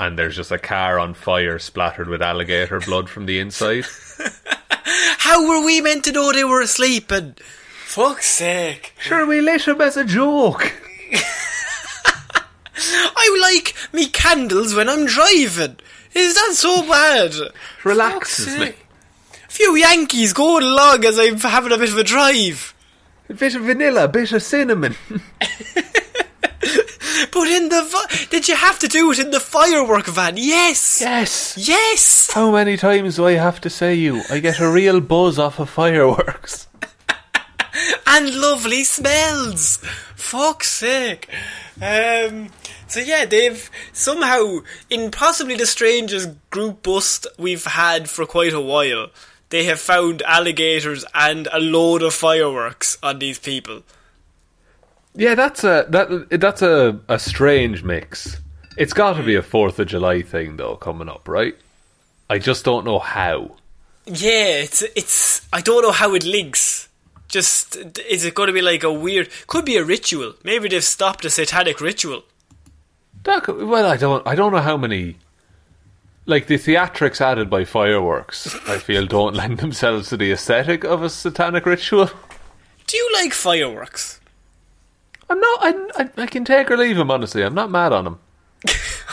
and 0.02 0.18
there's 0.18 0.36
just 0.36 0.50
a 0.50 0.58
car 0.58 0.98
on 0.98 1.14
fire 1.14 1.58
splattered 1.58 2.08
with 2.08 2.20
alligator 2.22 2.80
blood 2.80 3.08
from 3.08 3.26
the 3.26 3.38
inside. 3.38 3.84
How 5.18 5.46
were 5.48 5.64
we 5.64 5.80
meant 5.80 6.04
to 6.04 6.12
know 6.12 6.32
they 6.32 6.44
were 6.44 6.60
asleep? 6.60 7.10
And 7.12 7.38
fuck's 7.84 8.26
sake. 8.26 8.94
Sure, 8.98 9.24
we 9.24 9.40
lit 9.40 9.68
him 9.68 9.80
as 9.80 9.96
a 9.96 10.04
joke. 10.04 10.72
I 12.74 13.38
like 13.40 13.74
me 13.92 14.08
candles 14.08 14.74
when 14.74 14.88
I'm 14.88 15.06
driving. 15.06 15.76
Is 16.14 16.34
that 16.34 16.52
so 16.54 16.82
bad? 16.82 17.32
Relaxes 17.84 18.46
Fuck's 18.46 18.58
me. 18.58 18.66
sake. 18.66 18.86
Few 19.48 19.76
Yankees 19.76 20.32
going 20.32 20.64
along 20.64 21.04
as 21.04 21.18
I'm 21.18 21.38
having 21.38 21.72
a 21.72 21.78
bit 21.78 21.90
of 21.90 21.98
a 21.98 22.04
drive. 22.04 22.74
A 23.28 23.34
bit 23.34 23.54
of 23.54 23.62
vanilla, 23.62 24.04
a 24.04 24.08
bit 24.08 24.32
of 24.32 24.42
cinnamon. 24.42 24.96
But 27.32 27.48
in 27.48 27.70
the 27.70 27.82
vi- 27.82 28.26
did 28.30 28.46
you 28.46 28.54
have 28.56 28.78
to 28.80 28.88
do 28.88 29.10
it 29.10 29.18
in 29.18 29.30
the 29.30 29.40
firework 29.40 30.06
van? 30.06 30.34
Yes. 30.36 31.00
yes. 31.00 31.56
Yes. 31.56 32.30
How 32.32 32.52
many 32.52 32.76
times 32.76 33.16
do 33.16 33.26
I 33.26 33.32
have 33.32 33.60
to 33.62 33.70
say 33.70 33.94
you? 33.94 34.22
I 34.30 34.38
get 34.38 34.60
a 34.60 34.70
real 34.70 35.00
buzz 35.00 35.38
off 35.38 35.58
of 35.58 35.68
fireworks. 35.70 36.68
And 38.06 38.34
lovely 38.34 38.84
smells. 38.84 39.78
Fuck's 40.14 40.70
sake. 40.70 41.28
Um. 41.80 42.50
So 42.86 43.00
yeah, 43.00 43.24
they've 43.24 43.70
somehow, 43.94 44.58
in 44.90 45.10
possibly 45.10 45.56
the 45.56 45.64
strangest 45.64 46.28
group 46.50 46.82
bust 46.82 47.26
we've 47.38 47.64
had 47.64 48.10
for 48.10 48.26
quite 48.26 48.52
a 48.52 48.60
while, 48.60 49.06
they 49.48 49.64
have 49.64 49.80
found 49.80 50.20
alligators 50.22 51.06
and 51.14 51.48
a 51.50 51.58
load 51.58 52.02
of 52.02 52.12
fireworks 52.12 52.98
on 53.02 53.18
these 53.18 53.38
people. 53.38 53.82
Yeah, 55.14 55.34
that's 55.34 55.64
a 55.64 55.86
that 55.90 56.40
that's 56.40 56.62
a, 56.62 56.98
a 57.08 57.18
strange 57.18 57.82
mix. 57.82 58.40
It's 58.76 58.92
got 58.92 59.14
to 59.14 59.22
be 59.22 59.34
a 59.34 59.42
hmm. 59.42 59.48
Fourth 59.48 59.78
of 59.78 59.88
July 59.88 60.22
thing 60.22 60.56
though 60.56 60.76
coming 60.76 61.08
up, 61.08 61.28
right? 61.28 61.54
I 62.30 62.38
just 62.38 62.64
don't 62.64 62.84
know 62.84 62.98
how. 62.98 63.56
Yeah, 64.06 64.62
it's 64.62 64.82
it's. 64.96 65.46
I 65.52 65.60
don't 65.60 65.82
know 65.82 65.92
how 65.92 66.14
it 66.14 66.24
links. 66.24 66.88
Just 67.28 67.76
is 68.08 68.24
it 68.24 68.34
going 68.34 68.48
to 68.48 68.52
be 68.52 68.62
like 68.62 68.82
a 68.82 68.92
weird? 68.92 69.28
Could 69.46 69.64
be 69.64 69.76
a 69.76 69.84
ritual. 69.84 70.34
Maybe 70.44 70.68
they've 70.68 70.84
stopped 70.84 71.24
a 71.24 71.30
satanic 71.30 71.80
ritual. 71.80 72.24
That 73.24 73.44
could- 73.44 73.66
well, 73.66 73.86
I 73.86 73.96
don't 73.96 74.26
I 74.26 74.34
don't 74.34 74.52
know 74.52 74.60
how 74.60 74.76
many 74.76 75.16
like 76.26 76.46
the 76.46 76.56
theatrics 76.56 77.20
added 77.20 77.50
by 77.50 77.64
fireworks, 77.64 78.54
I 78.68 78.78
feel 78.78 79.06
don't 79.06 79.34
lend 79.42 79.58
themselves 79.58 80.08
to 80.08 80.16
the 80.16 80.32
aesthetic 80.32 80.84
of 80.84 81.02
a 81.02 81.10
satanic 81.10 81.66
ritual. 81.66 82.10
Do 82.86 82.96
you 82.96 83.10
like 83.14 83.32
fireworks? 83.32 84.20
I'm 85.30 85.40
not. 85.40 85.58
I, 85.62 86.02
I, 86.02 86.22
I 86.22 86.26
can 86.26 86.44
take 86.44 86.70
or 86.70 86.76
leave 86.76 86.98
him. 86.98 87.10
Honestly, 87.10 87.42
I'm 87.42 87.54
not 87.54 87.70
mad 87.70 87.92
on 87.92 88.06
him. 88.06 88.18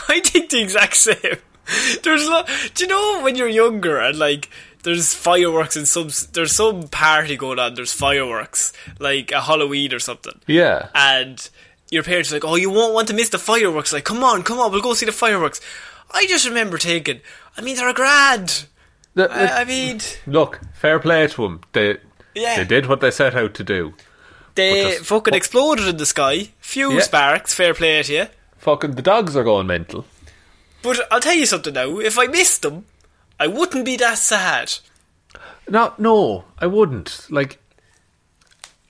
I 0.08 0.20
think 0.20 0.50
the 0.50 0.60
exact 0.62 0.96
same. 0.96 1.36
There's 2.02 2.28
lo- 2.28 2.44
do 2.74 2.84
you 2.84 2.88
know 2.88 3.20
when 3.22 3.36
you're 3.36 3.48
younger 3.48 3.98
and 3.98 4.18
like 4.18 4.50
there's 4.82 5.14
fireworks 5.14 5.76
and 5.76 5.86
some 5.86 6.10
there's 6.32 6.52
some 6.52 6.88
party 6.88 7.36
going 7.36 7.58
on. 7.58 7.74
There's 7.74 7.92
fireworks 7.92 8.72
like 8.98 9.30
a 9.32 9.40
Halloween 9.40 9.94
or 9.94 9.98
something. 10.00 10.38
Yeah. 10.46 10.88
and 10.94 11.48
your 11.90 12.02
parents 12.02 12.30
are 12.32 12.36
like, 12.36 12.44
"Oh, 12.44 12.54
you 12.56 12.70
won't 12.70 12.94
want 12.94 13.08
to 13.08 13.14
miss 13.14 13.28
the 13.30 13.38
fireworks." 13.38 13.92
Like, 13.92 14.04
come 14.04 14.22
on, 14.24 14.42
come 14.42 14.58
on, 14.58 14.70
we'll 14.72 14.80
go 14.82 14.94
see 14.94 15.06
the 15.06 15.12
fireworks. 15.12 15.60
I 16.12 16.26
just 16.26 16.46
remember 16.46 16.76
thinking, 16.78 17.20
I 17.56 17.60
mean, 17.62 17.76
they're 17.76 17.88
a 17.88 17.94
grand. 17.94 18.66
The- 19.14 19.30
I, 19.30 19.60
I 19.60 19.64
mean, 19.64 20.00
look, 20.26 20.60
fair 20.74 20.98
play 21.00 21.26
to 21.26 21.42
them. 21.42 21.60
They 21.72 21.98
Yeah. 22.34 22.56
they 22.56 22.64
did 22.64 22.86
what 22.86 23.00
they 23.00 23.10
set 23.10 23.34
out 23.36 23.54
to 23.54 23.64
do. 23.64 23.94
They 24.54 24.82
just- 24.94 25.04
fucking 25.06 25.34
exploded 25.34 25.86
in 25.86 25.96
the 25.96 26.06
sky. 26.06 26.50
Few 26.60 26.92
Yeah. 26.94 27.00
sparks. 27.00 27.54
Fair 27.54 27.74
play 27.74 28.02
to 28.02 28.12
you. 28.12 28.26
Fucking 28.58 28.92
the 28.92 29.02
dogs 29.02 29.36
are 29.36 29.44
going 29.44 29.66
mental. 29.66 30.04
But 30.82 31.06
I'll 31.10 31.20
tell 31.20 31.34
you 31.34 31.46
something 31.46 31.74
now. 31.74 31.98
If 31.98 32.18
I 32.18 32.26
missed 32.26 32.62
them, 32.62 32.84
I 33.38 33.46
wouldn't 33.46 33.84
be 33.84 33.96
that 33.98 34.18
sad. 34.18 34.74
No, 35.68 35.94
no, 35.98 36.44
I 36.58 36.66
wouldn't. 36.66 37.26
Like, 37.30 37.58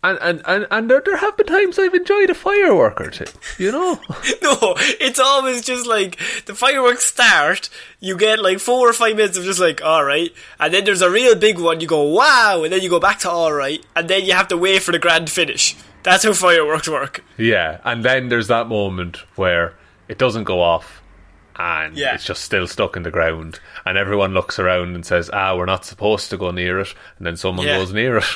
and 0.03 0.18
and 0.22 0.42
and, 0.46 0.66
and 0.70 0.90
there, 0.90 1.03
there 1.05 1.16
have 1.18 1.36
been 1.36 1.46
times 1.46 1.78
I've 1.78 1.94
enjoyed 1.94 2.30
a 2.30 2.34
firework 2.34 3.01
or 3.01 3.11
two. 3.11 3.26
You 3.59 3.72
know, 3.72 4.01
No, 4.42 4.74
it's 4.78 5.18
always 5.20 5.62
just 5.64 5.86
like 5.86 6.18
the 6.46 6.55
fireworks 6.55 7.05
start, 7.05 7.68
you 8.01 8.16
get 8.16 8.38
like 8.40 8.59
four 8.61 8.88
or 8.88 8.92
five 8.92 9.16
minutes 9.16 9.36
of 9.36 9.44
just 9.44 9.61
like, 9.61 9.80
alright, 9.82 10.32
and 10.59 10.72
then 10.72 10.84
there's 10.84 11.03
a 11.03 11.11
real 11.11 11.34
big 11.34 11.59
one, 11.59 11.80
you 11.80 11.86
go, 11.86 12.03
wow, 12.03 12.62
and 12.64 12.72
then 12.72 12.80
you 12.82 12.88
go 12.88 13.01
back 13.01 13.18
to 13.20 13.30
alright, 13.30 13.84
and 13.94 14.09
then 14.09 14.24
you 14.24 14.32
have 14.32 14.48
to 14.48 14.57
wait 14.57 14.82
for 14.82 14.92
the 14.92 14.98
grand 14.98 15.28
finish. 15.28 15.76
That's 16.03 16.24
how 16.24 16.32
fireworks 16.32 16.88
work. 16.88 17.22
yeah. 17.36 17.78
And 17.84 18.03
then 18.03 18.30
there's 18.30 18.48
that 18.48 18.68
moment 18.68 19.18
where 19.36 19.74
it 20.09 20.16
doesn't 20.16 20.44
go 20.44 20.62
off, 20.62 21.03
and 21.57 21.94
Yeah. 21.94 22.14
it's 22.14 22.24
just 22.24 22.42
still 22.42 22.66
stuck 22.66 22.96
in 22.96 23.03
the 23.03 23.11
ground, 23.11 23.61
and 23.84 23.98
everyone 23.98 24.32
looks 24.32 24.59
around 24.59 24.94
and 24.94 25.05
says, 25.05 25.28
"Ah, 25.30 25.55
we're 25.55 25.66
not 25.66 25.84
supposed 25.84 26.30
to 26.30 26.38
go 26.38 26.51
near 26.53 26.80
it," 26.80 26.94
and 27.18 27.26
then 27.26 27.36
someone 27.36 27.66
Yeah. 27.66 27.76
goes 27.76 27.92
near 27.92 28.16
it. 28.16 28.24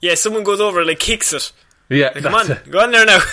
Yeah, 0.00 0.14
someone 0.14 0.44
goes 0.44 0.60
over 0.60 0.80
and 0.80 0.88
like 0.88 0.98
kicks 0.98 1.32
it. 1.32 1.52
Yeah, 1.88 2.10
Like, 2.14 2.22
come 2.22 2.34
on, 2.34 2.50
it. 2.50 2.70
go 2.70 2.80
on 2.80 2.90
there 2.92 3.06
now. 3.06 3.20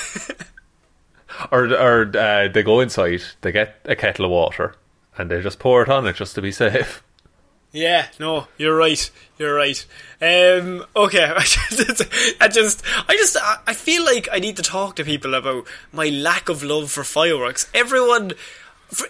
Or 1.51 1.65
or 1.67 2.11
uh, 2.17 2.47
they 2.47 2.63
go 2.63 2.79
inside, 2.79 3.21
they 3.41 3.51
get 3.51 3.79
a 3.85 3.95
kettle 3.95 4.25
of 4.25 4.31
water, 4.31 4.73
and 5.17 5.29
they 5.29 5.39
just 5.41 5.59
pour 5.59 5.83
it 5.83 5.89
on 5.89 6.07
it 6.07 6.15
just 6.15 6.33
to 6.35 6.41
be 6.41 6.51
safe. 6.51 7.03
yeah, 7.71 8.07
no, 8.19 8.47
you're 8.57 8.75
right. 8.75 9.11
You're 9.37 9.53
right. 9.53 9.85
Um, 10.19 10.83
okay, 10.95 11.25
I 11.35 11.43
just, 11.43 12.01
I 12.41 12.47
just, 12.47 12.81
I 13.07 13.15
just, 13.15 13.37
I 13.67 13.73
feel 13.73 14.03
like 14.03 14.27
I 14.31 14.39
need 14.39 14.55
to 14.55 14.63
talk 14.63 14.95
to 14.95 15.03
people 15.03 15.35
about 15.35 15.67
my 15.91 16.09
lack 16.09 16.49
of 16.49 16.63
love 16.63 16.89
for 16.89 17.03
fireworks. 17.03 17.69
Everyone, 17.71 18.31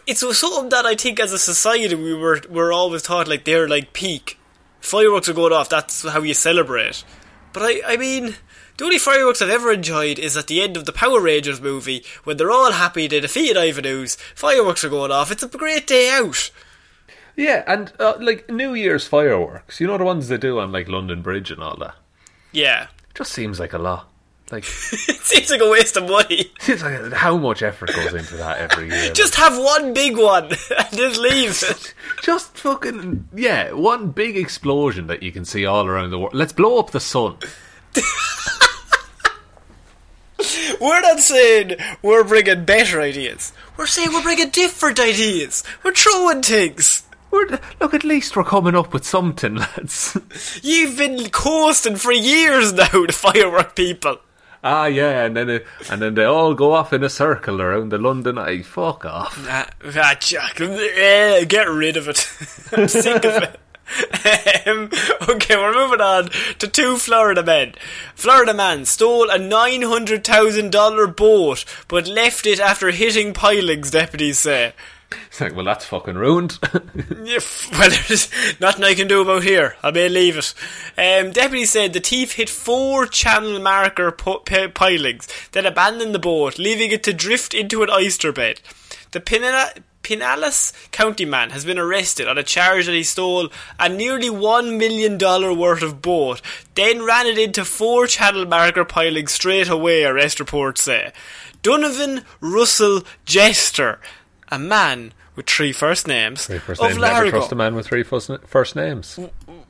it's 0.06 0.20
something 0.38 0.68
that 0.70 0.86
I 0.86 0.96
think 0.96 1.22
as 1.22 1.32
a 1.32 1.40
society 1.40 1.96
we 1.96 2.14
were 2.14 2.42
we're 2.50 2.74
always 2.74 3.04
taught 3.04 3.30
like 3.30 3.46
they're 3.46 3.70
like 3.70 3.94
peak. 3.94 4.38
Fireworks 4.82 5.30
are 5.30 5.34
going 5.34 5.54
off. 5.54 5.70
That's 5.70 6.06
how 6.06 6.22
you 6.24 6.34
celebrate. 6.34 7.06
But 7.54 7.64
I, 7.64 7.82
I 7.94 7.98
mean, 7.98 8.36
the 8.78 8.86
only 8.86 9.00
fireworks 9.00 9.42
I've 9.42 9.50
ever 9.50 9.72
enjoyed 9.72 10.20
is 10.20 10.38
at 10.38 10.48
the 10.48 10.62
end 10.62 10.78
of 10.78 10.86
the 10.86 10.94
Power 10.94 11.20
Rangers 11.20 11.60
movie 11.62 12.04
when 12.24 12.38
they're 12.38 12.52
all 12.52 12.72
happy 12.72 13.08
they 13.08 13.20
defeated 13.20 13.58
Ivan 13.58 13.86
Ooze. 13.86 14.16
Fireworks 14.36 14.84
are 14.84 14.90
going 14.90 15.12
off. 15.12 15.32
It's 15.32 15.44
a 15.44 15.48
great 15.48 15.88
day 15.88 16.10
out. 16.12 16.52
Yeah, 17.36 17.64
and 17.68 17.94
uh, 18.00 18.16
like 18.20 18.50
New 18.50 18.74
Year's 18.74 19.08
fireworks, 19.08 19.80
you 19.80 19.88
know 19.88 19.98
the 19.98 20.04
ones 20.04 20.28
they 20.28 20.38
do 20.38 20.60
on 20.60 20.72
like 20.72 20.88
London 20.88 21.22
Bridge 21.22 21.52
and 21.52 21.62
all 21.62 21.78
that. 21.78 21.96
Yeah, 22.52 22.88
Just 23.14 23.32
seems 23.32 23.60
like 23.60 23.74
a 23.74 23.78
lot. 23.78 24.10
Like, 24.52 24.64
it 24.66 25.22
seems 25.22 25.50
like 25.50 25.62
a 25.62 25.70
waste 25.70 25.98
of 25.98 26.08
money. 26.08 26.52
seems 26.60 26.82
like 26.82 27.12
how 27.12 27.38
much 27.38 27.62
effort 27.62 27.94
goes 27.94 28.14
into 28.14 28.38
that 28.38 28.60
every 28.60 28.90
year. 28.90 29.12
Just 29.14 29.36
have 29.36 29.58
one 29.58 29.94
big 29.94 30.18
one 30.18 30.46
and 30.46 30.92
just 30.98 31.20
leave 31.20 31.64
it. 31.64 31.94
just 32.24 32.58
fucking 32.58 33.28
yeah, 33.36 33.72
one 33.72 34.12
big 34.12 34.38
explosion 34.38 35.08
that 35.08 35.22
you 35.22 35.32
can 35.32 35.44
see 35.44 35.66
all 35.66 35.86
around 35.86 36.12
the 36.12 36.20
world. 36.20 36.34
Let's 36.34 36.54
blow 36.54 36.80
up 36.80 36.92
the 36.92 37.00
sun. 37.00 37.38
We're 40.80 41.02
not 41.02 41.20
saying 41.20 41.78
we're 42.02 42.24
bringing 42.24 42.66
better 42.66 43.02
ideas. 43.02 43.52
We're 43.76 43.88
saying 43.88 44.10
we're 44.14 44.22
bringing 44.22 44.50
different 44.50 45.00
ideas. 45.00 45.64
We're 45.84 45.94
throwing 45.94 46.44
things. 46.44 47.04
We're, 47.32 47.60
look, 47.82 47.94
at 47.94 48.04
least 48.04 48.36
we're 48.36 48.44
coming 48.44 48.76
up 48.76 48.94
with 48.94 49.06
something, 49.06 49.56
lads. 49.56 50.18
You've 50.62 50.98
been 50.98 51.30
coasting 51.30 51.96
for 51.96 52.12
years 52.12 52.74
now, 52.74 53.06
the 53.06 53.12
firework 53.14 53.76
people. 53.76 54.18
Ah, 54.68 54.86
yeah, 54.86 55.26
and 55.26 55.36
then 55.36 55.50
it, 55.50 55.66
and 55.90 56.02
then 56.02 56.14
they 56.16 56.26
all 56.26 56.54
go 56.54 56.74
off 56.74 56.94
in 56.94 57.04
a 57.04 57.10
circle 57.10 57.62
around 57.62 57.90
the 57.90 57.98
London 57.98 58.38
Eye. 58.38 58.62
Fuck 58.62 59.06
off. 59.06 59.38
Ah, 59.50 60.16
Jack, 60.20 60.60
eh, 60.62 61.44
get 61.46 61.70
rid 61.70 61.98
of 61.98 62.08
it. 62.08 62.30
I'm 62.74 62.88
sick 62.88 63.24
of 63.26 63.44
it. 63.44 63.60
Um, 64.68 64.90
okay, 65.30 65.56
we're 65.56 65.74
moving 65.74 66.02
on 66.02 66.30
to 66.60 66.68
two 66.68 66.98
Florida 66.98 67.42
men. 67.42 67.74
Florida 68.16 68.54
man 68.54 68.84
stole 68.84 69.30
a 69.30 69.40
$900,000 69.40 71.16
boat 71.16 71.64
but 71.88 72.06
left 72.06 72.46
it 72.46 72.60
after 72.60 72.92
hitting 72.92 73.34
pilings, 73.34 73.92
deputies 73.92 74.40
say. 74.40 74.74
It's 75.28 75.40
like, 75.40 75.56
well, 75.56 75.66
that's 75.66 75.86
fucking 75.86 76.16
ruined. 76.16 76.60
Yeah, 77.24 77.40
well, 77.74 77.90
there's 77.90 78.30
nothing 78.62 78.84
I 78.86 78.94
can 78.94 79.08
do 79.08 79.22
about 79.22 79.44
here. 79.44 79.76
I 79.84 79.92
may 79.92 80.08
leave 80.08 80.38
it. 80.38 80.54
Um, 80.98 81.32
deputies 81.32 81.72
said 81.72 81.92
the 81.94 82.00
thief 82.00 82.34
hit 82.34 82.50
four 82.50 83.06
channel 83.06 83.60
marker 83.60 84.12
p- 84.12 84.68
pilings, 84.70 85.28
then 85.52 85.66
abandoned 85.66 86.16
the 86.16 86.20
boat, 86.20 86.58
leaving 86.58 86.92
it 86.92 87.04
to 87.04 87.14
drift 87.14 87.54
into 87.54 87.84
an 87.84 87.90
oyster 87.90 88.32
bed. 88.32 88.62
The 89.12 89.20
Pinella- 89.20 89.74
Pinellas 90.04 90.72
County 90.92 91.26
man 91.26 91.50
has 91.50 91.66
been 91.66 91.78
arrested 91.78 92.30
on 92.30 92.38
a 92.38 92.44
charge 92.44 92.86
that 92.86 92.94
he 92.94 93.04
stole 93.04 93.50
a 93.78 93.90
nearly 93.90 94.30
$1 94.30 94.78
million 94.78 95.18
worth 95.58 95.82
of 95.82 96.02
boat, 96.02 96.42
then 96.76 97.04
ran 97.04 97.26
it 97.28 97.38
into 97.38 97.66
four 97.66 98.08
channel 98.08 98.46
marker 98.46 98.86
pilings 98.86 99.34
straight 99.34 99.68
away, 99.68 100.06
arrest 100.06 100.40
reports 100.40 100.82
say. 100.82 101.12
Donovan 101.62 102.22
Russell 102.40 103.02
Jester, 103.26 104.00
a 104.50 104.60
man 104.60 105.14
with 105.36 105.48
three 105.48 105.72
first 105.72 106.08
names, 106.08 106.48
First 106.48 106.82
of 106.82 106.90
name, 106.90 107.02
never 107.02 107.14
Largo, 107.14 107.30
trust 107.30 107.52
a 107.52 107.56
man 107.56 107.76
with 107.76 107.88
three 107.88 108.04
first, 108.04 108.32
first 108.48 108.76
names. 108.76 109.20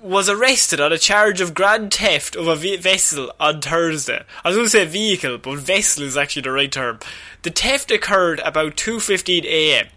was 0.02 0.30
arrested 0.30 0.80
on 0.80 0.94
a 0.94 0.98
charge 0.98 1.42
of 1.42 1.54
grand 1.54 1.94
theft 1.94 2.36
of 2.36 2.48
a 2.48 2.56
ve- 2.56 2.78
vessel 2.78 3.32
on 3.40 3.62
Thursday. 3.62 4.24
I 4.46 4.50
was 4.50 4.56
going 4.56 4.66
to 4.66 4.70
say 4.70 4.86
vehicle, 4.86 5.38
but 5.38 5.60
vessel 5.60 6.04
is 6.04 6.16
actually 6.16 6.44
the 6.44 6.52
right 6.52 6.72
term. 6.72 7.00
The 7.42 7.50
theft 7.50 7.92
occurred 7.92 8.40
about 8.46 8.78
2.15 8.78 9.44
a.m. 9.44 9.88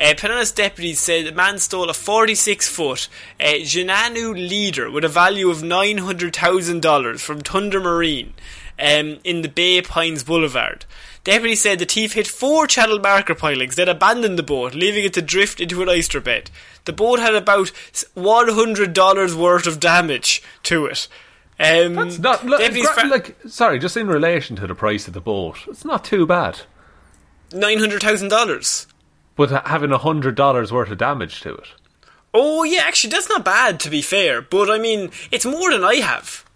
Uh, 0.00 0.14
Pinellas 0.14 0.52
deputies 0.52 0.98
said 0.98 1.26
the 1.26 1.32
man 1.32 1.58
stole 1.58 1.88
a 1.88 1.94
46 1.94 2.68
foot 2.68 3.08
uh, 3.38 3.44
Jeanneau 3.60 4.32
leader 4.32 4.90
with 4.90 5.04
a 5.04 5.08
value 5.08 5.50
of 5.50 5.58
$900,000 5.58 7.20
from 7.20 7.40
Thunder 7.40 7.80
Marine 7.80 8.32
um, 8.78 9.18
in 9.22 9.42
the 9.42 9.48
Bay 9.48 9.80
Pines 9.82 10.24
Boulevard. 10.24 10.84
Deputies 11.24 11.62
said 11.62 11.78
the 11.78 11.84
thief 11.84 12.14
hit 12.14 12.26
four 12.26 12.66
channel 12.66 12.98
marker 12.98 13.34
pilings, 13.34 13.76
then 13.76 13.88
abandoned 13.88 14.36
the 14.38 14.42
boat, 14.42 14.74
leaving 14.74 15.04
it 15.04 15.14
to 15.14 15.22
drift 15.22 15.60
into 15.60 15.80
an 15.82 15.88
oyster 15.88 16.20
bed. 16.20 16.50
The 16.84 16.92
boat 16.92 17.20
had 17.20 17.34
about 17.36 17.70
$100 18.16 19.34
worth 19.34 19.66
of 19.66 19.78
damage 19.80 20.42
to 20.64 20.86
it. 20.86 21.06
Um, 21.60 21.94
That's 21.94 22.18
not 22.18 22.44
look, 22.44 22.60
fa- 22.60 23.06
like 23.06 23.36
sorry, 23.46 23.78
just 23.78 23.96
in 23.96 24.08
relation 24.08 24.56
to 24.56 24.66
the 24.66 24.74
price 24.74 25.06
of 25.06 25.14
the 25.14 25.20
boat, 25.20 25.58
it's 25.68 25.84
not 25.84 26.04
too 26.04 26.26
bad. 26.26 26.62
$900,000. 27.50 28.86
But 29.36 29.66
having 29.66 29.92
a 29.92 29.98
hundred 29.98 30.34
dollars 30.34 30.72
worth 30.72 30.90
of 30.90 30.98
damage 30.98 31.40
to 31.42 31.54
it, 31.54 31.68
Oh, 32.34 32.64
yeah, 32.64 32.80
actually, 32.84 33.10
that's 33.10 33.28
not 33.28 33.44
bad, 33.44 33.78
to 33.80 33.90
be 33.90 34.00
fair. 34.00 34.40
But, 34.40 34.70
I 34.70 34.78
mean, 34.78 35.10
it's 35.30 35.44
more 35.44 35.70
than 35.70 35.84
I 35.84 35.96
have. 35.96 36.46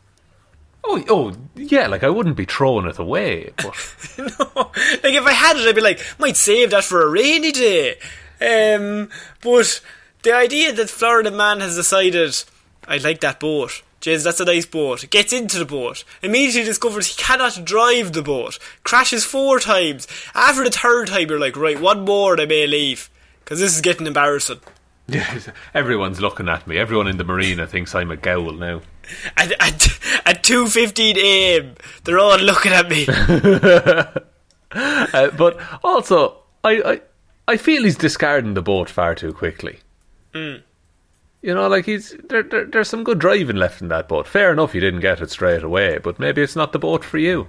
Oh, 0.87 1.05
oh, 1.09 1.37
yeah, 1.57 1.87
like 1.87 2.03
I 2.05 2.11
wouldn't 2.11 2.37
be 2.37 2.45
throwing 2.45 2.87
it 2.87 2.99
away, 2.99 3.53
but 3.57 3.75
no. 4.19 4.71
Like, 5.03 5.15
if 5.15 5.25
I 5.25 5.33
had 5.33 5.57
it, 5.57 5.69
I'd 5.69 5.75
be 5.75 5.81
like, 5.81 6.01
might 6.19 6.37
save 6.37 6.71
that 6.71 6.85
for 6.85 7.03
a 7.03 7.11
rainy 7.11 7.53
day. 7.53 7.97
Um, 8.41 9.09
but 9.43 9.81
the 10.23 10.35
idea 10.35 10.73
that 10.73 10.91
Florida 10.91 11.31
man 11.31 11.61
has 11.61 11.77
decided, 11.77 12.43
I 12.87 12.99
like 12.99 13.21
that 13.21 13.41
boat. 13.41 13.83
Jez, 14.01 14.23
that's 14.25 14.41
a 14.41 14.45
nice 14.45 14.67
boat. 14.67 15.09
Gets 15.11 15.33
into 15.33 15.59
the 15.59 15.65
boat. 15.65 16.05
Immediately 16.23 16.65
discovers 16.65 17.09
he 17.09 17.23
cannot 17.23 17.65
drive 17.65 18.13
the 18.13 18.23
boat. 18.23 18.59
Crashes 18.85 19.25
four 19.25 19.59
times. 19.59 20.07
After 20.35 20.63
the 20.63 20.71
third 20.71 21.09
time, 21.09 21.29
you're 21.29 21.41
like, 21.41 21.57
right, 21.57 21.81
one 21.81 22.05
more 22.05 22.33
and 22.33 22.41
I 22.43 22.47
may 22.47 22.67
leave. 22.67 23.11
Because 23.43 23.59
this 23.59 23.75
is 23.75 23.81
getting 23.81 24.07
embarrassing. 24.07 24.61
yeah, 25.09 25.39
everyone's 25.75 26.21
looking 26.21 26.49
at 26.49 26.67
me. 26.67 26.79
Everyone 26.79 27.09
in 27.09 27.17
the 27.17 27.25
marina 27.25 27.67
thinks 27.67 27.95
I'm 27.95 28.11
a 28.11 28.17
gowl 28.17 28.53
now. 28.53 28.83
At, 29.37 29.53
at, 29.53 29.87
at 30.27 30.43
2.15 30.43 31.17
a.m., 31.17 31.75
they're 32.05 32.19
all 32.19 32.39
looking 32.39 32.73
at 32.73 32.89
me. 32.89 33.07
Uh, 34.73 35.31
but 35.31 35.59
also, 35.83 36.37
I, 36.63 36.83
I, 36.85 37.01
I 37.49 37.57
feel 37.57 37.85
he's 37.85 37.97
discarding 37.97 38.53
the 38.55 38.61
boat 38.61 38.91
far 38.91 39.15
too 39.15 39.33
quickly. 39.33 39.79
You 40.35 41.55
know, 41.55 41.69
like 41.69 41.87
he's 41.87 42.15
there, 42.29 42.43
there. 42.43 42.65
There's 42.67 42.89
some 42.89 43.05
good 43.05 43.19
driving 43.19 43.57
left 43.57 43.81
in 43.81 43.89
that 43.89 44.09
boat. 44.09 44.27
Fair 44.27 44.53
enough, 44.53 44.75
you 44.75 44.81
didn't 44.81 45.01
get 45.01 45.21
it 45.23 45.31
straight 45.31 45.63
away, 45.63 45.99
but 45.99 46.19
maybe 46.19 46.43
it's 46.43 46.57
not 46.57 46.73
the 46.73 46.79
boat 46.79 47.05
for 47.05 47.19
you. 47.19 47.47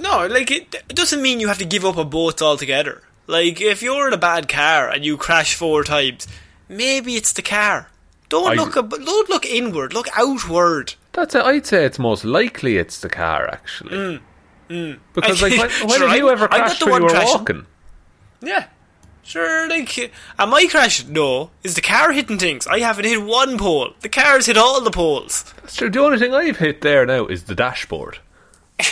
No, 0.00 0.26
like 0.26 0.50
it, 0.50 0.74
it 0.74 0.96
doesn't 0.96 1.22
mean 1.22 1.38
you 1.38 1.48
have 1.48 1.58
to 1.58 1.64
give 1.64 1.84
up 1.84 1.98
on 1.98 2.08
boats 2.10 2.42
altogether. 2.42 3.02
Like 3.28 3.60
if 3.60 3.82
you're 3.82 4.08
in 4.08 4.14
a 4.14 4.18
bad 4.18 4.48
car 4.48 4.88
and 4.88 5.04
you 5.04 5.16
crash 5.16 5.54
four 5.54 5.84
times, 5.84 6.26
maybe 6.68 7.14
it's 7.14 7.32
the 7.32 7.42
car. 7.42 7.88
Don't 8.32 8.50
I- 8.52 8.54
look. 8.54 8.76
Ab- 8.76 8.90
don't 9.04 9.28
look 9.28 9.44
inward. 9.46 9.92
Look 9.94 10.08
outward. 10.16 10.94
That's 11.12 11.34
it. 11.34 11.44
I'd 11.44 11.66
say 11.66 11.84
it's 11.84 11.98
most 11.98 12.24
likely 12.24 12.78
it's 12.78 12.98
the 13.00 13.08
car 13.10 13.46
actually. 13.48 13.90
Mm, 13.96 14.20
mm. 14.70 14.98
Because 15.12 15.42
like, 15.42 15.52
when, 15.52 15.70
when 15.88 15.98
Sure, 15.98 16.08
have 16.08 16.16
you 16.16 16.30
ever 16.30 16.48
I'm 16.50 16.60
not 16.60 16.66
crashed 16.68 16.80
the 16.80 16.86
when 16.86 16.94
you 16.94 16.94
one 16.94 17.02
were 17.02 17.08
crashing. 17.10 17.34
walking? 17.38 17.66
Yeah. 18.40 18.66
Sure, 19.24 19.68
like, 19.68 20.10
am 20.38 20.52
I 20.52 20.66
crashing? 20.68 21.12
No. 21.12 21.50
Is 21.62 21.74
the 21.74 21.80
car 21.80 22.10
hitting 22.10 22.38
things? 22.38 22.66
I 22.66 22.80
haven't 22.80 23.04
hit 23.04 23.22
one 23.22 23.56
pole. 23.58 23.92
The 24.00 24.08
car's 24.08 24.46
hit 24.46 24.56
all 24.56 24.80
the 24.80 24.90
poles. 24.90 25.44
That's 25.60 25.76
true. 25.76 25.90
The 25.90 26.00
only 26.00 26.18
thing 26.18 26.34
I've 26.34 26.56
hit 26.56 26.80
there 26.80 27.06
now 27.06 27.26
is 27.26 27.44
the 27.44 27.54
dashboard. 27.54 28.18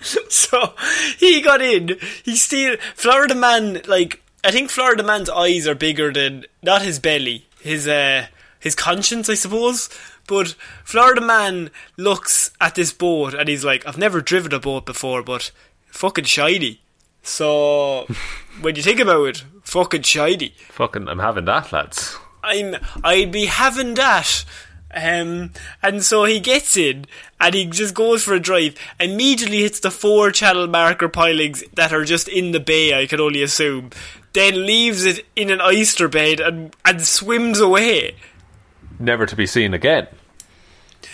So, 0.00 0.74
he 1.18 1.42
got 1.42 1.60
in. 1.60 1.98
He 2.24 2.36
still. 2.36 2.76
Florida 2.94 3.34
Man, 3.34 3.80
like, 3.88 4.22
I 4.44 4.50
think 4.52 4.70
Florida 4.70 5.02
Man's 5.02 5.28
eyes 5.28 5.66
are 5.66 5.74
bigger 5.74 6.12
than. 6.12 6.46
Not 6.62 6.82
his 6.82 6.98
belly. 7.00 7.46
His, 7.60 7.86
uh. 7.86 8.26
His 8.60 8.74
conscience, 8.74 9.28
I 9.28 9.34
suppose. 9.34 9.88
But 10.26 10.54
Florida 10.84 11.20
Man 11.20 11.70
looks 11.96 12.50
at 12.60 12.74
this 12.74 12.92
boat 12.92 13.34
and 13.34 13.48
he's 13.48 13.64
like, 13.64 13.86
I've 13.86 13.98
never 13.98 14.20
driven 14.20 14.52
a 14.52 14.58
boat 14.58 14.84
before, 14.84 15.22
but 15.22 15.50
fucking 15.86 16.24
shiny. 16.24 16.80
So, 17.22 18.06
when 18.60 18.76
you 18.76 18.82
think 18.82 19.00
about 19.00 19.24
it, 19.28 19.44
fucking 19.62 20.02
shiny. 20.02 20.54
Fucking, 20.70 21.08
I'm 21.08 21.20
having 21.20 21.46
that, 21.46 21.72
lads. 21.72 22.16
I'm 22.42 22.76
I'd 23.02 23.32
be 23.32 23.46
having 23.46 23.94
that. 23.94 24.44
Um, 24.94 25.52
and 25.82 26.02
so 26.02 26.24
he 26.24 26.40
gets 26.40 26.76
in 26.76 27.04
and 27.38 27.54
he 27.54 27.66
just 27.66 27.94
goes 27.94 28.24
for 28.24 28.34
a 28.34 28.40
drive. 28.40 28.74
Immediately 28.98 29.60
hits 29.60 29.80
the 29.80 29.90
four 29.90 30.30
channel 30.30 30.66
marker 30.66 31.08
pilings 31.08 31.62
that 31.74 31.92
are 31.92 32.04
just 32.04 32.26
in 32.26 32.52
the 32.52 32.60
bay, 32.60 32.98
I 32.98 33.06
can 33.06 33.20
only 33.20 33.42
assume. 33.42 33.90
Then 34.32 34.66
leaves 34.66 35.04
it 35.04 35.24
in 35.34 35.50
an 35.50 35.60
oyster 35.60 36.08
bed 36.08 36.40
and, 36.40 36.74
and 36.84 37.02
swims 37.02 37.60
away. 37.60 38.16
Never 38.98 39.26
to 39.26 39.36
be 39.36 39.46
seen 39.46 39.74
again. 39.74 40.08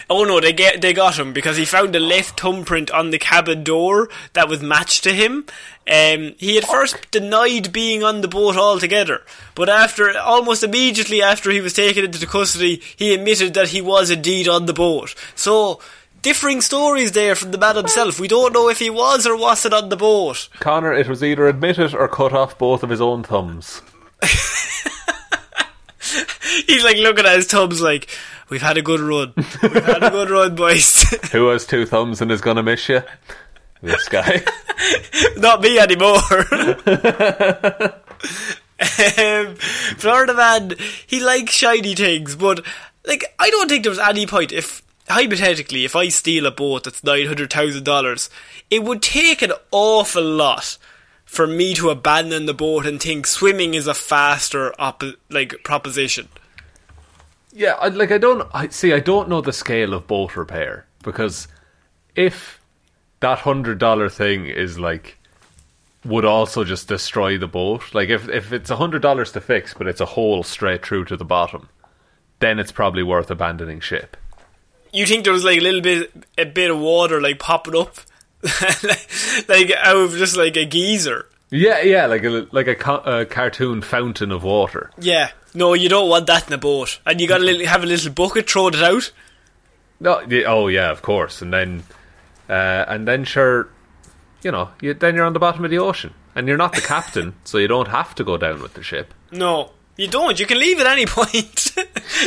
Oh 0.09 0.25
no, 0.25 0.39
they 0.41 0.53
get 0.53 0.83
they 0.83 0.93
got 0.93 1.19
him 1.19 1.33
because 1.33 1.57
he 1.57 1.65
found 1.65 1.97
a 1.97 2.01
left 2.01 2.39
thumbprint 2.39 2.91
on 2.91 3.11
the 3.11 3.19
cabin 3.19 3.65
door 3.65 4.11
that 4.35 4.49
was 4.49 4.62
matched 4.62 5.03
to 5.05 5.12
him. 5.12 5.47
Um, 5.91 6.35
he 6.39 6.57
had 6.57 6.65
first 6.65 7.11
denied 7.11 7.73
being 7.73 8.03
on 8.03 8.21
the 8.21 8.29
boat 8.29 8.57
altogether, 8.57 9.23
but 9.55 9.69
after 9.69 10.17
almost 10.19 10.62
immediately 10.62 11.23
after 11.23 11.51
he 11.51 11.61
was 11.61 11.73
taken 11.73 12.05
into 12.05 12.27
custody, 12.27 12.83
he 12.97 13.15
admitted 13.15 13.55
that 13.55 13.69
he 13.69 13.81
was 13.81 14.11
indeed 14.11 14.47
on 14.47 14.67
the 14.67 14.73
boat. 14.75 15.15
So 15.35 15.81
differing 16.25 16.61
stories 16.62 17.12
there 17.12 17.35
from 17.37 17.51
the 17.53 17.59
man 17.59 17.77
himself. 17.77 18.18
We 18.18 18.27
don't 18.29 18.55
know 18.55 18.68
if 18.70 18.79
he 18.81 18.89
was 18.91 19.27
or 19.27 19.37
wasn't 19.37 19.75
on 19.75 19.91
the 19.91 19.97
boat. 19.97 20.49
Conor, 20.59 20.93
it 20.95 21.07
was 21.07 21.22
either 21.22 21.47
admitted 21.47 21.95
or 21.95 22.09
cut 22.09 22.33
off 22.33 22.59
both 22.59 22.83
of 22.83 22.89
his 22.91 23.01
own 23.01 23.22
thumbs. 23.22 23.83
He's 26.66 26.83
like 26.85 26.97
looking 26.97 27.27
at 27.27 27.37
his 27.37 27.47
thumbs 27.47 27.81
like, 27.81 28.09
"We've 28.49 28.62
had 28.62 28.77
a 28.79 28.83
good 28.83 29.01
run. 29.01 29.33
We've 29.37 29.85
had 29.85 30.03
a 30.03 30.11
good 30.11 30.31
run, 30.31 30.55
boys." 30.64 31.03
Who 31.33 31.49
has 31.49 31.66
two 31.66 31.85
thumbs 31.87 32.20
and 32.20 32.31
is 32.31 32.41
gonna 32.41 32.62
miss 32.62 32.89
you? 32.89 33.03
This 33.83 34.09
guy. 34.09 34.43
Not 35.37 35.61
me 35.61 35.79
anymore. 35.79 36.16
um, 39.18 39.55
Florida 39.99 40.35
man, 40.35 40.75
he 41.07 41.20
likes 41.20 41.53
shiny 41.53 41.95
things, 41.95 42.35
but 42.37 42.64
like 43.07 43.25
I 43.39 43.51
don't 43.51 43.68
think 43.68 43.83
there 43.83 43.91
was 43.91 43.99
any 43.99 44.27
point 44.27 44.53
if 44.53 44.81
hypothetically 45.09 45.84
if 45.84 45.94
I 45.94 46.09
steal 46.09 46.46
a 46.46 46.50
boat 46.50 46.84
that's 46.84 47.05
nine 47.05 47.26
hundred 47.26 47.52
thousand 47.52 47.84
dollars, 47.84 48.30
it 48.70 48.84
would 48.84 49.02
take 49.02 49.42
an 49.42 49.52
awful 49.70 50.24
lot 50.24 50.78
for 51.24 51.46
me 51.46 51.74
to 51.74 51.90
abandon 51.90 52.46
the 52.46 52.55
boat 52.55 52.86
and 52.86 53.00
think 53.00 53.26
swimming 53.26 53.74
is 53.74 53.86
a 53.86 53.94
faster 53.94 54.72
oppo- 54.78 55.16
like 55.30 55.62
proposition. 55.64 56.28
Yeah, 57.52 57.72
I, 57.80 57.88
like 57.88 58.11
I 58.11 58.18
don't 58.18 58.48
I 58.52 58.68
see. 58.68 58.92
I 58.92 59.00
don't 59.00 59.28
know 59.28 59.40
the 59.40 59.52
scale 59.52 59.94
of 59.94 60.07
boat 60.07 60.36
repair 60.36 60.86
because 61.02 61.48
if 62.16 62.61
that 63.20 63.40
hundred 63.40 63.78
dollar 63.78 64.09
thing 64.09 64.46
is 64.46 64.78
like 64.78 65.18
would 66.05 66.24
also 66.24 66.64
just 66.64 66.88
destroy 66.88 67.38
the 67.38 67.46
boat. 67.46 67.94
Like 67.94 68.09
if 68.09 68.28
if 68.28 68.52
it's 68.52 68.70
a 68.70 68.76
hundred 68.76 69.02
dollars 69.02 69.32
to 69.32 69.40
fix, 69.40 69.74
but 69.74 69.86
it's 69.86 70.00
a 70.00 70.07
hole 70.07 70.42
straight 70.42 70.84
through 70.84 71.07
to 71.07 71.16
the 71.16 71.24
bottom, 71.24 71.68
then 72.40 72.59
it's 72.59 72.72
probably 72.72 73.02
worth 73.02 73.30
abandoning 73.30 73.80
ship. 73.80 74.16
You 74.95 75.07
think 75.07 75.24
there 75.24 75.32
was 75.32 75.45
like 75.45 75.59
a 75.59 75.62
little 75.62 75.80
bit 75.80 76.12
a 76.38 76.45
bit 76.45 76.70
of 76.70 76.78
water 76.78 77.20
like 77.20 77.38
popping 77.38 77.76
up, 77.76 77.97
like 79.49 79.70
out 79.72 79.97
of 79.97 80.12
just 80.12 80.36
like 80.36 80.57
a 80.57 80.64
geyser. 80.64 81.26
Yeah, 81.51 81.82
yeah, 81.82 82.07
like 82.07 82.24
a 82.24 82.47
like 82.53 82.68
a, 82.68 82.74
co- 82.74 83.03
a 83.05 83.26
cartoon 83.26 83.82
fountain 83.82 84.32
of 84.32 84.42
water. 84.45 84.90
Yeah. 84.99 85.30
No, 85.55 85.74
you 85.74 85.88
don't 85.88 86.09
want 86.09 86.26
that 86.26 86.49
in 86.49 86.53
a 86.53 86.59
boat. 86.59 86.99
And 87.07 87.20
you 87.20 87.28
gotta 87.28 87.45
little, 87.45 87.66
have 87.66 87.84
a 87.84 87.86
little 87.86 88.12
bucket, 88.12 88.51
throw 88.51 88.68
it 88.68 88.76
out. 88.76 89.12
No, 90.01 90.20
oh 90.47 90.66
yeah, 90.68 90.90
of 90.90 91.03
course, 91.03 91.42
and 91.42 91.53
then 91.53 91.84
uh, 92.49 92.84
and 92.88 93.07
then 93.07 93.24
sure, 93.24 93.68
you 94.42 94.51
know, 94.51 94.70
you, 94.80 94.95
then 94.95 95.14
you're 95.14 95.24
on 95.24 95.32
the 95.32 95.38
bottom 95.38 95.64
of 95.64 95.70
the 95.70 95.78
ocean, 95.78 96.12
and 96.34 96.49
you're 96.49 96.57
not 96.57 96.74
the 96.74 96.80
captain, 96.80 97.34
so 97.45 97.59
you 97.59 97.68
don't 97.68 97.88
have 97.88 98.14
to 98.16 98.24
go 98.24 98.36
down 98.36 98.61
with 98.61 98.74
the 98.74 98.82
ship. 98.82 99.14
No, 99.30 99.70
you 99.97 100.09
don't. 100.09 100.38
You 100.38 100.47
can 100.47 100.59
leave 100.59 100.80
at 100.80 100.86
any 100.86 101.07
point. 101.18 101.72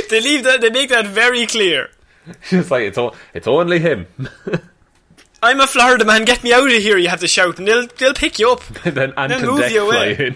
they 0.10 0.22
leave 0.22 0.44
that. 0.46 0.62
They 0.62 0.70
make 0.70 0.90
that 0.90 1.08
very 1.08 1.46
clear. 1.48 1.90
it's 2.52 2.72
like 2.72 2.84
it's 2.84 2.98
o- 2.98 3.14
it's 3.34 3.48
only 3.48 3.80
him. 3.80 4.08
I'm 5.44 5.60
a 5.60 5.68
Florida 5.68 6.04
man. 6.04 6.26
Get 6.26 6.44
me 6.44 6.52
out 6.52 6.66
of 6.66 6.82
here! 6.82 6.98
You 6.98 7.10
have 7.10 7.20
to 7.20 7.28
shout, 7.28 7.60
and 7.60 7.68
they'll 7.68 7.88
they'll 8.00 8.14
pick 8.14 8.40
you 8.40 8.52
up. 8.52 8.62
and 8.86 8.96
then 8.96 9.14
Anton 9.18 9.46
move 9.46 9.60
Deck 9.60 9.72
you 9.72 9.86
away. 9.88 10.12
in. 10.18 10.36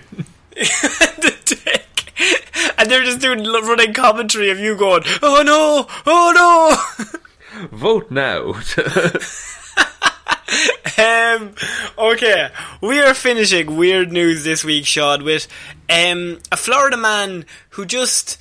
the 0.51 1.57
deck, 1.65 2.13
and 2.77 2.89
they're 2.89 3.03
just 3.03 3.19
doing 3.19 3.43
running 3.43 3.93
commentary 3.93 4.51
of 4.51 4.59
you 4.59 4.75
going, 4.77 5.03
"Oh 5.23 5.41
no! 5.43 5.87
Oh 6.05 6.31
no!" 7.01 7.67
Vote 7.71 8.11
now. 8.11 8.53
Um, 10.97 11.55
okay, 11.97 12.49
we 12.81 12.99
are 12.99 13.13
finishing 13.13 13.77
weird 13.77 14.11
news 14.11 14.43
this 14.43 14.63
week, 14.63 14.85
Shaun, 14.85 15.23
with 15.23 15.47
um, 15.89 16.39
a 16.51 16.57
Florida 16.57 16.97
man 16.97 17.45
who 17.69 17.85
just 17.85 18.37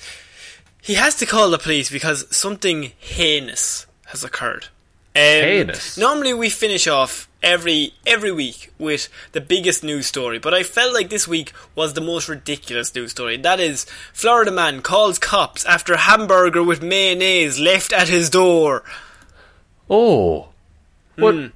he 0.82 0.94
has 0.94 1.14
to 1.16 1.26
call 1.26 1.50
the 1.50 1.58
police 1.58 1.90
because 1.90 2.26
something 2.34 2.92
heinous 2.98 3.86
has 4.06 4.24
occurred. 4.24 4.66
Um, 5.14 5.22
Heinous? 5.22 5.98
Normally, 5.98 6.32
we 6.34 6.50
finish 6.50 6.86
off 6.86 7.28
every 7.42 7.94
every 8.06 8.30
week 8.30 8.72
with 8.78 9.08
the 9.32 9.40
biggest 9.40 9.82
news 9.82 10.06
story, 10.06 10.38
but 10.38 10.54
I 10.54 10.62
felt 10.62 10.94
like 10.94 11.10
this 11.10 11.26
week 11.26 11.52
was 11.74 11.94
the 11.94 12.00
most 12.00 12.28
ridiculous 12.28 12.94
news 12.94 13.10
story. 13.10 13.36
That 13.36 13.58
is, 13.58 13.86
Florida 14.12 14.52
man 14.52 14.82
calls 14.82 15.18
cops 15.18 15.64
after 15.64 15.96
hamburger 15.96 16.62
with 16.62 16.80
mayonnaise 16.80 17.58
left 17.58 17.92
at 17.92 18.08
his 18.08 18.30
door. 18.30 18.84
oh, 19.88 20.48
what? 21.16 21.34
Hmm. 21.34 21.46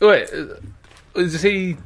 Wait, 0.00 0.28
uh, 0.34 0.46
is 1.14 1.40
he? 1.40 1.78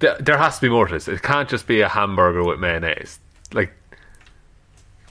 There, 0.00 0.16
there 0.20 0.36
has 0.36 0.56
to 0.56 0.60
be 0.60 0.68
more 0.68 0.86
to 0.86 0.92
this. 0.92 1.08
It 1.08 1.22
can't 1.22 1.48
just 1.48 1.66
be 1.66 1.80
a 1.80 1.88
hamburger 1.88 2.44
with 2.44 2.60
mayonnaise. 2.60 3.18
Like, 3.54 3.72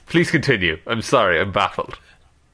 please 0.06 0.30
continue. 0.30 0.78
I'm 0.86 1.02
sorry, 1.02 1.40
I'm 1.40 1.52
baffled. 1.52 1.98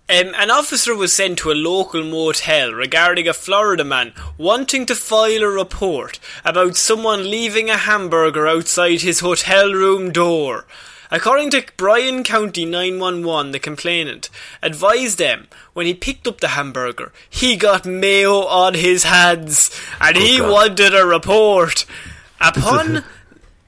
Um, 0.09 0.34
an 0.36 0.50
officer 0.50 0.94
was 0.94 1.12
sent 1.12 1.38
to 1.38 1.53
a 1.53 1.55
local 1.55 2.05
motel 2.05 2.72
regarding 2.72 3.28
a 3.28 3.32
Florida 3.32 3.84
man 3.84 4.12
wanting 4.36 4.84
to 4.86 4.94
file 4.94 5.42
a 5.42 5.48
report 5.48 6.18
about 6.44 6.76
someone 6.76 7.30
leaving 7.30 7.70
a 7.70 7.78
hamburger 7.78 8.46
outside 8.46 9.00
his 9.00 9.20
hotel 9.20 9.72
room 9.72 10.12
door. 10.12 10.66
According 11.11 11.50
to 11.50 11.64
Bryan 11.76 12.24
County 12.24 12.64
911, 12.64 13.53
the 13.53 13.59
complainant 13.59 14.28
advised 14.62 15.18
them 15.18 15.46
when 15.72 15.86
he 15.86 15.94
picked 15.94 16.26
up 16.26 16.40
the 16.40 16.48
hamburger, 16.48 17.12
he 17.30 17.55
got 17.57 17.86
mayo 17.86 18.46
on 18.46 18.74
his 18.74 19.05
hands 19.05 19.70
and 20.00 20.16
he 20.16 20.38
God. 20.38 20.50
wanted 20.50 20.94
a 20.94 21.07
report. 21.07 21.86
Upon 22.40 23.05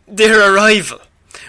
their 0.08 0.52
arrival, 0.52 0.98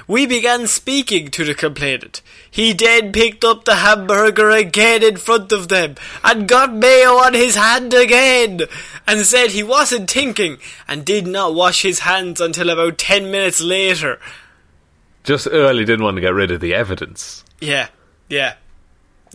we 0.07 0.25
began 0.25 0.67
speaking 0.67 1.29
to 1.29 1.43
the 1.43 1.55
complainant. 1.55 2.21
He 2.49 2.73
then 2.73 3.11
picked 3.11 3.43
up 3.43 3.65
the 3.65 3.75
hamburger 3.75 4.49
again 4.49 5.03
in 5.03 5.17
front 5.17 5.51
of 5.51 5.67
them 5.67 5.95
and 6.23 6.47
got 6.47 6.73
mayo 6.73 7.13
on 7.13 7.33
his 7.33 7.55
hand 7.55 7.93
again 7.93 8.61
and 9.07 9.25
said 9.25 9.51
he 9.51 9.63
wasn't 9.63 10.09
thinking 10.09 10.57
and 10.87 11.05
did 11.05 11.27
not 11.27 11.55
wash 11.55 11.81
his 11.81 11.99
hands 11.99 12.39
until 12.39 12.69
about 12.69 12.97
10 12.97 13.31
minutes 13.31 13.61
later. 13.61 14.19
Just 15.23 15.47
early 15.51 15.85
didn't 15.85 16.03
want 16.05 16.17
to 16.17 16.21
get 16.21 16.33
rid 16.33 16.51
of 16.51 16.61
the 16.61 16.73
evidence. 16.73 17.43
Yeah, 17.59 17.87
yeah. 18.29 18.55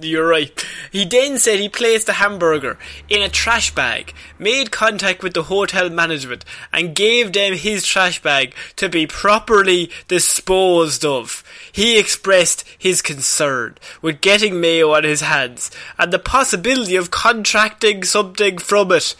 You're 0.02 0.28
right. 0.28 0.66
He 0.90 1.04
then 1.04 1.38
said 1.38 1.58
he 1.58 1.68
placed 1.68 2.06
the 2.06 2.14
hamburger 2.14 2.78
in 3.08 3.22
a 3.22 3.28
trash 3.28 3.74
bag, 3.74 4.14
made 4.38 4.70
contact 4.70 5.22
with 5.22 5.34
the 5.34 5.44
hotel 5.44 5.90
management, 5.90 6.44
and 6.72 6.94
gave 6.94 7.32
them 7.32 7.54
his 7.54 7.86
trash 7.86 8.22
bag 8.22 8.54
to 8.76 8.88
be 8.88 9.06
properly 9.06 9.90
disposed 10.08 11.04
of. 11.04 11.44
He 11.72 11.98
expressed 11.98 12.64
his 12.78 13.02
concern 13.02 13.76
with 14.02 14.20
getting 14.20 14.60
mayo 14.60 14.92
on 14.94 15.04
his 15.04 15.20
hands 15.20 15.70
and 15.98 16.12
the 16.12 16.18
possibility 16.18 16.96
of 16.96 17.10
contracting 17.10 18.04
something 18.04 18.58
from 18.58 18.92
it. 18.92 19.14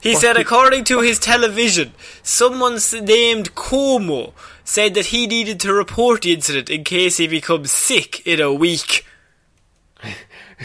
He 0.00 0.14
said, 0.14 0.38
according 0.38 0.84
to 0.84 1.00
his 1.00 1.18
television, 1.18 1.92
someone 2.22 2.78
named 3.02 3.54
Cuomo 3.54 4.32
said 4.64 4.94
that 4.94 5.06
he 5.06 5.26
needed 5.26 5.60
to 5.60 5.74
report 5.74 6.22
the 6.22 6.32
incident 6.32 6.70
in 6.70 6.84
case 6.84 7.18
he 7.18 7.26
becomes 7.26 7.70
sick 7.70 8.26
in 8.26 8.40
a 8.40 8.52
week. 8.52 9.04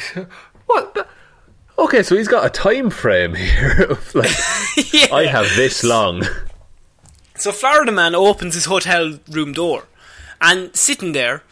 What? 0.65 0.93
the- 0.93 1.07
Okay, 1.77 2.03
so 2.03 2.15
he's 2.15 2.27
got 2.29 2.45
a 2.45 2.49
time 2.49 2.89
frame 2.89 3.35
here 3.35 3.87
of 3.89 4.15
like 4.15 4.31
Yeah. 4.93 5.13
I 5.13 5.25
have 5.25 5.45
this 5.55 5.83
long. 5.83 6.23
So 7.35 7.51
Florida 7.51 7.91
man 7.91 8.15
opens 8.15 8.53
his 8.53 8.65
hotel 8.65 9.19
room 9.29 9.51
door, 9.53 9.83
and 10.41 10.73
sitting 10.75 11.11
there, 11.11 11.43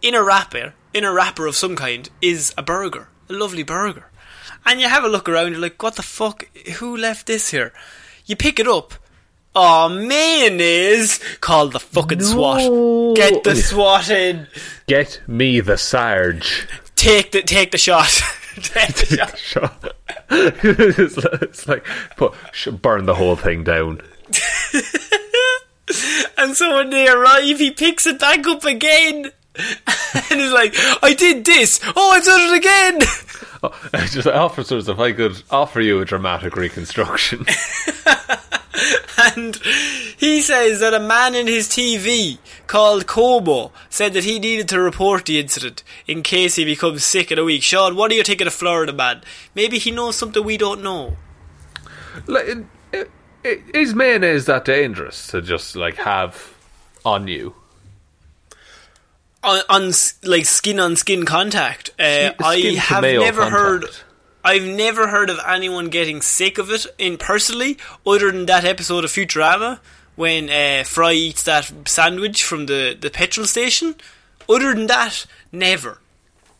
in 0.00 0.14
a 0.14 0.22
wrapper, 0.22 0.72
in 0.94 1.04
a 1.04 1.12
wrapper 1.12 1.46
of 1.46 1.54
some 1.56 1.76
kind, 1.76 2.08
is 2.22 2.54
a 2.56 2.62
burger, 2.62 3.08
a 3.28 3.34
lovely 3.34 3.62
burger. 3.62 4.06
And 4.64 4.80
you 4.80 4.88
have 4.88 5.04
a 5.04 5.08
look 5.08 5.28
around, 5.28 5.52
you're 5.52 5.60
like, 5.60 5.82
what 5.82 5.96
the 5.96 6.02
fuck? 6.02 6.44
Who 6.78 6.96
left 6.96 7.26
this 7.26 7.50
here? 7.50 7.72
You 8.24 8.36
pick 8.36 8.58
it 8.58 8.66
up. 8.66 8.94
Oh, 9.54 9.88
mayonnaise! 9.88 11.18
Call 11.40 11.68
the 11.68 11.80
fucking 11.80 12.20
SWAT. 12.22 13.16
Get 13.16 13.42
the 13.44 13.56
SWAT 13.56 14.08
in. 14.10 14.46
Get 14.86 15.20
me 15.26 15.60
the 15.60 15.76
Sarge. 15.76 16.66
Take 17.00 17.32
the 17.32 17.40
take 17.42 17.70
the 17.70 17.78
shot. 17.78 18.08
take 18.56 18.92
the 18.94 19.06
shot. 19.16 19.38
Sure. 19.38 19.70
it's, 20.30 21.16
like- 21.16 21.42
it's 21.42 21.66
like 21.68 21.84
put, 22.16 22.34
sh- 22.52 22.68
burn 22.68 23.06
the 23.06 23.14
whole 23.14 23.36
thing 23.36 23.64
down. 23.64 24.00
And 26.38 26.56
so 26.56 26.76
when 26.76 26.90
they 26.90 27.08
arrive, 27.08 27.58
he 27.58 27.70
picks 27.72 28.06
it 28.06 28.18
back 28.20 28.46
up 28.46 28.64
again. 28.64 29.30
And 29.56 30.40
he's 30.40 30.52
like, 30.52 30.72
I 31.02 31.14
did 31.18 31.44
this. 31.44 31.80
Oh, 31.96 32.12
I've 32.12 32.24
done 32.24 32.40
it 32.42 32.56
again. 32.56 32.98
Oh, 33.62 33.88
just 33.94 34.26
officers, 34.26 34.88
if 34.88 34.98
I 34.98 35.12
could 35.12 35.42
offer 35.50 35.80
you 35.80 36.00
a 36.00 36.04
dramatic 36.04 36.56
reconstruction. 36.56 37.46
And 39.36 39.56
he 39.56 40.40
says 40.40 40.80
that 40.80 40.94
a 40.94 41.00
man 41.00 41.34
in 41.34 41.46
his 41.46 41.68
TV 41.68 42.38
called 42.66 43.06
Kobo 43.06 43.72
said 43.90 44.14
that 44.14 44.24
he 44.24 44.38
needed 44.38 44.68
to 44.70 44.80
report 44.80 45.26
the 45.26 45.38
incident 45.38 45.82
in 46.06 46.22
case 46.22 46.56
he 46.56 46.64
becomes 46.64 47.04
sick 47.04 47.30
in 47.30 47.38
a 47.38 47.44
week. 47.44 47.62
Shaun, 47.62 47.96
what 47.96 48.10
do 48.10 48.16
you 48.16 48.22
think 48.22 48.40
of 48.40 48.46
the 48.46 48.50
Florida 48.50 48.92
man? 48.92 49.22
Maybe 49.54 49.78
he 49.78 49.90
knows 49.90 50.16
something 50.16 50.42
we 50.42 50.56
don't 50.56 50.82
know. 50.82 51.16
like, 52.26 52.64
is 53.42 53.94
mayonnaise 53.94 54.46
that 54.46 54.64
dangerous 54.64 55.26
to 55.28 55.42
just 55.42 55.76
like 55.76 55.96
have 55.96 56.54
on 57.04 57.28
you? 57.28 57.54
On, 59.42 59.62
on 59.70 59.92
like 60.22 60.44
skin 60.44 60.78
on 60.78 60.96
skin 60.96 61.24
contact. 61.24 61.90
Uh, 61.98 62.32
I 62.38 62.58
Skin 62.58 62.74
to 62.74 62.80
have 62.80 63.02
never 63.02 63.48
heard. 63.48 63.86
I've 64.44 64.64
never 64.64 65.08
heard 65.08 65.30
of 65.30 65.38
anyone 65.46 65.88
getting 65.88 66.20
sick 66.20 66.58
of 66.58 66.70
it 66.70 66.86
in 66.98 67.18
personally, 67.18 67.78
other 68.06 68.30
than 68.32 68.46
that 68.46 68.64
episode 68.64 69.04
of 69.04 69.10
Futurama 69.10 69.80
when 70.16 70.50
uh, 70.50 70.84
Fry 70.84 71.12
eats 71.12 71.42
that 71.44 71.72
sandwich 71.86 72.44
from 72.44 72.66
the, 72.66 72.96
the 72.98 73.10
petrol 73.10 73.46
station. 73.46 73.94
Other 74.48 74.74
than 74.74 74.86
that, 74.88 75.24
never. 75.52 75.98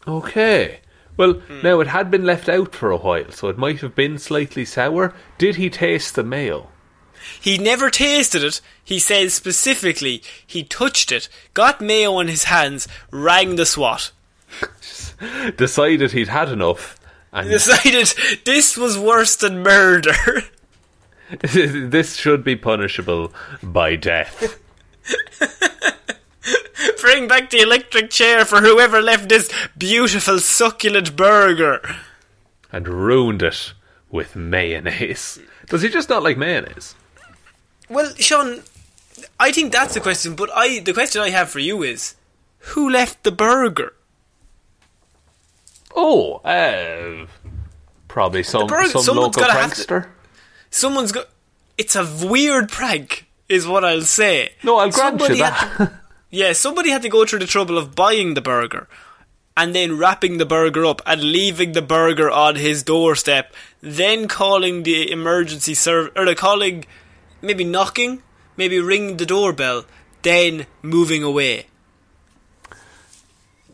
Okay. 0.06 0.80
Well, 1.16 1.42
now 1.62 1.80
it 1.80 1.88
had 1.88 2.10
been 2.10 2.24
left 2.24 2.48
out 2.48 2.74
for 2.74 2.90
a 2.90 2.96
while, 2.96 3.30
so 3.30 3.48
it 3.48 3.58
might 3.58 3.80
have 3.80 3.94
been 3.94 4.16
slightly 4.16 4.64
sour. 4.64 5.14
Did 5.36 5.56
he 5.56 5.68
taste 5.68 6.14
the 6.14 6.24
mayo? 6.24 6.68
He 7.40 7.58
never 7.58 7.90
tasted 7.90 8.42
it. 8.42 8.60
He 8.82 8.98
says 8.98 9.34
specifically 9.34 10.22
he 10.46 10.62
touched 10.64 11.12
it, 11.12 11.28
got 11.54 11.80
mayo 11.80 12.14
on 12.14 12.28
his 12.28 12.44
hands, 12.44 12.88
rang 13.10 13.56
the 13.56 13.66
SWAT. 13.66 14.10
Decided 15.56 16.12
he'd 16.12 16.28
had 16.28 16.48
enough, 16.48 16.98
and 17.32 17.48
Decided 17.50 18.12
this 18.44 18.76
was 18.76 18.98
worse 18.98 19.36
than 19.36 19.62
murder. 19.62 20.12
this 21.42 22.16
should 22.16 22.42
be 22.42 22.56
punishable 22.56 23.32
by 23.62 23.94
death. 23.96 24.58
Bring 27.00 27.28
back 27.28 27.50
the 27.50 27.60
electric 27.60 28.10
chair 28.10 28.44
for 28.44 28.60
whoever 28.60 29.00
left 29.00 29.28
this 29.28 29.50
beautiful 29.76 30.38
succulent 30.38 31.16
burger. 31.16 31.80
and 32.72 32.86
ruined 32.88 33.42
it 33.42 33.72
with 34.10 34.36
mayonnaise. 34.36 35.38
Does 35.68 35.82
he 35.82 35.88
just 35.88 36.08
not 36.08 36.22
like 36.22 36.36
mayonnaise? 36.36 36.94
Well, 37.90 38.14
Shaun, 38.16 38.62
I 39.38 39.50
think 39.52 39.72
that's 39.72 39.94
the 39.94 40.00
question, 40.00 40.34
but 40.36 40.48
I 40.54 40.78
the 40.78 40.92
question 40.94 41.20
I 41.20 41.30
have 41.30 41.50
for 41.50 41.58
you 41.58 41.82
is 41.82 42.14
who 42.72 42.88
left 42.88 43.24
the 43.24 43.32
burger? 43.32 43.92
Oh, 45.94 46.36
uh, 46.44 47.26
probably 48.08 48.42
some 48.42 48.66
burger- 48.66 48.88
some 48.90 49.02
someone's 49.02 49.36
local 49.36 49.50
prankster. 49.52 50.06
Someone's 50.70 51.12
got 51.12 51.28
it's 51.76 51.96
a 51.96 52.06
weird 52.24 52.68
prank, 52.70 53.26
is 53.48 53.66
what 53.66 53.84
I'll 53.84 54.02
say. 54.02 54.52
No, 54.62 54.76
I'll 54.78 54.90
grant 54.90 55.14
you 55.20 55.26
Somebody 55.26 55.40
that. 55.40 55.52
had 55.54 55.76
to- 55.88 56.00
yeah, 56.30 56.52
somebody 56.52 56.90
had 56.90 57.02
to 57.02 57.08
go 57.08 57.24
through 57.26 57.40
the 57.40 57.46
trouble 57.46 57.76
of 57.76 57.96
buying 57.96 58.34
the 58.34 58.40
burger 58.40 58.86
and 59.56 59.74
then 59.74 59.98
wrapping 59.98 60.38
the 60.38 60.46
burger 60.46 60.84
up 60.86 61.02
and 61.04 61.22
leaving 61.22 61.72
the 61.72 61.82
burger 61.82 62.30
on 62.30 62.54
his 62.54 62.84
doorstep, 62.84 63.52
then 63.80 64.28
calling 64.28 64.84
the 64.84 65.10
emergency 65.10 65.74
service 65.74 66.12
or 66.14 66.24
the 66.24 66.36
calling, 66.36 66.84
maybe 67.42 67.64
knocking, 67.64 68.22
maybe 68.56 68.78
ringing 68.80 69.16
the 69.16 69.26
doorbell, 69.26 69.84
then 70.22 70.66
moving 70.82 71.22
away. 71.22 71.66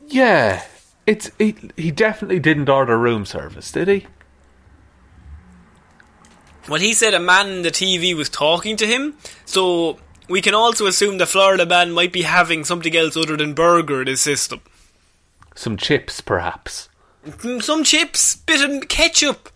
yeah, 0.09 0.63
it's 1.07 1.31
he, 1.39 1.55
he 1.77 1.91
definitely 1.91 2.39
didn't 2.39 2.69
order 2.69 2.99
room 2.99 3.25
service, 3.27 3.71
did 3.73 3.89
he? 3.89 4.07
Well, 6.69 6.81
he 6.81 6.95
said 6.95 7.15
a 7.15 7.21
man 7.21 7.49
in 7.49 7.63
the 7.63 7.71
TV 7.71 8.15
was 8.15 8.29
talking 8.29 8.77
to 8.79 8.87
him, 8.87 9.15
so 9.45 9.99
we 10.29 10.41
can 10.41 10.55
also 10.55 10.87
assume 10.87 11.19
the 11.19 11.27
Florida 11.27 11.65
man 11.65 11.93
might 11.93 12.13
be 12.13 12.23
having 12.23 12.65
something 12.65 12.95
else 12.97 13.17
other 13.17 13.37
than 13.37 13.55
burger 13.55 14.01
in 14.01 14.09
his 14.09 14.21
system. 14.21 14.61
Some 15.55 15.77
chips, 15.77 16.21
perhaps. 16.21 16.89
Mm, 17.25 17.63
Some 17.63 17.85
chips, 17.85 18.37
bit 18.37 18.69
of 18.69 18.89
ketchup. 18.89 19.49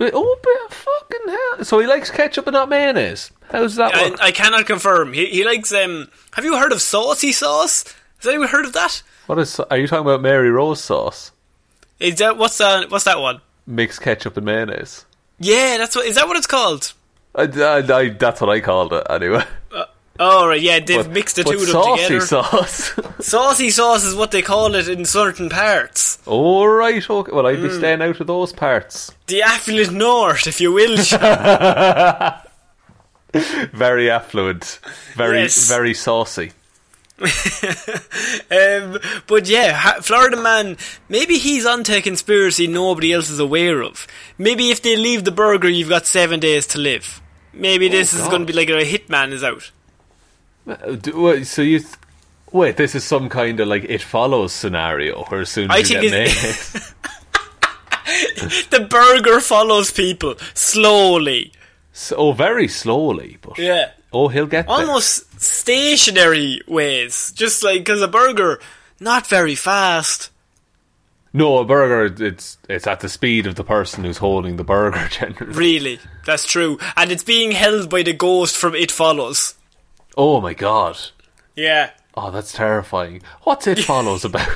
But 0.00 0.12
oh, 0.14 0.38
but 0.42 0.74
fucking 0.74 1.28
hell! 1.28 1.64
So 1.66 1.78
he 1.78 1.86
likes 1.86 2.10
ketchup 2.10 2.46
and 2.46 2.54
not 2.54 2.70
mayonnaise. 2.70 3.30
How's 3.52 3.76
that 3.76 3.94
I, 3.94 4.08
work? 4.08 4.18
I 4.22 4.30
cannot 4.30 4.64
confirm. 4.64 5.12
He, 5.12 5.26
he 5.26 5.44
likes 5.44 5.74
um. 5.74 6.08
Have 6.32 6.44
you 6.46 6.56
heard 6.56 6.72
of 6.72 6.80
saucy 6.80 7.32
sauce? 7.32 7.84
Has 8.16 8.26
anyone 8.26 8.48
heard 8.48 8.64
of 8.64 8.72
that? 8.72 9.02
what 9.26 9.38
is? 9.38 9.60
Are 9.60 9.76
you 9.76 9.86
talking 9.86 10.06
about 10.06 10.22
Marie 10.22 10.48
Rose 10.48 10.82
sauce? 10.82 11.32
Is 11.98 12.16
that 12.16 12.38
what's 12.38 12.56
that? 12.56 12.90
What's 12.90 13.04
that 13.04 13.20
one? 13.20 13.42
Mixed 13.66 14.00
ketchup 14.00 14.38
and 14.38 14.46
mayonnaise. 14.46 15.04
Yeah, 15.38 15.76
that's 15.76 15.94
what. 15.94 16.06
Is 16.06 16.14
that 16.14 16.26
what 16.26 16.38
it's 16.38 16.46
called? 16.46 16.94
I, 17.34 17.42
I, 17.42 17.98
I, 17.98 18.08
that's 18.08 18.40
what 18.40 18.48
I 18.48 18.60
called 18.60 18.94
it 18.94 19.06
anyway. 19.10 19.44
Oh 20.22 20.46
right, 20.46 20.60
yeah, 20.60 20.80
they've 20.80 20.98
But- 20.98 21.10
mixed 21.12 21.36
the 21.36 21.44
two 21.44 21.52
of 21.54 21.60
them 21.60 21.68
saucy 21.68 22.02
together. 22.02 22.26
sauce. 22.26 22.92
saucy 23.20 23.70
sauce 23.70 24.04
is 24.04 24.14
what 24.14 24.30
they 24.32 24.42
call 24.42 24.74
it 24.74 24.86
in 24.86 25.06
certain 25.06 25.48
parts. 25.48 26.18
All 26.26 26.68
right, 26.68 27.08
okay. 27.08 27.32
Well, 27.32 27.46
I'd 27.46 27.56
Hmm. 27.56 27.68
be 27.68 27.72
staying 27.78 28.02
out 28.02 28.20
of 28.20 28.26
those 28.26 28.52
parts. 28.52 29.10
The 29.28 29.40
affluent 29.42 29.92
north, 29.92 30.46
if 30.46 30.60
you 30.60 30.72
will. 30.72 30.96
Very 33.72 34.10
affluent, 34.10 34.80
very, 35.14 35.42
Yes. 35.42 35.68
very 35.68 35.94
saucy. 35.94 36.50
Um, 37.20 38.98
but 39.28 39.46
yeah, 39.46 39.72
ha- 39.72 40.00
Florida 40.02 40.36
man, 40.36 40.76
maybe 41.08 41.38
he's 41.38 41.64
onto 41.64 41.92
a 41.94 42.00
conspiracy 42.00 42.66
nobody 42.66 43.12
else 43.12 43.30
is 43.30 43.38
aware 43.38 43.82
of. 43.82 44.06
Maybe 44.36 44.70
if 44.70 44.82
they 44.82 44.96
leave 44.96 45.22
the 45.24 45.30
burger, 45.30 45.68
you've 45.68 45.88
got 45.90 46.06
seven 46.06 46.40
days 46.40 46.66
to 46.68 46.78
live. 46.78 47.20
Maybe 47.52 47.88
this 47.88 48.12
is 48.14 48.26
going 48.28 48.40
to 48.46 48.46
be 48.46 48.52
like 48.52 48.68
a 48.68 48.84
hitman 48.84 49.30
is 49.32 49.44
out. 49.44 49.70
Uh, 50.70 50.92
do- 50.96 51.20
wait, 51.20 51.46
So 51.46 51.62
you 51.62 51.80
th- 51.80 51.94
wait? 52.52 52.76
This 52.76 52.94
is 52.94 53.04
some 53.04 53.28
kind 53.28 53.58
of 53.60 53.68
like 53.68 53.84
it 53.84 54.02
follows 54.02 54.52
scenario, 54.52 55.24
where 55.24 55.40
as 55.40 55.48
soon 55.50 55.70
as 55.70 55.74
I 55.74 55.78
you 55.78 55.84
think 55.84 56.00
get 56.02 56.10
mayonnaise, 56.12 56.94
The 58.70 58.80
burger 58.88 59.40
follows 59.40 59.90
people 59.90 60.34
slowly. 60.54 61.52
so, 61.92 62.16
oh, 62.16 62.32
very 62.32 62.66
slowly, 62.68 63.38
but 63.40 63.58
Yeah. 63.58 63.90
oh, 64.12 64.28
he'll 64.28 64.46
get 64.46 64.66
there. 64.66 64.76
Almost 64.76 65.40
stationary 65.40 66.60
ways. 66.66 67.32
Just 67.36 67.62
like, 67.62 67.80
because 67.80 68.02
a 68.02 68.08
burger, 68.08 68.58
not 68.98 69.26
very 69.28 69.54
fast. 69.54 70.30
No, 71.32 71.58
a 71.58 71.64
burger. 71.64 72.24
It's 72.24 72.58
it's 72.68 72.88
at 72.88 72.98
the 73.00 73.08
speed 73.08 73.46
of 73.46 73.54
the 73.54 73.62
person 73.62 74.02
who's 74.02 74.18
holding 74.18 74.56
the 74.56 74.64
burger. 74.64 75.06
Generally. 75.12 75.52
Really. 75.54 76.00
That's 76.26 76.44
true. 76.46 76.78
And 76.96 77.12
it's 77.12 77.22
being 77.22 77.52
held 77.52 77.88
by 77.88 78.02
the 78.02 78.12
ghost 78.12 78.56
from 78.56 78.74
It 78.74 78.90
Follows. 78.90 79.54
Oh 80.22 80.38
my 80.42 80.52
god. 80.52 80.98
Yeah. 81.56 81.90
Oh, 82.14 82.30
that's 82.30 82.52
terrifying. 82.52 83.22
What's 83.44 83.66
it 83.66 83.78
follows 83.78 84.22
about? 84.22 84.46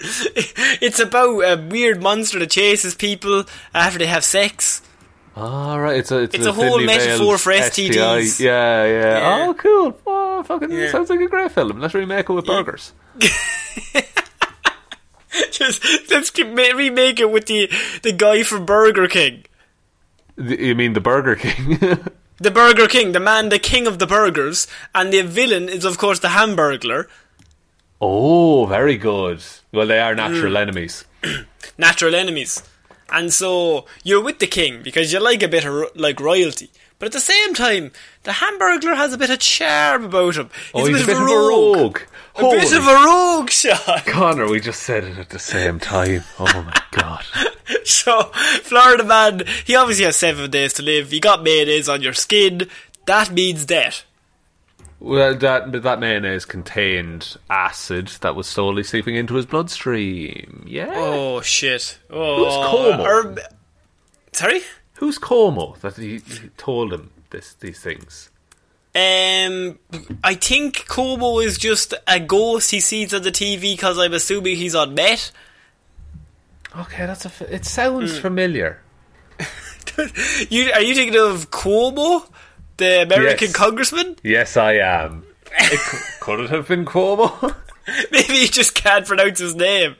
it's 0.00 0.98
about 0.98 1.38
a 1.42 1.64
weird 1.70 2.02
monster 2.02 2.40
that 2.40 2.50
chases 2.50 2.96
people 2.96 3.44
after 3.72 4.00
they 4.00 4.06
have 4.06 4.24
sex. 4.24 4.82
All 5.36 5.78
right, 5.78 5.96
it's 5.98 6.10
a 6.10 6.22
it's, 6.22 6.34
It's 6.34 6.44
a 6.46 6.52
whole 6.52 6.78
thinly 6.78 6.86
metaphor 6.86 7.38
for. 7.38 7.52
STDs. 7.52 8.40
Yeah, 8.40 8.84
yeah, 8.84 9.18
Yeah. 9.18 9.46
Oh, 9.48 9.54
cool. 9.54 9.96
Oh, 10.08 10.42
fucking 10.42 10.72
Yeah. 10.72 10.90
sounds 10.90 11.08
like 11.08 11.20
a 11.20 11.28
great 11.28 11.52
film. 11.52 11.78
Let's 11.78 11.94
remake 11.94 12.28
it 12.28 12.32
with 12.32 12.46
burgers. 12.46 12.92
Just 15.52 15.84
let's 16.10 16.36
remake 16.36 17.20
it 17.20 17.30
with 17.30 17.46
the 17.46 17.70
the 18.02 18.10
guy 18.12 18.42
from 18.42 18.66
Burger 18.66 19.06
King. 19.06 19.44
The- 20.34 20.60
You 20.60 20.74
mean 20.74 20.94
the 20.94 21.00
Burger 21.00 21.36
King? 21.36 21.78
The 22.40 22.50
Burger 22.50 22.86
King, 22.88 23.12
the 23.12 23.20
man, 23.20 23.50
the 23.50 23.58
king 23.58 23.86
of 23.86 23.98
the 23.98 24.06
burgers, 24.06 24.66
and 24.94 25.12
the 25.12 25.22
villain 25.22 25.68
is 25.68 25.84
of 25.84 25.98
course 25.98 26.20
the 26.20 26.28
Hamburglar, 26.28 27.06
oh, 28.00 28.66
very 28.66 28.96
good. 28.96 29.42
Well, 29.72 29.86
they 29.86 30.00
are 30.00 30.14
Mm. 30.14 30.16
natural 30.16 30.56
enemies. 30.56 31.04
natural 31.78 32.14
enemies. 32.14 32.62
And 33.12 33.32
so 33.32 33.86
you're 34.04 34.22
with 34.22 34.38
the 34.38 34.46
king 34.46 34.82
because 34.82 35.12
you 35.12 35.20
like 35.20 35.42
a 35.42 35.48
bit 35.48 35.64
of 35.64 35.90
like 35.94 36.20
royalty. 36.20 36.70
But 36.98 37.06
at 37.06 37.12
the 37.12 37.20
same 37.20 37.54
time, 37.54 37.92
the 38.24 38.32
Hamburglar 38.32 38.94
has 38.96 39.12
a 39.12 39.18
bit 39.18 39.30
of 39.30 39.38
charm 39.38 40.04
about 40.04 40.36
him. 40.36 40.50
Oh, 40.74 40.84
he's 40.84 41.02
a 41.02 41.06
bit 41.06 41.16
of 41.16 41.22
a 41.22 41.26
rogue. 41.26 41.98
A 41.98 42.02
bit 42.38 42.72
of 42.72 42.86
a 42.86 42.94
rogue, 42.94 43.50
shot. 43.50 44.04
Conor, 44.06 44.48
we 44.48 44.60
just 44.60 44.82
said 44.82 45.04
it 45.04 45.18
at 45.18 45.30
the 45.30 45.38
same 45.38 45.78
time. 45.78 46.22
Oh 46.38 46.44
my 46.62 46.82
god. 46.92 47.24
So, 47.84 48.24
Florida 48.64 49.04
man, 49.04 49.42
he 49.64 49.76
obviously 49.76 50.04
has 50.04 50.16
seven 50.16 50.50
days 50.50 50.72
to 50.74 50.82
live. 50.82 51.12
You 51.12 51.20
got 51.20 51.42
mayonnaise 51.44 51.88
on 51.88 52.02
your 52.02 52.12
skin. 52.12 52.68
That 53.06 53.30
means 53.30 53.64
death. 53.64 54.04
Well, 54.98 55.34
that 55.36 55.70
that 55.82 56.00
mayonnaise 56.00 56.44
contained 56.44 57.36
acid 57.48 58.08
that 58.22 58.34
was 58.34 58.46
slowly 58.48 58.82
seeping 58.82 59.14
into 59.14 59.34
his 59.34 59.46
bloodstream. 59.46 60.64
Yeah. 60.66 60.92
Oh 60.94 61.40
shit. 61.42 61.98
Oh, 62.10 62.44
Who's 62.44 62.54
Cuomo? 62.98 63.04
or- 63.04 63.36
sorry. 64.32 64.60
Who's 64.94 65.18
Cuomo 65.18 65.78
that 65.80 65.96
he, 65.96 66.18
he 66.18 66.48
told 66.56 66.92
him 66.92 67.10
this 67.30 67.54
these 67.54 67.80
things? 67.80 68.29
Um, 68.94 69.78
I 70.24 70.34
think 70.34 70.86
Como 70.88 71.38
is 71.38 71.58
just 71.58 71.94
a 72.08 72.18
ghost 72.18 72.72
he 72.72 72.80
sees 72.80 73.14
on 73.14 73.22
the 73.22 73.30
TV 73.30 73.72
because 73.74 73.98
I'm 73.98 74.12
assuming 74.12 74.56
he's 74.56 74.74
on 74.74 74.94
Met. 74.94 75.30
Okay, 76.76 77.06
that's 77.06 77.24
a. 77.24 77.28
f- 77.28 77.42
It 77.42 77.64
sounds 77.64 78.18
familiar. 78.18 78.80
You 80.48 80.70
are 80.72 80.80
you 80.80 80.94
thinking 80.94 81.20
of 81.20 81.50
Cuomo, 81.50 82.26
the 82.78 83.02
American 83.02 83.48
Yes. 83.48 83.52
congressman? 83.56 84.16
Yes, 84.22 84.56
I 84.56 84.74
am. 84.74 85.24
It 85.52 85.78
c- 85.80 85.98
could 86.20 86.40
it 86.40 86.50
have 86.50 86.68
been 86.68 86.84
Cuomo? 86.86 87.54
Maybe 88.12 88.34
he 88.34 88.46
just 88.48 88.74
can't 88.74 89.04
pronounce 89.06 89.40
his 89.40 89.54
name. 89.56 89.96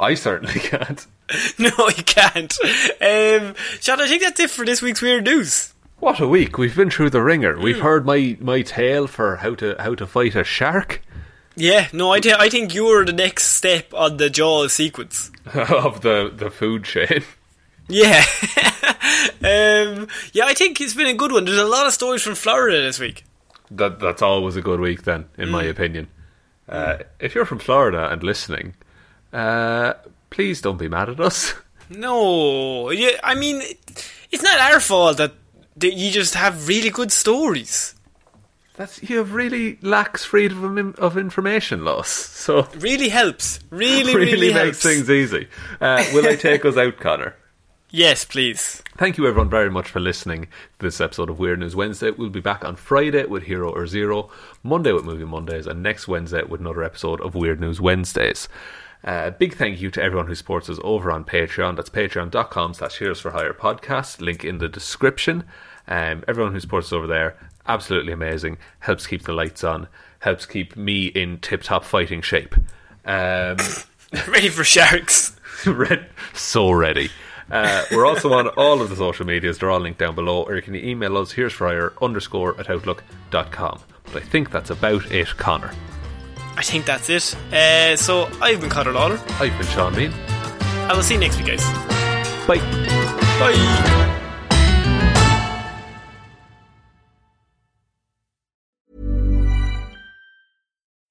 I 0.00 0.14
certainly 0.14 0.58
can't. 0.60 1.06
No, 1.58 1.70
he 1.88 2.02
can't. 2.02 2.52
Um, 3.00 3.54
Shaun, 3.80 4.00
I 4.00 4.06
think 4.08 4.22
that's 4.22 4.40
it 4.40 4.50
for 4.50 4.64
this 4.64 4.82
week's 4.82 5.00
weird 5.02 5.24
news. 5.24 5.72
What 6.02 6.18
a 6.18 6.26
week! 6.26 6.58
We've 6.58 6.74
been 6.74 6.90
through 6.90 7.10
the 7.10 7.22
ringer. 7.22 7.56
We've 7.60 7.78
heard 7.78 8.04
my, 8.04 8.36
my 8.40 8.62
tale 8.62 9.06
for 9.06 9.36
how 9.36 9.54
to 9.54 9.76
how 9.78 9.94
to 9.94 10.04
fight 10.04 10.34
a 10.34 10.42
shark 10.42 11.00
Yeah, 11.54 11.86
no, 11.92 12.10
I, 12.12 12.18
thi- 12.18 12.32
I 12.36 12.48
think 12.48 12.74
you're 12.74 13.04
the 13.04 13.12
next 13.12 13.52
step 13.52 13.94
on 13.94 14.16
the 14.16 14.28
Jaws 14.28 14.72
sequence. 14.72 15.30
of 15.54 16.00
the 16.00 16.32
the 16.34 16.50
food 16.50 16.82
chain. 16.82 17.22
Yeah. 17.88 18.24
um, 19.44 20.08
yeah, 20.32 20.46
I 20.46 20.54
think 20.54 20.80
it's 20.80 20.94
been 20.94 21.06
a 21.06 21.14
good 21.14 21.30
one. 21.30 21.44
There's 21.44 21.56
a 21.56 21.64
lot 21.64 21.86
of 21.86 21.92
stories 21.92 22.22
from 22.22 22.34
Florida 22.34 22.82
this 22.82 22.98
week. 22.98 23.22
That 23.70 24.00
that's 24.00 24.22
always 24.22 24.56
a 24.56 24.60
good 24.60 24.80
week, 24.80 25.04
then, 25.04 25.26
in 25.38 25.50
my 25.50 25.62
opinion. 25.62 26.08
Uh, 26.68 26.98
if 27.20 27.36
you're 27.36 27.44
from 27.46 27.60
Florida 27.60 28.10
and 28.10 28.24
listening, 28.24 28.74
uh, 29.32 29.92
please 30.30 30.60
don't 30.60 30.78
be 30.78 30.88
mad 30.88 31.08
at 31.10 31.20
us. 31.20 31.54
No, 31.90 32.88
yeah, 32.90 33.20
I 33.22 33.34
mean, 33.34 33.60
it's 34.30 34.42
not 34.42 34.58
our 34.60 34.80
fault 34.80 35.18
that, 35.18 35.32
that 35.76 35.94
you 35.94 36.10
just 36.10 36.34
have 36.34 36.68
really 36.68 36.90
good 36.90 37.12
stories. 37.12 37.94
That's 38.76 39.02
you 39.02 39.18
have 39.18 39.34
really 39.34 39.78
lax 39.82 40.24
freedom 40.24 40.78
of, 40.78 40.94
of 40.96 41.18
information 41.18 41.84
loss. 41.84 42.08
So 42.08 42.68
Really 42.78 43.10
helps. 43.10 43.60
Really, 43.70 44.14
really, 44.14 44.32
really, 44.32 44.54
makes 44.54 44.82
things 44.82 45.10
easy. 45.10 45.48
Uh, 45.80 46.04
will 46.14 46.26
I 46.26 46.36
take 46.36 46.64
us 46.64 46.76
out, 46.76 46.98
Conor? 46.98 47.36
Yes, 47.94 48.24
please. 48.24 48.82
Thank 48.96 49.18
you 49.18 49.26
everyone 49.26 49.50
very 49.50 49.70
much 49.70 49.86
for 49.86 50.00
listening 50.00 50.44
to 50.44 50.86
this 50.86 50.98
episode 50.98 51.28
of 51.28 51.38
Weird 51.38 51.58
News 51.58 51.76
Wednesday. 51.76 52.10
We'll 52.10 52.30
be 52.30 52.40
back 52.40 52.64
on 52.64 52.76
Friday 52.76 53.26
with 53.26 53.42
Hero 53.42 53.70
or 53.70 53.86
Zero, 53.86 54.30
Monday 54.62 54.92
with 54.92 55.04
Movie 55.04 55.26
Mondays, 55.26 55.66
and 55.66 55.82
next 55.82 56.08
Wednesday 56.08 56.42
with 56.42 56.62
another 56.62 56.82
episode 56.82 57.20
of 57.20 57.34
Weird 57.34 57.60
News 57.60 57.82
Wednesdays. 57.82 58.48
Uh, 59.04 59.30
big 59.30 59.54
thank 59.54 59.80
you 59.80 59.90
to 59.90 60.02
everyone 60.02 60.26
who 60.28 60.34
supports 60.34 60.70
us 60.70 60.78
over 60.84 61.10
on 61.10 61.24
Patreon. 61.24 61.76
That's 61.76 61.90
patreon.com 61.90 62.74
slash 62.74 62.98
Heroes 62.98 63.20
for 63.20 63.32
Hire 63.32 63.52
podcast. 63.52 64.20
Link 64.20 64.44
in 64.44 64.58
the 64.58 64.68
description. 64.68 65.44
Um, 65.88 66.22
everyone 66.28 66.52
who 66.52 66.60
supports 66.60 66.88
us 66.88 66.92
over 66.92 67.06
there, 67.06 67.36
absolutely 67.66 68.12
amazing. 68.12 68.58
Helps 68.80 69.06
keep 69.06 69.22
the 69.22 69.32
lights 69.32 69.64
on. 69.64 69.88
Helps 70.20 70.46
keep 70.46 70.76
me 70.76 71.06
in 71.06 71.38
tip-top 71.38 71.84
fighting 71.84 72.22
shape. 72.22 72.54
Um, 73.04 73.56
Ready 74.28 74.48
for 74.48 74.62
sharks. 74.62 75.36
Red, 75.66 76.06
so 76.34 76.70
ready. 76.70 77.10
Uh, 77.50 77.84
we're 77.92 78.06
also 78.06 78.32
on 78.32 78.48
all 78.48 78.80
of 78.80 78.90
the 78.90 78.96
social 78.96 79.26
medias. 79.26 79.58
They're 79.58 79.70
all 79.70 79.80
linked 79.80 79.98
down 79.98 80.14
below. 80.14 80.42
Or 80.42 80.54
you 80.56 80.62
can 80.62 80.74
email 80.74 81.16
us, 81.16 81.34
HeroesforHire 81.34 81.92
underscore 82.00 82.58
at 82.58 82.68
outlook.com. 82.70 83.80
But 84.04 84.16
I 84.16 84.20
think 84.26 84.50
that's 84.50 84.70
about 84.70 85.10
it, 85.10 85.28
Conor. 85.36 85.72
I 86.56 86.62
think 86.62 86.86
that's 86.86 87.08
it. 87.08 87.34
Uh, 87.52 87.96
so, 87.96 88.28
I've 88.40 88.60
been 88.60 88.70
Conor 88.70 88.92
Lawler. 88.92 89.20
I've 89.40 89.56
been 89.58 89.66
Shaun 89.68 89.94
Meighan. 89.94 90.12
I 90.88 90.94
will 90.94 91.02
see 91.02 91.14
you 91.14 91.20
next 91.20 91.38
week, 91.38 91.46
guys. 91.46 91.64
Bye. 92.46 92.58
Bye. 93.38 94.18